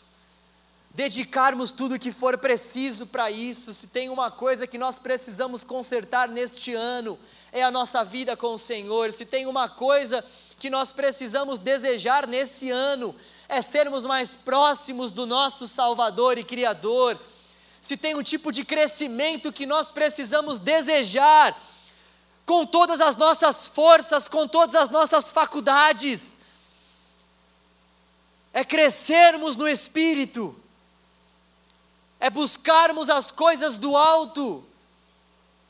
dedicarmos 0.98 1.70
tudo 1.70 1.94
o 1.94 1.98
que 1.98 2.10
for 2.10 2.36
preciso 2.38 3.06
para 3.06 3.30
isso. 3.30 3.72
Se 3.72 3.86
tem 3.86 4.08
uma 4.08 4.32
coisa 4.32 4.66
que 4.66 4.76
nós 4.76 4.98
precisamos 4.98 5.62
consertar 5.62 6.28
neste 6.28 6.74
ano, 6.74 7.16
é 7.52 7.62
a 7.62 7.70
nossa 7.70 8.04
vida 8.04 8.36
com 8.36 8.54
o 8.54 8.58
Senhor. 8.58 9.12
Se 9.12 9.24
tem 9.24 9.46
uma 9.46 9.68
coisa 9.68 10.24
que 10.58 10.68
nós 10.68 10.90
precisamos 10.90 11.60
desejar 11.60 12.26
nesse 12.26 12.68
ano, 12.68 13.14
é 13.48 13.62
sermos 13.62 14.04
mais 14.04 14.30
próximos 14.34 15.12
do 15.12 15.24
nosso 15.24 15.68
Salvador 15.68 16.36
e 16.36 16.42
Criador. 16.42 17.16
Se 17.80 17.96
tem 17.96 18.16
um 18.16 18.22
tipo 18.24 18.50
de 18.50 18.64
crescimento 18.64 19.52
que 19.52 19.66
nós 19.66 19.92
precisamos 19.92 20.58
desejar, 20.58 21.56
com 22.44 22.66
todas 22.66 23.00
as 23.00 23.14
nossas 23.14 23.68
forças, 23.68 24.26
com 24.26 24.48
todas 24.48 24.74
as 24.74 24.90
nossas 24.90 25.30
faculdades, 25.30 26.40
é 28.52 28.64
crescermos 28.64 29.54
no 29.54 29.68
Espírito, 29.68 30.60
é 32.20 32.28
buscarmos 32.28 33.08
as 33.08 33.30
coisas 33.30 33.78
do 33.78 33.96
alto, 33.96 34.64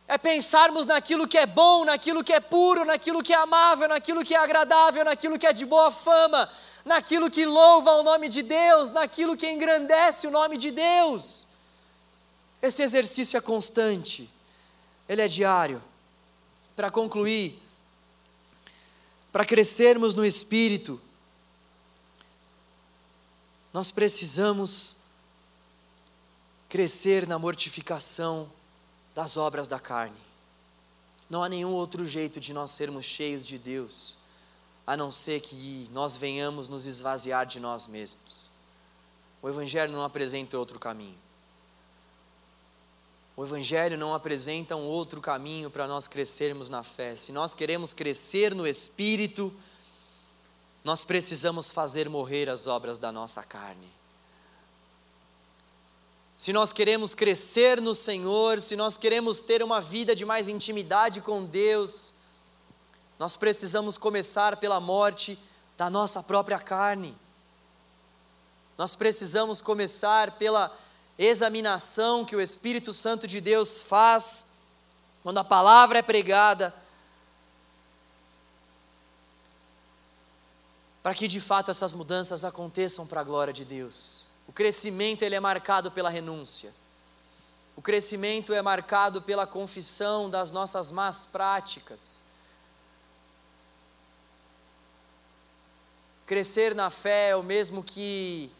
é 0.07 0.17
pensarmos 0.17 0.87
naquilo 0.87 1.29
que 1.29 1.37
é 1.37 1.45
bom, 1.45 1.85
naquilo 1.85 2.25
que 2.25 2.33
é 2.33 2.41
puro, 2.41 2.85
naquilo 2.85 3.23
que 3.23 3.33
é 3.33 3.37
amável, 3.37 3.89
naquilo 3.89 4.25
que 4.25 4.35
é 4.35 4.39
agradável, 4.39 5.05
naquilo 5.05 5.39
que 5.39 5.47
é 5.47 5.53
de 5.53 5.67
boa 5.67 5.91
fama, 5.91 6.51
naquilo 6.85 7.31
que 7.31 7.45
louva 7.45 7.93
o 7.93 8.03
nome 8.03 8.29
de 8.31 8.43
Deus, 8.43 8.89
naquilo 8.89 9.37
que 9.37 9.51
engrandece 9.51 10.27
o 10.27 10.31
nome 10.31 10.57
de 10.57 10.71
Deus. 10.71 11.47
Esse 12.63 12.83
exercício 12.83 13.37
é 13.37 13.41
constante, 13.41 14.29
ele 15.07 15.21
é 15.21 15.29
diário. 15.29 15.83
Para 16.75 16.91
concluir, 16.91 17.61
para 19.31 19.45
crescermos 19.45 20.15
no 20.15 20.25
espírito, 20.25 21.01
nós 23.75 23.91
precisamos 23.91 24.98
crescer 26.69 27.27
na 27.27 27.39
mortificação 27.39 28.49
das 29.14 29.37
obras 29.37 29.66
da 29.66 29.81
carne. 29.81 30.21
Não 31.29 31.43
há 31.43 31.49
nenhum 31.49 31.73
outro 31.73 32.07
jeito 32.07 32.39
de 32.39 32.53
nós 32.53 32.71
sermos 32.71 33.05
cheios 33.05 33.47
de 33.47 33.59
Deus, 33.59 34.16
a 34.87 34.97
não 34.97 35.11
ser 35.11 35.41
que 35.41 35.89
nós 35.93 36.16
venhamos 36.16 36.69
nos 36.69 36.85
esvaziar 36.85 37.47
de 37.47 37.59
nós 37.59 37.87
mesmos. 37.87 38.51
O 39.41 39.49
Evangelho 39.49 39.93
não 39.93 40.03
apresenta 40.03 40.59
outro 40.59 40.79
caminho. 40.79 41.16
O 43.37 43.45
Evangelho 43.45 43.97
não 43.97 44.14
apresenta 44.14 44.75
um 44.75 44.87
outro 44.87 45.21
caminho 45.21 45.71
para 45.71 45.87
nós 45.87 46.07
crescermos 46.07 46.69
na 46.69 46.83
fé. 46.83 47.14
Se 47.14 47.31
nós 47.31 47.55
queremos 47.55 47.93
crescer 47.93 48.55
no 48.55 48.66
Espírito, 48.66 49.53
nós 50.83 51.05
precisamos 51.05 51.71
fazer 51.71 52.09
morrer 52.09 52.49
as 52.49 52.66
obras 52.66 52.99
da 52.99 53.12
nossa 53.12 53.43
carne 53.43 53.98
se 56.39 56.53
nós 56.53 56.72
queremos 56.72 57.16
crescer 57.16 57.80
no 57.80 57.97
Senhor, 57.97 58.62
se 58.62 58.76
nós 58.76 58.97
queremos 58.97 59.41
ter 59.41 59.61
uma 59.61 59.80
vida 59.80 60.14
de 60.14 60.24
mais 60.24 60.47
intimidade 60.47 61.20
com 61.20 61.45
Deus, 61.45 62.14
nós 63.18 63.36
precisamos 63.36 63.99
começar 63.99 64.57
pela 64.59 64.78
morte 64.78 65.36
da 65.76 65.91
nossa 65.91 66.22
própria 66.22 66.61
carne. 66.61 67.18
Nós 68.78 68.95
precisamos 68.95 69.61
começar 69.61 70.39
pela 70.39 70.72
examinação 71.18 72.24
que 72.24 72.36
o 72.36 72.41
Espírito 72.41 72.93
Santo 72.93 73.26
de 73.26 73.41
Deus 73.41 73.82
faz 73.82 74.47
quando 75.24 75.39
a 75.39 75.45
palavra 75.45 75.99
é 75.99 76.03
pregada, 76.03 76.72
para 81.03 81.16
que 81.16 81.26
de 81.26 81.41
fato 81.41 81.72
essas 81.72 81.93
mudanças 81.93 82.45
aconteçam 82.45 83.05
para 83.05 83.22
a 83.22 83.24
glória 83.24 83.53
de 83.53 83.64
Deus. 83.64 84.28
O 84.49 84.53
crescimento 84.53 85.23
ele 85.23 85.35
é 85.35 85.41
marcado 85.41 85.93
pela 85.93 86.09
renúncia. 86.09 86.75
O 87.77 87.83
crescimento 87.83 88.53
é 88.53 88.61
marcado 88.61 89.23
pela 89.23 89.47
confissão 89.47 90.29
das 90.29 90.51
nossas 90.51 90.91
más 90.91 91.27
práticas. 91.27 92.25
Crescer 96.27 96.75
na 96.75 96.91
fé 96.91 97.29
é 97.29 97.37
o 97.37 97.43
mesmo 97.43 97.85
que 97.85 98.51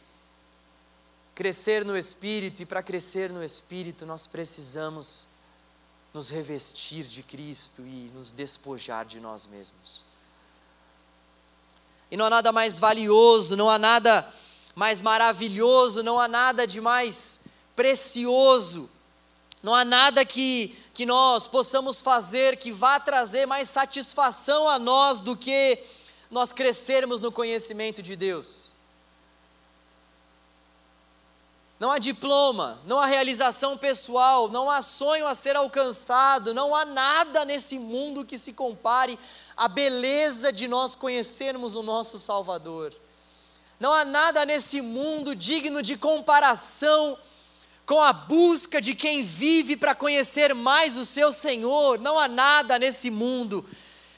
crescer 1.35 1.85
no 1.85 1.97
espírito, 1.97 2.63
e 2.63 2.67
para 2.67 2.83
crescer 2.83 3.31
no 3.31 3.43
espírito 3.43 4.05
nós 4.05 4.27
precisamos 4.27 5.27
nos 6.13 6.29
revestir 6.29 7.05
de 7.05 7.23
Cristo 7.23 7.83
e 7.83 8.11
nos 8.15 8.31
despojar 8.31 9.05
de 9.05 9.21
nós 9.21 9.47
mesmos. 9.47 10.05
E 12.11 12.17
não 12.17 12.25
há 12.25 12.31
nada 12.31 12.53
mais 12.53 12.79
valioso, 12.79 13.57
não 13.57 13.69
há 13.69 13.79
nada 13.79 14.33
mais 14.79 15.01
maravilhoso, 15.01 16.05
não 16.05 16.21
há 16.21 16.29
nada 16.29 16.65
de 16.65 16.81
mais 16.81 17.41
precioso, 17.75 18.89
não 19.61 19.75
há 19.75 19.85
nada 19.85 20.25
que, 20.25 20.79
que 20.95 21.05
nós 21.05 21.49
possamos 21.49 22.01
fazer 22.01 22.57
que 22.57 22.71
vá 22.71 23.01
trazer 23.01 23.45
mais 23.45 23.69
satisfação 23.69 24.69
a 24.69 24.79
nós 24.79 25.19
do 25.19 25.37
que 25.37 25.83
nós 26.31 26.53
crescermos 26.53 27.21
no 27.21 27.33
conhecimento 27.33 28.01
de 28.01 28.15
Deus. 28.15 28.69
não 31.81 31.91
há 31.91 31.99
diploma, 31.99 32.79
não 32.87 33.01
há 33.01 33.07
realização 33.07 33.77
pessoal, 33.77 34.49
não 34.49 34.71
há 34.71 34.81
sonho 34.81 35.27
a 35.27 35.35
ser 35.35 35.57
alcançado, 35.57 36.55
não 36.55 36.73
há 36.75 36.85
nada 36.85 37.45
nesse 37.45 37.81
mundo 37.81 38.25
que 38.25 38.39
se 38.39 38.53
compare 38.53 39.19
à 39.57 39.67
beleza 39.67 40.53
de 40.53 40.69
nós 40.69 40.95
conhecermos 40.95 41.75
o 41.75 41.83
nosso 41.83 42.17
Salvador. 42.17 42.95
Não 43.79 43.93
há 43.93 44.05
nada 44.05 44.45
nesse 44.45 44.81
mundo 44.81 45.35
digno 45.35 45.83
de 45.83 45.97
comparação 45.97 47.19
com 47.87 48.01
a 48.01 48.13
busca 48.13 48.81
de 48.81 48.95
quem 48.95 49.23
vive 49.23 49.77
para 49.77 49.95
conhecer 49.95 50.55
mais 50.55 50.97
o 50.97 51.05
seu 51.05 51.33
Senhor. 51.33 51.99
Não 51.99 52.19
há 52.19 52.29
nada 52.29 52.79
nesse 52.79 53.11
mundo 53.11 53.65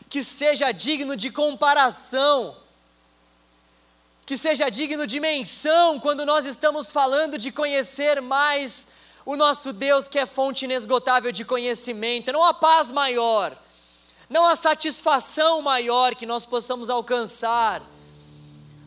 que 0.08 0.24
seja 0.24 0.72
digno 0.72 1.16
de 1.16 1.30
comparação 1.30 2.56
que 4.30 4.38
seja 4.38 4.70
digno 4.70 5.08
de 5.08 5.18
menção 5.18 5.98
quando 5.98 6.24
nós 6.24 6.44
estamos 6.44 6.92
falando 6.92 7.36
de 7.36 7.50
conhecer 7.50 8.22
mais 8.22 8.86
o 9.26 9.34
nosso 9.34 9.72
Deus, 9.72 10.06
que 10.06 10.20
é 10.20 10.24
fonte 10.24 10.66
inesgotável 10.66 11.32
de 11.32 11.44
conhecimento. 11.44 12.30
Não 12.30 12.44
há 12.44 12.54
paz 12.54 12.92
maior, 12.92 13.56
não 14.28 14.46
há 14.46 14.54
satisfação 14.54 15.60
maior 15.62 16.14
que 16.14 16.26
nós 16.26 16.46
possamos 16.46 16.88
alcançar 16.88 17.82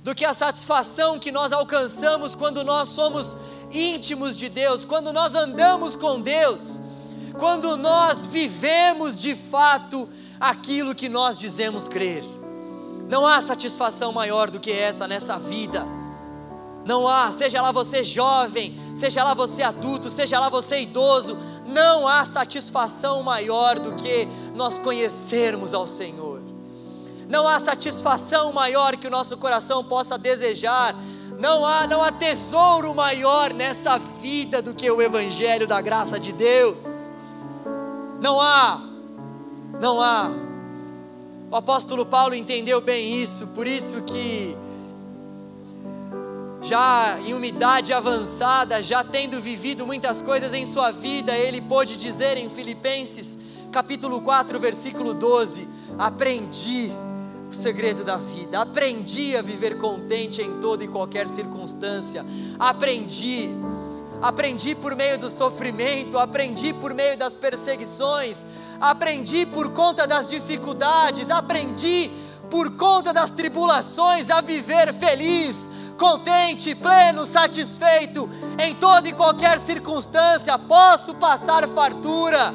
do 0.04 0.14
que 0.14 0.26
a 0.26 0.34
satisfação 0.34 1.18
que 1.18 1.32
nós 1.32 1.54
alcançamos 1.54 2.36
quando 2.36 2.64
nós 2.64 2.89
somos 2.89 3.38
íntimos 3.72 4.38
de 4.38 4.49
Deus, 4.49 4.84
quando 4.84 5.14
nós 5.14 5.34
andamos 5.34 5.95
com 5.95 6.20
Deus, 6.20 6.82
quando 7.39 7.78
nós 7.78 8.26
vivemos 8.26 9.20
de 9.20 9.34
fato 9.34 10.10
aquilo 10.39 10.93
que 10.93 11.08
nós 11.08 11.39
dizemos 11.39 11.88
crer. 11.88 12.24
Não 13.08 13.26
há 13.26 13.39
satisfação 13.41 14.12
maior 14.12 14.51
do 14.51 14.60
que 14.60 14.72
essa 14.72 15.08
nessa 15.08 15.39
vida. 15.39 15.86
Não 16.86 17.08
há, 17.08 17.32
seja 17.32 17.62
lá 17.62 17.72
você 17.72 18.04
jovem, 18.04 18.78
seja 18.93 19.24
lá 19.24 19.34
você 19.34 19.64
adulto, 19.64 20.10
seja 20.10 20.38
lá 20.38 20.49
você 20.49 20.82
idoso, 20.82 21.38
não 21.66 22.06
há 22.06 22.26
satisfação 22.26 23.24
maior 23.24 23.80
do 23.80 23.93
que 23.95 24.28
nós 24.54 24.78
conhecermos 24.78 25.74
ao 25.74 25.88
Senhor. 25.88 26.33
Não 27.30 27.47
há 27.47 27.59
satisfação 27.59 28.51
maior 28.51 28.95
que 28.95 29.07
o 29.07 29.11
nosso 29.11 29.38
coração 29.38 29.84
possa 29.84 30.17
desejar. 30.17 30.95
Não 31.39 31.65
há, 31.65 31.88
não 31.88 32.03
há 32.03 32.11
tesouro 32.11 32.93
maior 32.93 33.53
nessa 33.53 33.97
vida 34.21 34.61
do 34.61 34.74
que 34.74 34.89
o 34.89 35.01
evangelho 35.01 35.67
da 35.67 35.82
graça 35.82 36.19
de 36.19 36.32
Deus. 36.32 36.82
Não 38.21 38.39
há. 38.39 38.82
Não 39.80 40.01
há. 40.01 40.32
O 41.51 41.55
apóstolo 41.55 42.05
Paulo 42.05 42.34
entendeu 42.34 42.82
bem 42.82 43.21
isso, 43.21 43.45
por 43.47 43.67
isso 43.67 44.01
que 44.01 44.55
já 46.63 47.19
em 47.19 47.34
uma 47.34 47.45
idade 47.45 47.91
avançada, 47.93 48.82
já 48.82 49.03
tendo 49.03 49.41
vivido 49.41 49.86
muitas 49.86 50.21
coisas 50.21 50.53
em 50.53 50.65
sua 50.65 50.91
vida, 50.91 51.36
ele 51.38 51.61
pôde 51.61 51.97
dizer 51.97 52.38
em 52.38 52.49
Filipenses, 52.49 53.38
capítulo 53.71 54.21
4, 54.21 54.57
versículo 54.59 55.13
12: 55.13 55.67
Aprendi 55.99 56.91
o 57.54 57.56
segredo 57.56 58.04
da 58.04 58.18
vida, 58.18 58.60
aprendi 58.60 59.38
a 59.38 59.41
viver 59.41 59.78
contente 59.78 60.41
em 60.41 60.60
toda 60.60 60.84
e 60.84 60.88
qualquer 60.88 61.30
circunstância, 61.30 62.26
aprendi, 62.60 63.47
aprendi 64.22 64.74
por 64.74 64.95
meio 64.95 65.20
do 65.20 65.30
sofrimento, 65.30 66.18
aprendi 66.18 66.74
por 66.74 66.95
meio 66.95 67.16
das 67.16 67.38
perseguições, 67.38 68.43
aprendi 68.82 69.45
por 69.45 69.70
conta 69.70 70.08
das 70.08 70.30
dificuldades, 70.30 71.30
aprendi 71.30 72.12
por 72.49 72.72
conta 72.72 73.14
das 73.14 73.30
tribulações 73.30 74.32
a 74.32 74.41
viver 74.41 74.91
feliz, 74.91 75.70
contente, 75.97 76.74
pleno, 76.74 77.24
satisfeito 77.24 78.28
em 78.58 78.74
toda 78.74 79.08
e 79.08 79.14
qualquer 79.14 79.60
circunstância. 79.60 80.58
Posso 80.58 81.14
passar 81.16 81.68
fartura, 81.70 82.51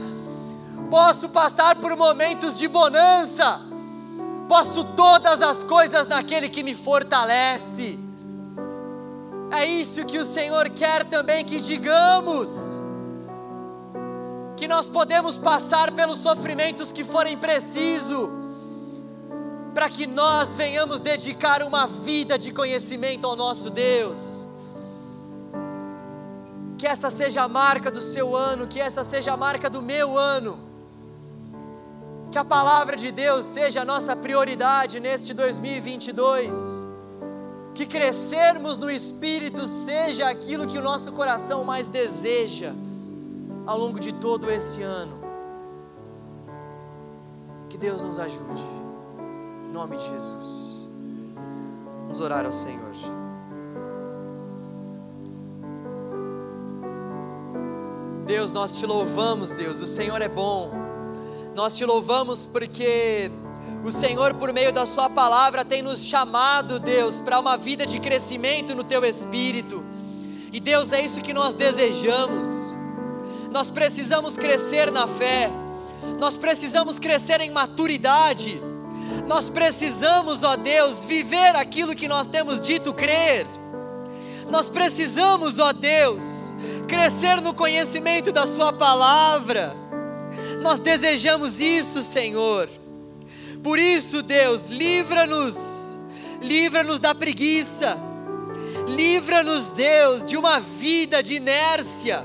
posso 0.91 1.29
passar 1.29 1.77
por 1.77 1.97
momentos 1.97 2.59
de 2.59 2.67
bonança, 2.67 3.68
posso 4.49 4.83
todas 4.83 5.43
as 5.43 5.63
coisas 5.63 6.07
naquele 6.07 6.49
que 6.49 6.63
me 6.63 6.75
fortalece. 6.75 7.99
É 9.51 9.65
isso 9.65 10.05
que 10.05 10.19
o 10.19 10.25
Senhor 10.25 10.69
quer 10.71 11.05
também 11.05 11.45
que 11.45 11.61
digamos 11.61 12.51
que 14.57 14.67
nós 14.67 14.89
podemos 14.89 15.39
passar 15.39 15.93
pelos 15.93 16.19
sofrimentos 16.19 16.91
que 16.91 17.05
forem 17.05 17.39
preciso, 17.39 18.29
para 19.73 19.89
que 19.89 20.05
nós 20.05 20.57
venhamos 20.57 20.99
dedicar 20.99 21.63
uma 21.63 21.87
vida 21.87 22.37
de 22.37 22.51
conhecimento 22.51 23.25
ao 23.25 23.37
nosso 23.37 23.71
Deus. 23.71 24.49
Que 26.77 26.89
essa 26.89 27.09
seja 27.09 27.43
a 27.43 27.49
marca 27.49 27.91
do 27.91 28.01
seu 28.01 28.35
ano, 28.35 28.67
que 28.67 28.81
essa 28.81 29.05
seja 29.05 29.33
a 29.33 29.37
marca 29.37 29.71
do 29.71 29.81
meu 29.81 30.19
ano. 30.19 30.68
Que 32.31 32.39
a 32.39 32.45
palavra 32.45 32.97
de 32.97 33.11
Deus 33.11 33.47
seja 33.47 33.83
a 33.83 33.85
nossa 33.85 34.15
prioridade 34.15 35.01
neste 35.01 35.33
2022. 35.33 36.55
Que 37.75 37.87
crescermos 37.87 38.77
no 38.77 38.91
Espírito 38.91 39.65
seja 39.67 40.29
aquilo 40.29 40.67
que 40.67 40.77
o 40.77 40.83
nosso 40.83 41.13
coração 41.13 41.65
mais 41.65 41.89
deseja 41.89 42.73
ao 43.67 43.79
longo 43.79 43.99
de 44.01 44.13
todo 44.13 44.51
esse 44.51 44.83
ano. 44.83 45.19
Que 47.69 47.79
Deus 47.79 48.03
nos 48.03 48.19
ajude, 48.19 48.63
em 49.69 49.73
nome 49.73 49.97
de 49.97 50.05
Jesus. 50.05 50.87
Vamos 52.03 52.21
orar 52.21 52.45
ao 52.45 52.53
Senhor. 52.53 52.89
Deus, 58.27 58.53
nós 58.53 58.73
te 58.73 58.85
louvamos, 58.85 59.51
Deus, 59.51 59.81
o 59.81 59.87
Senhor 59.87 60.21
é 60.21 60.29
bom. 60.29 60.78
Nós 61.59 61.75
te 61.75 61.85
louvamos 61.85 62.47
porque 62.47 63.33
o 63.85 63.91
Senhor, 63.91 64.33
por 64.35 64.53
meio 64.53 64.73
da 64.73 64.87
Sua 64.87 65.11
palavra, 65.11 65.65
tem 65.65 65.83
nos 65.83 66.05
chamado, 66.05 66.79
Deus, 66.79 67.21
para 67.21 67.41
uma 67.41 67.57
vida 67.57 67.85
de 67.85 67.99
crescimento 67.99 68.77
no 68.77 68.85
Teu 68.85 69.05
Espírito. 69.05 69.85
E 70.53 70.61
Deus, 70.61 70.93
é 70.93 71.03
isso 71.03 71.21
que 71.21 71.35
nós 71.35 71.55
desejamos. 71.55 72.47
Nós 73.51 73.73
precisamos 73.73 74.37
crescer 74.37 74.93
na 74.93 75.09
fé, 75.09 75.51
nós 76.21 76.37
precisamos 76.37 76.97
crescer 76.97 77.41
em 77.41 77.51
maturidade, 77.51 78.63
nós 79.27 79.51
precisamos, 79.51 80.45
ó 80.45 80.55
Deus, 80.55 81.05
viver 81.05 81.57
aquilo 81.57 81.93
que 81.93 82.07
nós 82.07 82.29
temos 82.29 82.61
dito 82.61 82.95
crer. 82.95 83.49
Nós 84.49 84.69
precisamos, 84.69 85.59
ó 85.59 85.73
Deus, 85.73 86.25
crescer 86.87 87.41
no 87.41 87.53
conhecimento 87.53 88.31
da 88.31 88.47
Sua 88.47 88.73
palavra. 88.73 89.88
Nós 90.61 90.81
desejamos 90.81 91.61
isso, 91.61 92.03
Senhor. 92.03 92.69
Por 93.63 93.79
isso, 93.79 94.23
Deus, 94.23 94.67
livra-nos, 94.67 95.57
livra-nos 96.41 97.01
da 97.01 97.15
preguiça, 97.15 97.99
livra-nos, 98.87 99.73
Deus, 99.73 100.25
de 100.25 100.37
uma 100.37 100.61
vida 100.61 101.23
de 101.23 101.35
inércia. 101.35 102.25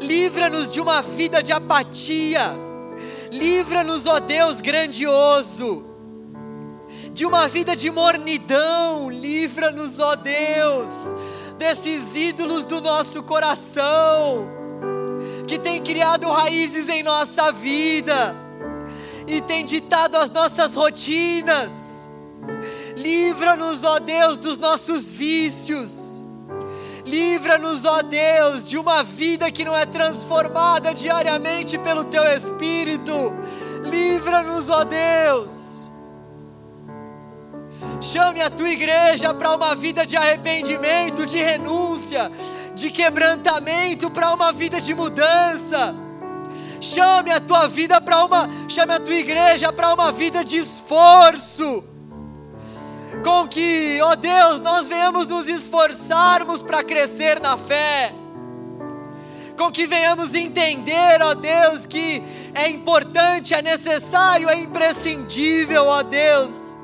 Livra-nos 0.00 0.70
de 0.70 0.80
uma 0.80 1.02
vida 1.02 1.42
de 1.42 1.52
apatia, 1.52 2.54
livra-nos, 3.30 4.06
ó 4.06 4.18
Deus 4.18 4.58
grandioso, 4.58 5.84
de 7.12 7.26
uma 7.26 7.46
vida 7.46 7.76
de 7.76 7.90
mornidão, 7.90 9.10
livra-nos, 9.10 9.98
ó 9.98 10.16
Deus, 10.16 10.90
desses 11.58 12.16
ídolos 12.16 12.64
do 12.64 12.80
nosso 12.80 13.22
coração, 13.22 14.48
que 15.50 15.58
tem 15.58 15.82
criado 15.82 16.30
raízes 16.30 16.88
em 16.88 17.02
nossa 17.02 17.50
vida 17.50 18.36
e 19.26 19.40
tem 19.40 19.64
ditado 19.64 20.16
as 20.16 20.30
nossas 20.30 20.74
rotinas. 20.74 22.08
Livra-nos, 22.96 23.82
ó 23.82 23.98
Deus, 23.98 24.38
dos 24.38 24.56
nossos 24.56 25.10
vícios 25.10 26.10
Livra-nos, 27.04 27.84
ó 27.84 28.02
Deus, 28.02 28.68
de 28.68 28.78
uma 28.78 29.02
vida 29.02 29.50
que 29.50 29.64
não 29.64 29.76
é 29.76 29.84
transformada 29.84 30.94
diariamente 30.94 31.76
pelo 31.76 32.04
Teu 32.04 32.22
Espírito. 32.22 33.32
Livra-nos, 33.82 34.68
ó 34.68 34.84
Deus. 34.84 35.88
Chame 38.00 38.40
a 38.40 38.48
tua 38.48 38.70
igreja 38.70 39.34
para 39.34 39.56
uma 39.56 39.74
vida 39.74 40.06
de 40.06 40.16
arrependimento, 40.16 41.26
de 41.26 41.42
renúncia, 41.42 42.30
de 42.74 42.90
quebrantamento, 42.90 44.10
para 44.10 44.32
uma 44.32 44.52
vida 44.52 44.80
de 44.80 44.94
mudança. 44.94 45.94
Chame 46.80 47.30
a 47.30 47.38
tua 47.40 47.68
vida 47.68 48.00
para 48.00 48.24
uma, 48.24 48.48
chame 48.68 48.94
a 48.94 49.00
tua 49.00 49.14
igreja 49.14 49.70
para 49.72 49.92
uma 49.92 50.10
vida 50.10 50.42
de 50.42 50.56
esforço. 50.56 51.84
Com 53.22 53.46
que, 53.46 54.00
ó 54.02 54.14
Deus, 54.14 54.60
nós 54.60 54.88
venhamos 54.88 55.26
nos 55.26 55.46
esforçarmos 55.46 56.62
para 56.62 56.82
crescer 56.82 57.38
na 57.38 57.58
fé, 57.58 58.14
com 59.58 59.70
que 59.70 59.86
venhamos 59.86 60.32
entender, 60.32 61.20
ó 61.20 61.34
Deus, 61.34 61.84
que 61.84 62.22
é 62.54 62.70
importante, 62.70 63.52
é 63.52 63.60
necessário, 63.60 64.48
é 64.48 64.58
imprescindível, 64.58 65.84
ó 65.86 66.02
Deus, 66.02 66.78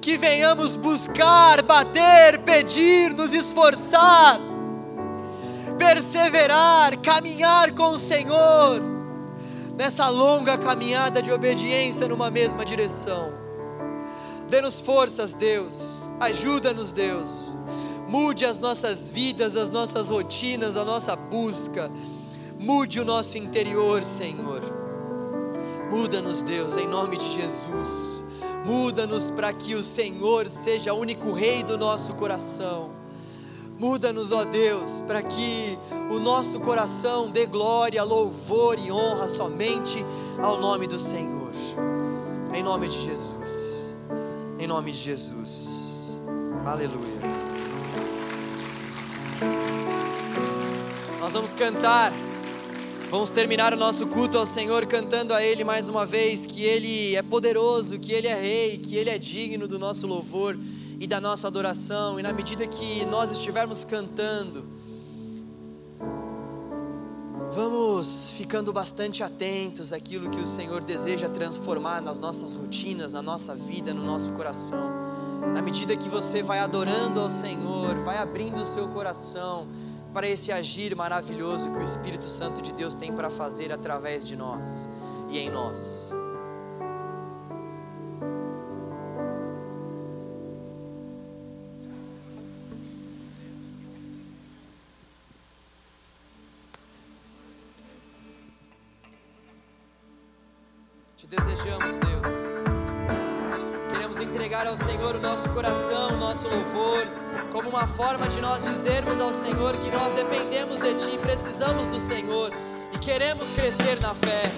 que 0.00 0.16
venhamos 0.16 0.74
buscar, 0.74 1.60
bater, 1.62 2.38
pedir, 2.44 3.12
nos 3.12 3.34
esforçar, 3.34 4.40
perseverar, 5.82 6.96
caminhar 6.98 7.72
com 7.72 7.88
o 7.88 7.98
Senhor, 7.98 8.80
nessa 9.76 10.08
longa 10.08 10.56
caminhada 10.56 11.20
de 11.20 11.32
obediência 11.32 12.06
numa 12.06 12.30
mesma 12.30 12.64
direção. 12.64 13.32
Dê-nos 14.48 14.78
forças, 14.78 15.34
Deus, 15.34 16.08
ajuda-nos, 16.20 16.92
Deus. 16.92 17.56
Mude 18.06 18.44
as 18.44 18.58
nossas 18.58 19.10
vidas, 19.10 19.56
as 19.56 19.70
nossas 19.70 20.08
rotinas, 20.08 20.76
a 20.76 20.84
nossa 20.84 21.16
busca. 21.16 21.90
Mude 22.60 23.00
o 23.00 23.04
nosso 23.04 23.36
interior, 23.36 24.04
Senhor. 24.04 24.60
Muda-nos, 25.90 26.42
Deus, 26.42 26.76
em 26.76 26.86
nome 26.86 27.16
de 27.16 27.28
Jesus. 27.34 28.22
Muda-nos 28.64 29.32
para 29.32 29.52
que 29.52 29.74
o 29.74 29.82
Senhor 29.82 30.48
seja 30.48 30.94
o 30.94 31.00
único 31.00 31.32
Rei 31.32 31.64
do 31.64 31.76
nosso 31.76 32.14
coração. 32.14 33.01
Muda-nos, 33.82 34.30
ó 34.30 34.44
Deus, 34.44 35.00
para 35.08 35.20
que 35.24 35.76
o 36.08 36.20
nosso 36.20 36.60
coração 36.60 37.28
dê 37.28 37.44
glória, 37.44 38.00
louvor 38.04 38.78
e 38.78 38.92
honra 38.92 39.26
somente 39.26 40.06
ao 40.40 40.56
nome 40.56 40.86
do 40.86 41.00
Senhor. 41.00 41.50
Em 42.54 42.62
nome 42.62 42.86
de 42.86 43.02
Jesus. 43.02 43.96
Em 44.56 44.68
nome 44.68 44.92
de 44.92 44.98
Jesus. 44.98 45.68
Aleluia. 46.64 47.20
Nós 51.18 51.32
vamos 51.32 51.52
cantar. 51.52 52.12
Vamos 53.10 53.30
terminar 53.30 53.74
o 53.74 53.76
nosso 53.76 54.06
culto 54.06 54.38
ao 54.38 54.46
Senhor 54.46 54.86
cantando 54.86 55.34
a 55.34 55.42
Ele 55.42 55.64
mais 55.64 55.88
uma 55.88 56.06
vez 56.06 56.46
que 56.46 56.62
Ele 56.62 57.16
é 57.16 57.22
poderoso, 57.22 57.98
que 57.98 58.12
Ele 58.12 58.28
é 58.28 58.40
Rei, 58.40 58.78
que 58.78 58.94
Ele 58.94 59.10
é 59.10 59.18
digno 59.18 59.66
do 59.66 59.76
nosso 59.76 60.06
louvor 60.06 60.56
e 61.02 61.06
da 61.08 61.20
nossa 61.20 61.48
adoração, 61.48 62.20
e 62.20 62.22
na 62.22 62.32
medida 62.32 62.64
que 62.64 63.04
nós 63.06 63.32
estivermos 63.32 63.82
cantando, 63.82 64.64
vamos 67.52 68.30
ficando 68.36 68.72
bastante 68.72 69.20
atentos 69.20 69.92
àquilo 69.92 70.30
que 70.30 70.38
o 70.38 70.46
Senhor 70.46 70.80
deseja 70.84 71.28
transformar 71.28 72.00
nas 72.00 72.20
nossas 72.20 72.54
rotinas, 72.54 73.10
na 73.10 73.20
nossa 73.20 73.52
vida, 73.52 73.92
no 73.92 74.04
nosso 74.04 74.30
coração. 74.30 74.92
Na 75.52 75.60
medida 75.60 75.96
que 75.96 76.08
você 76.08 76.40
vai 76.40 76.60
adorando 76.60 77.18
ao 77.18 77.30
Senhor, 77.30 77.96
vai 78.04 78.18
abrindo 78.18 78.60
o 78.60 78.64
seu 78.64 78.86
coração 78.86 79.66
para 80.14 80.28
esse 80.28 80.52
agir 80.52 80.94
maravilhoso 80.94 81.68
que 81.72 81.78
o 81.78 81.82
Espírito 81.82 82.28
Santo 82.28 82.62
de 82.62 82.72
Deus 82.72 82.94
tem 82.94 83.12
para 83.12 83.28
fazer 83.28 83.72
através 83.72 84.24
de 84.24 84.36
nós 84.36 84.88
e 85.28 85.36
em 85.36 85.50
nós. 85.50 86.12
Forma 107.92 108.26
de 108.28 108.40
nós 108.40 108.62
dizermos 108.62 109.20
ao 109.20 109.32
Senhor 109.32 109.76
que 109.76 109.90
nós 109.90 110.12
dependemos 110.12 110.78
de 110.78 110.94
Ti, 110.94 111.18
precisamos 111.18 111.86
do 111.88 112.00
Senhor 112.00 112.52
e 112.92 112.98
queremos 112.98 113.48
crescer 113.50 114.00
na 114.00 114.14
fé. 114.14 114.50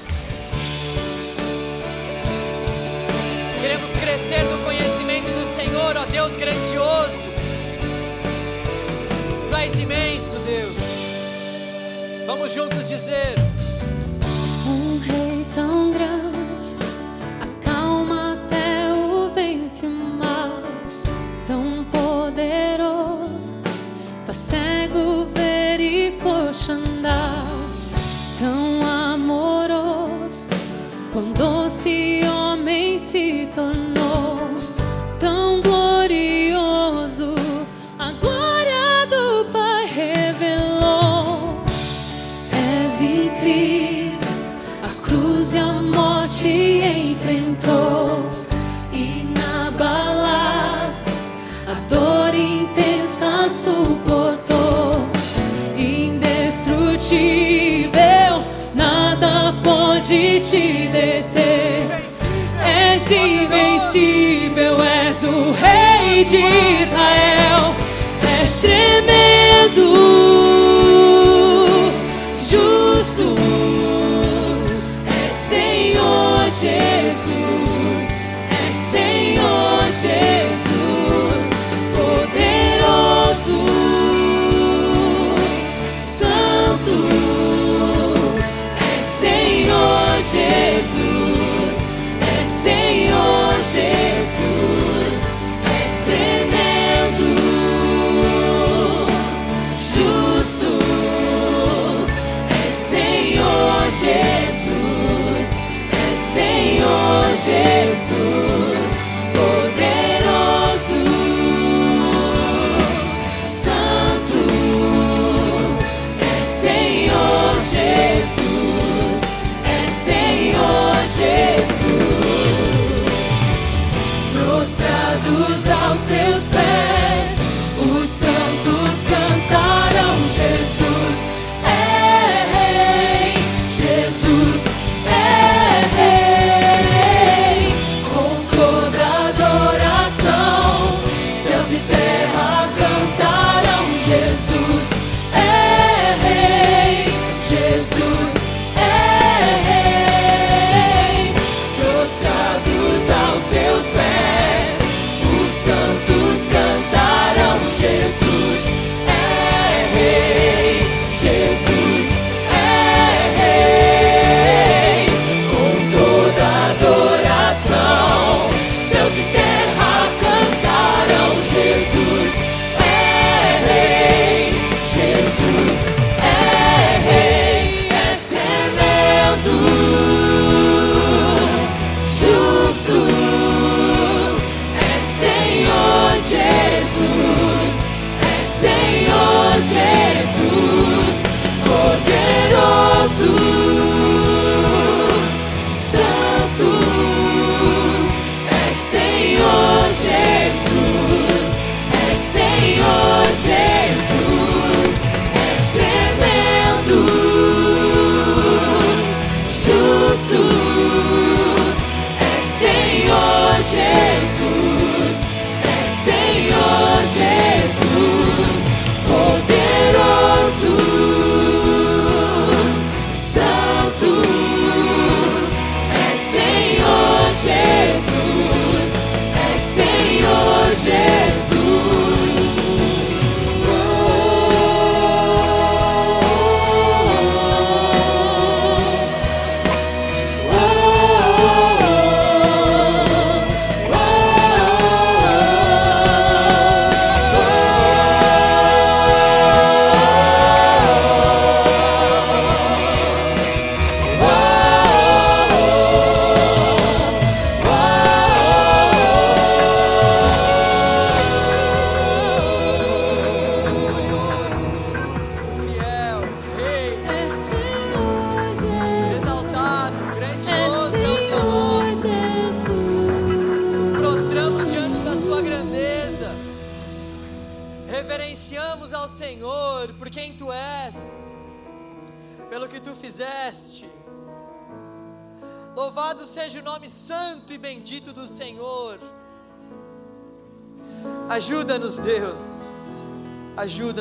Queremos 3.61 3.91
crescer 3.91 4.45
no 4.45 4.65
conhecimento 4.65 5.27
do 5.27 5.57
Senhor, 5.57 5.97
ó 5.97 6.05
Deus 6.05 6.33
grandioso. 6.37 7.25
Tu 9.49 9.57
és 9.57 9.75
imenso, 9.81 10.39
Deus. 10.47 10.77
Vamos 12.27 12.53
juntos 12.53 12.89
dizer. 12.89 13.54
Te 57.05 57.91
deter. 60.89 61.85
Invencível, 62.65 63.44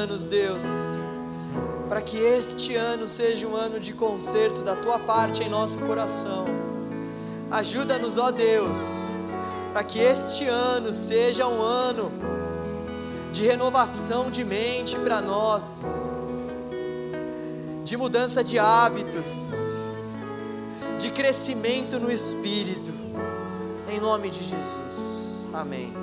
Ajuda-nos, 0.04 0.26
Deus. 0.26 0.66
Para 1.88 2.02
que 2.02 2.18
este 2.18 2.76
ano 2.76 3.08
seja 3.08 3.48
um 3.48 3.56
ano 3.56 3.80
de 3.80 3.94
conserto 3.94 4.62
da 4.62 4.76
tua 4.76 5.00
parte 5.00 5.42
em 5.42 5.50
nosso 5.50 5.78
coração. 5.78 6.46
Ajuda-nos, 7.50 8.18
ó 8.18 8.30
Deus, 8.30 8.78
para 9.72 9.82
que 9.84 10.00
este 10.00 10.46
ano 10.46 10.94
seja 10.94 11.48
um 11.48 11.62
ano 11.62 12.12
de 13.32 13.46
renovação 13.46 14.30
de 14.30 14.44
mente 14.44 14.98
para 14.98 15.22
nós, 15.22 16.12
de 17.86 17.96
mudança 17.96 18.44
de 18.44 18.60
hábitos 18.60 19.54
de 21.00 21.12
crescimento 21.12 21.98
no 21.98 22.12
espírito. 22.12 22.92
Em 23.90 24.02
nome 24.02 24.30
de 24.30 24.44
Jesus. 24.44 25.50
Amém. 25.54 25.94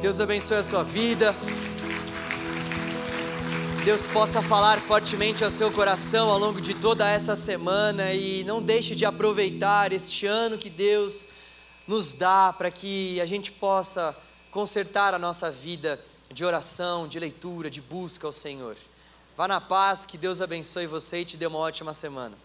Deus 0.00 0.20
abençoe 0.20 0.58
a 0.58 0.62
sua 0.62 0.84
vida. 0.84 1.34
Deus 3.86 4.04
possa 4.04 4.42
falar 4.42 4.80
fortemente 4.80 5.44
ao 5.44 5.50
seu 5.50 5.70
coração 5.70 6.28
ao 6.28 6.40
longo 6.40 6.60
de 6.60 6.74
toda 6.74 7.08
essa 7.08 7.36
semana 7.36 8.12
e 8.12 8.42
não 8.42 8.60
deixe 8.60 8.96
de 8.96 9.04
aproveitar 9.04 9.92
este 9.92 10.26
ano 10.26 10.58
que 10.58 10.68
Deus 10.68 11.28
nos 11.86 12.12
dá 12.12 12.52
para 12.52 12.68
que 12.68 13.20
a 13.20 13.26
gente 13.26 13.52
possa 13.52 14.12
consertar 14.50 15.14
a 15.14 15.20
nossa 15.20 15.52
vida 15.52 16.04
de 16.34 16.44
oração, 16.44 17.06
de 17.06 17.20
leitura, 17.20 17.70
de 17.70 17.80
busca 17.80 18.26
ao 18.26 18.32
Senhor. 18.32 18.76
Vá 19.36 19.46
na 19.46 19.60
paz, 19.60 20.04
que 20.04 20.18
Deus 20.18 20.40
abençoe 20.40 20.88
você 20.88 21.20
e 21.20 21.24
te 21.24 21.36
dê 21.36 21.46
uma 21.46 21.60
ótima 21.60 21.94
semana. 21.94 22.36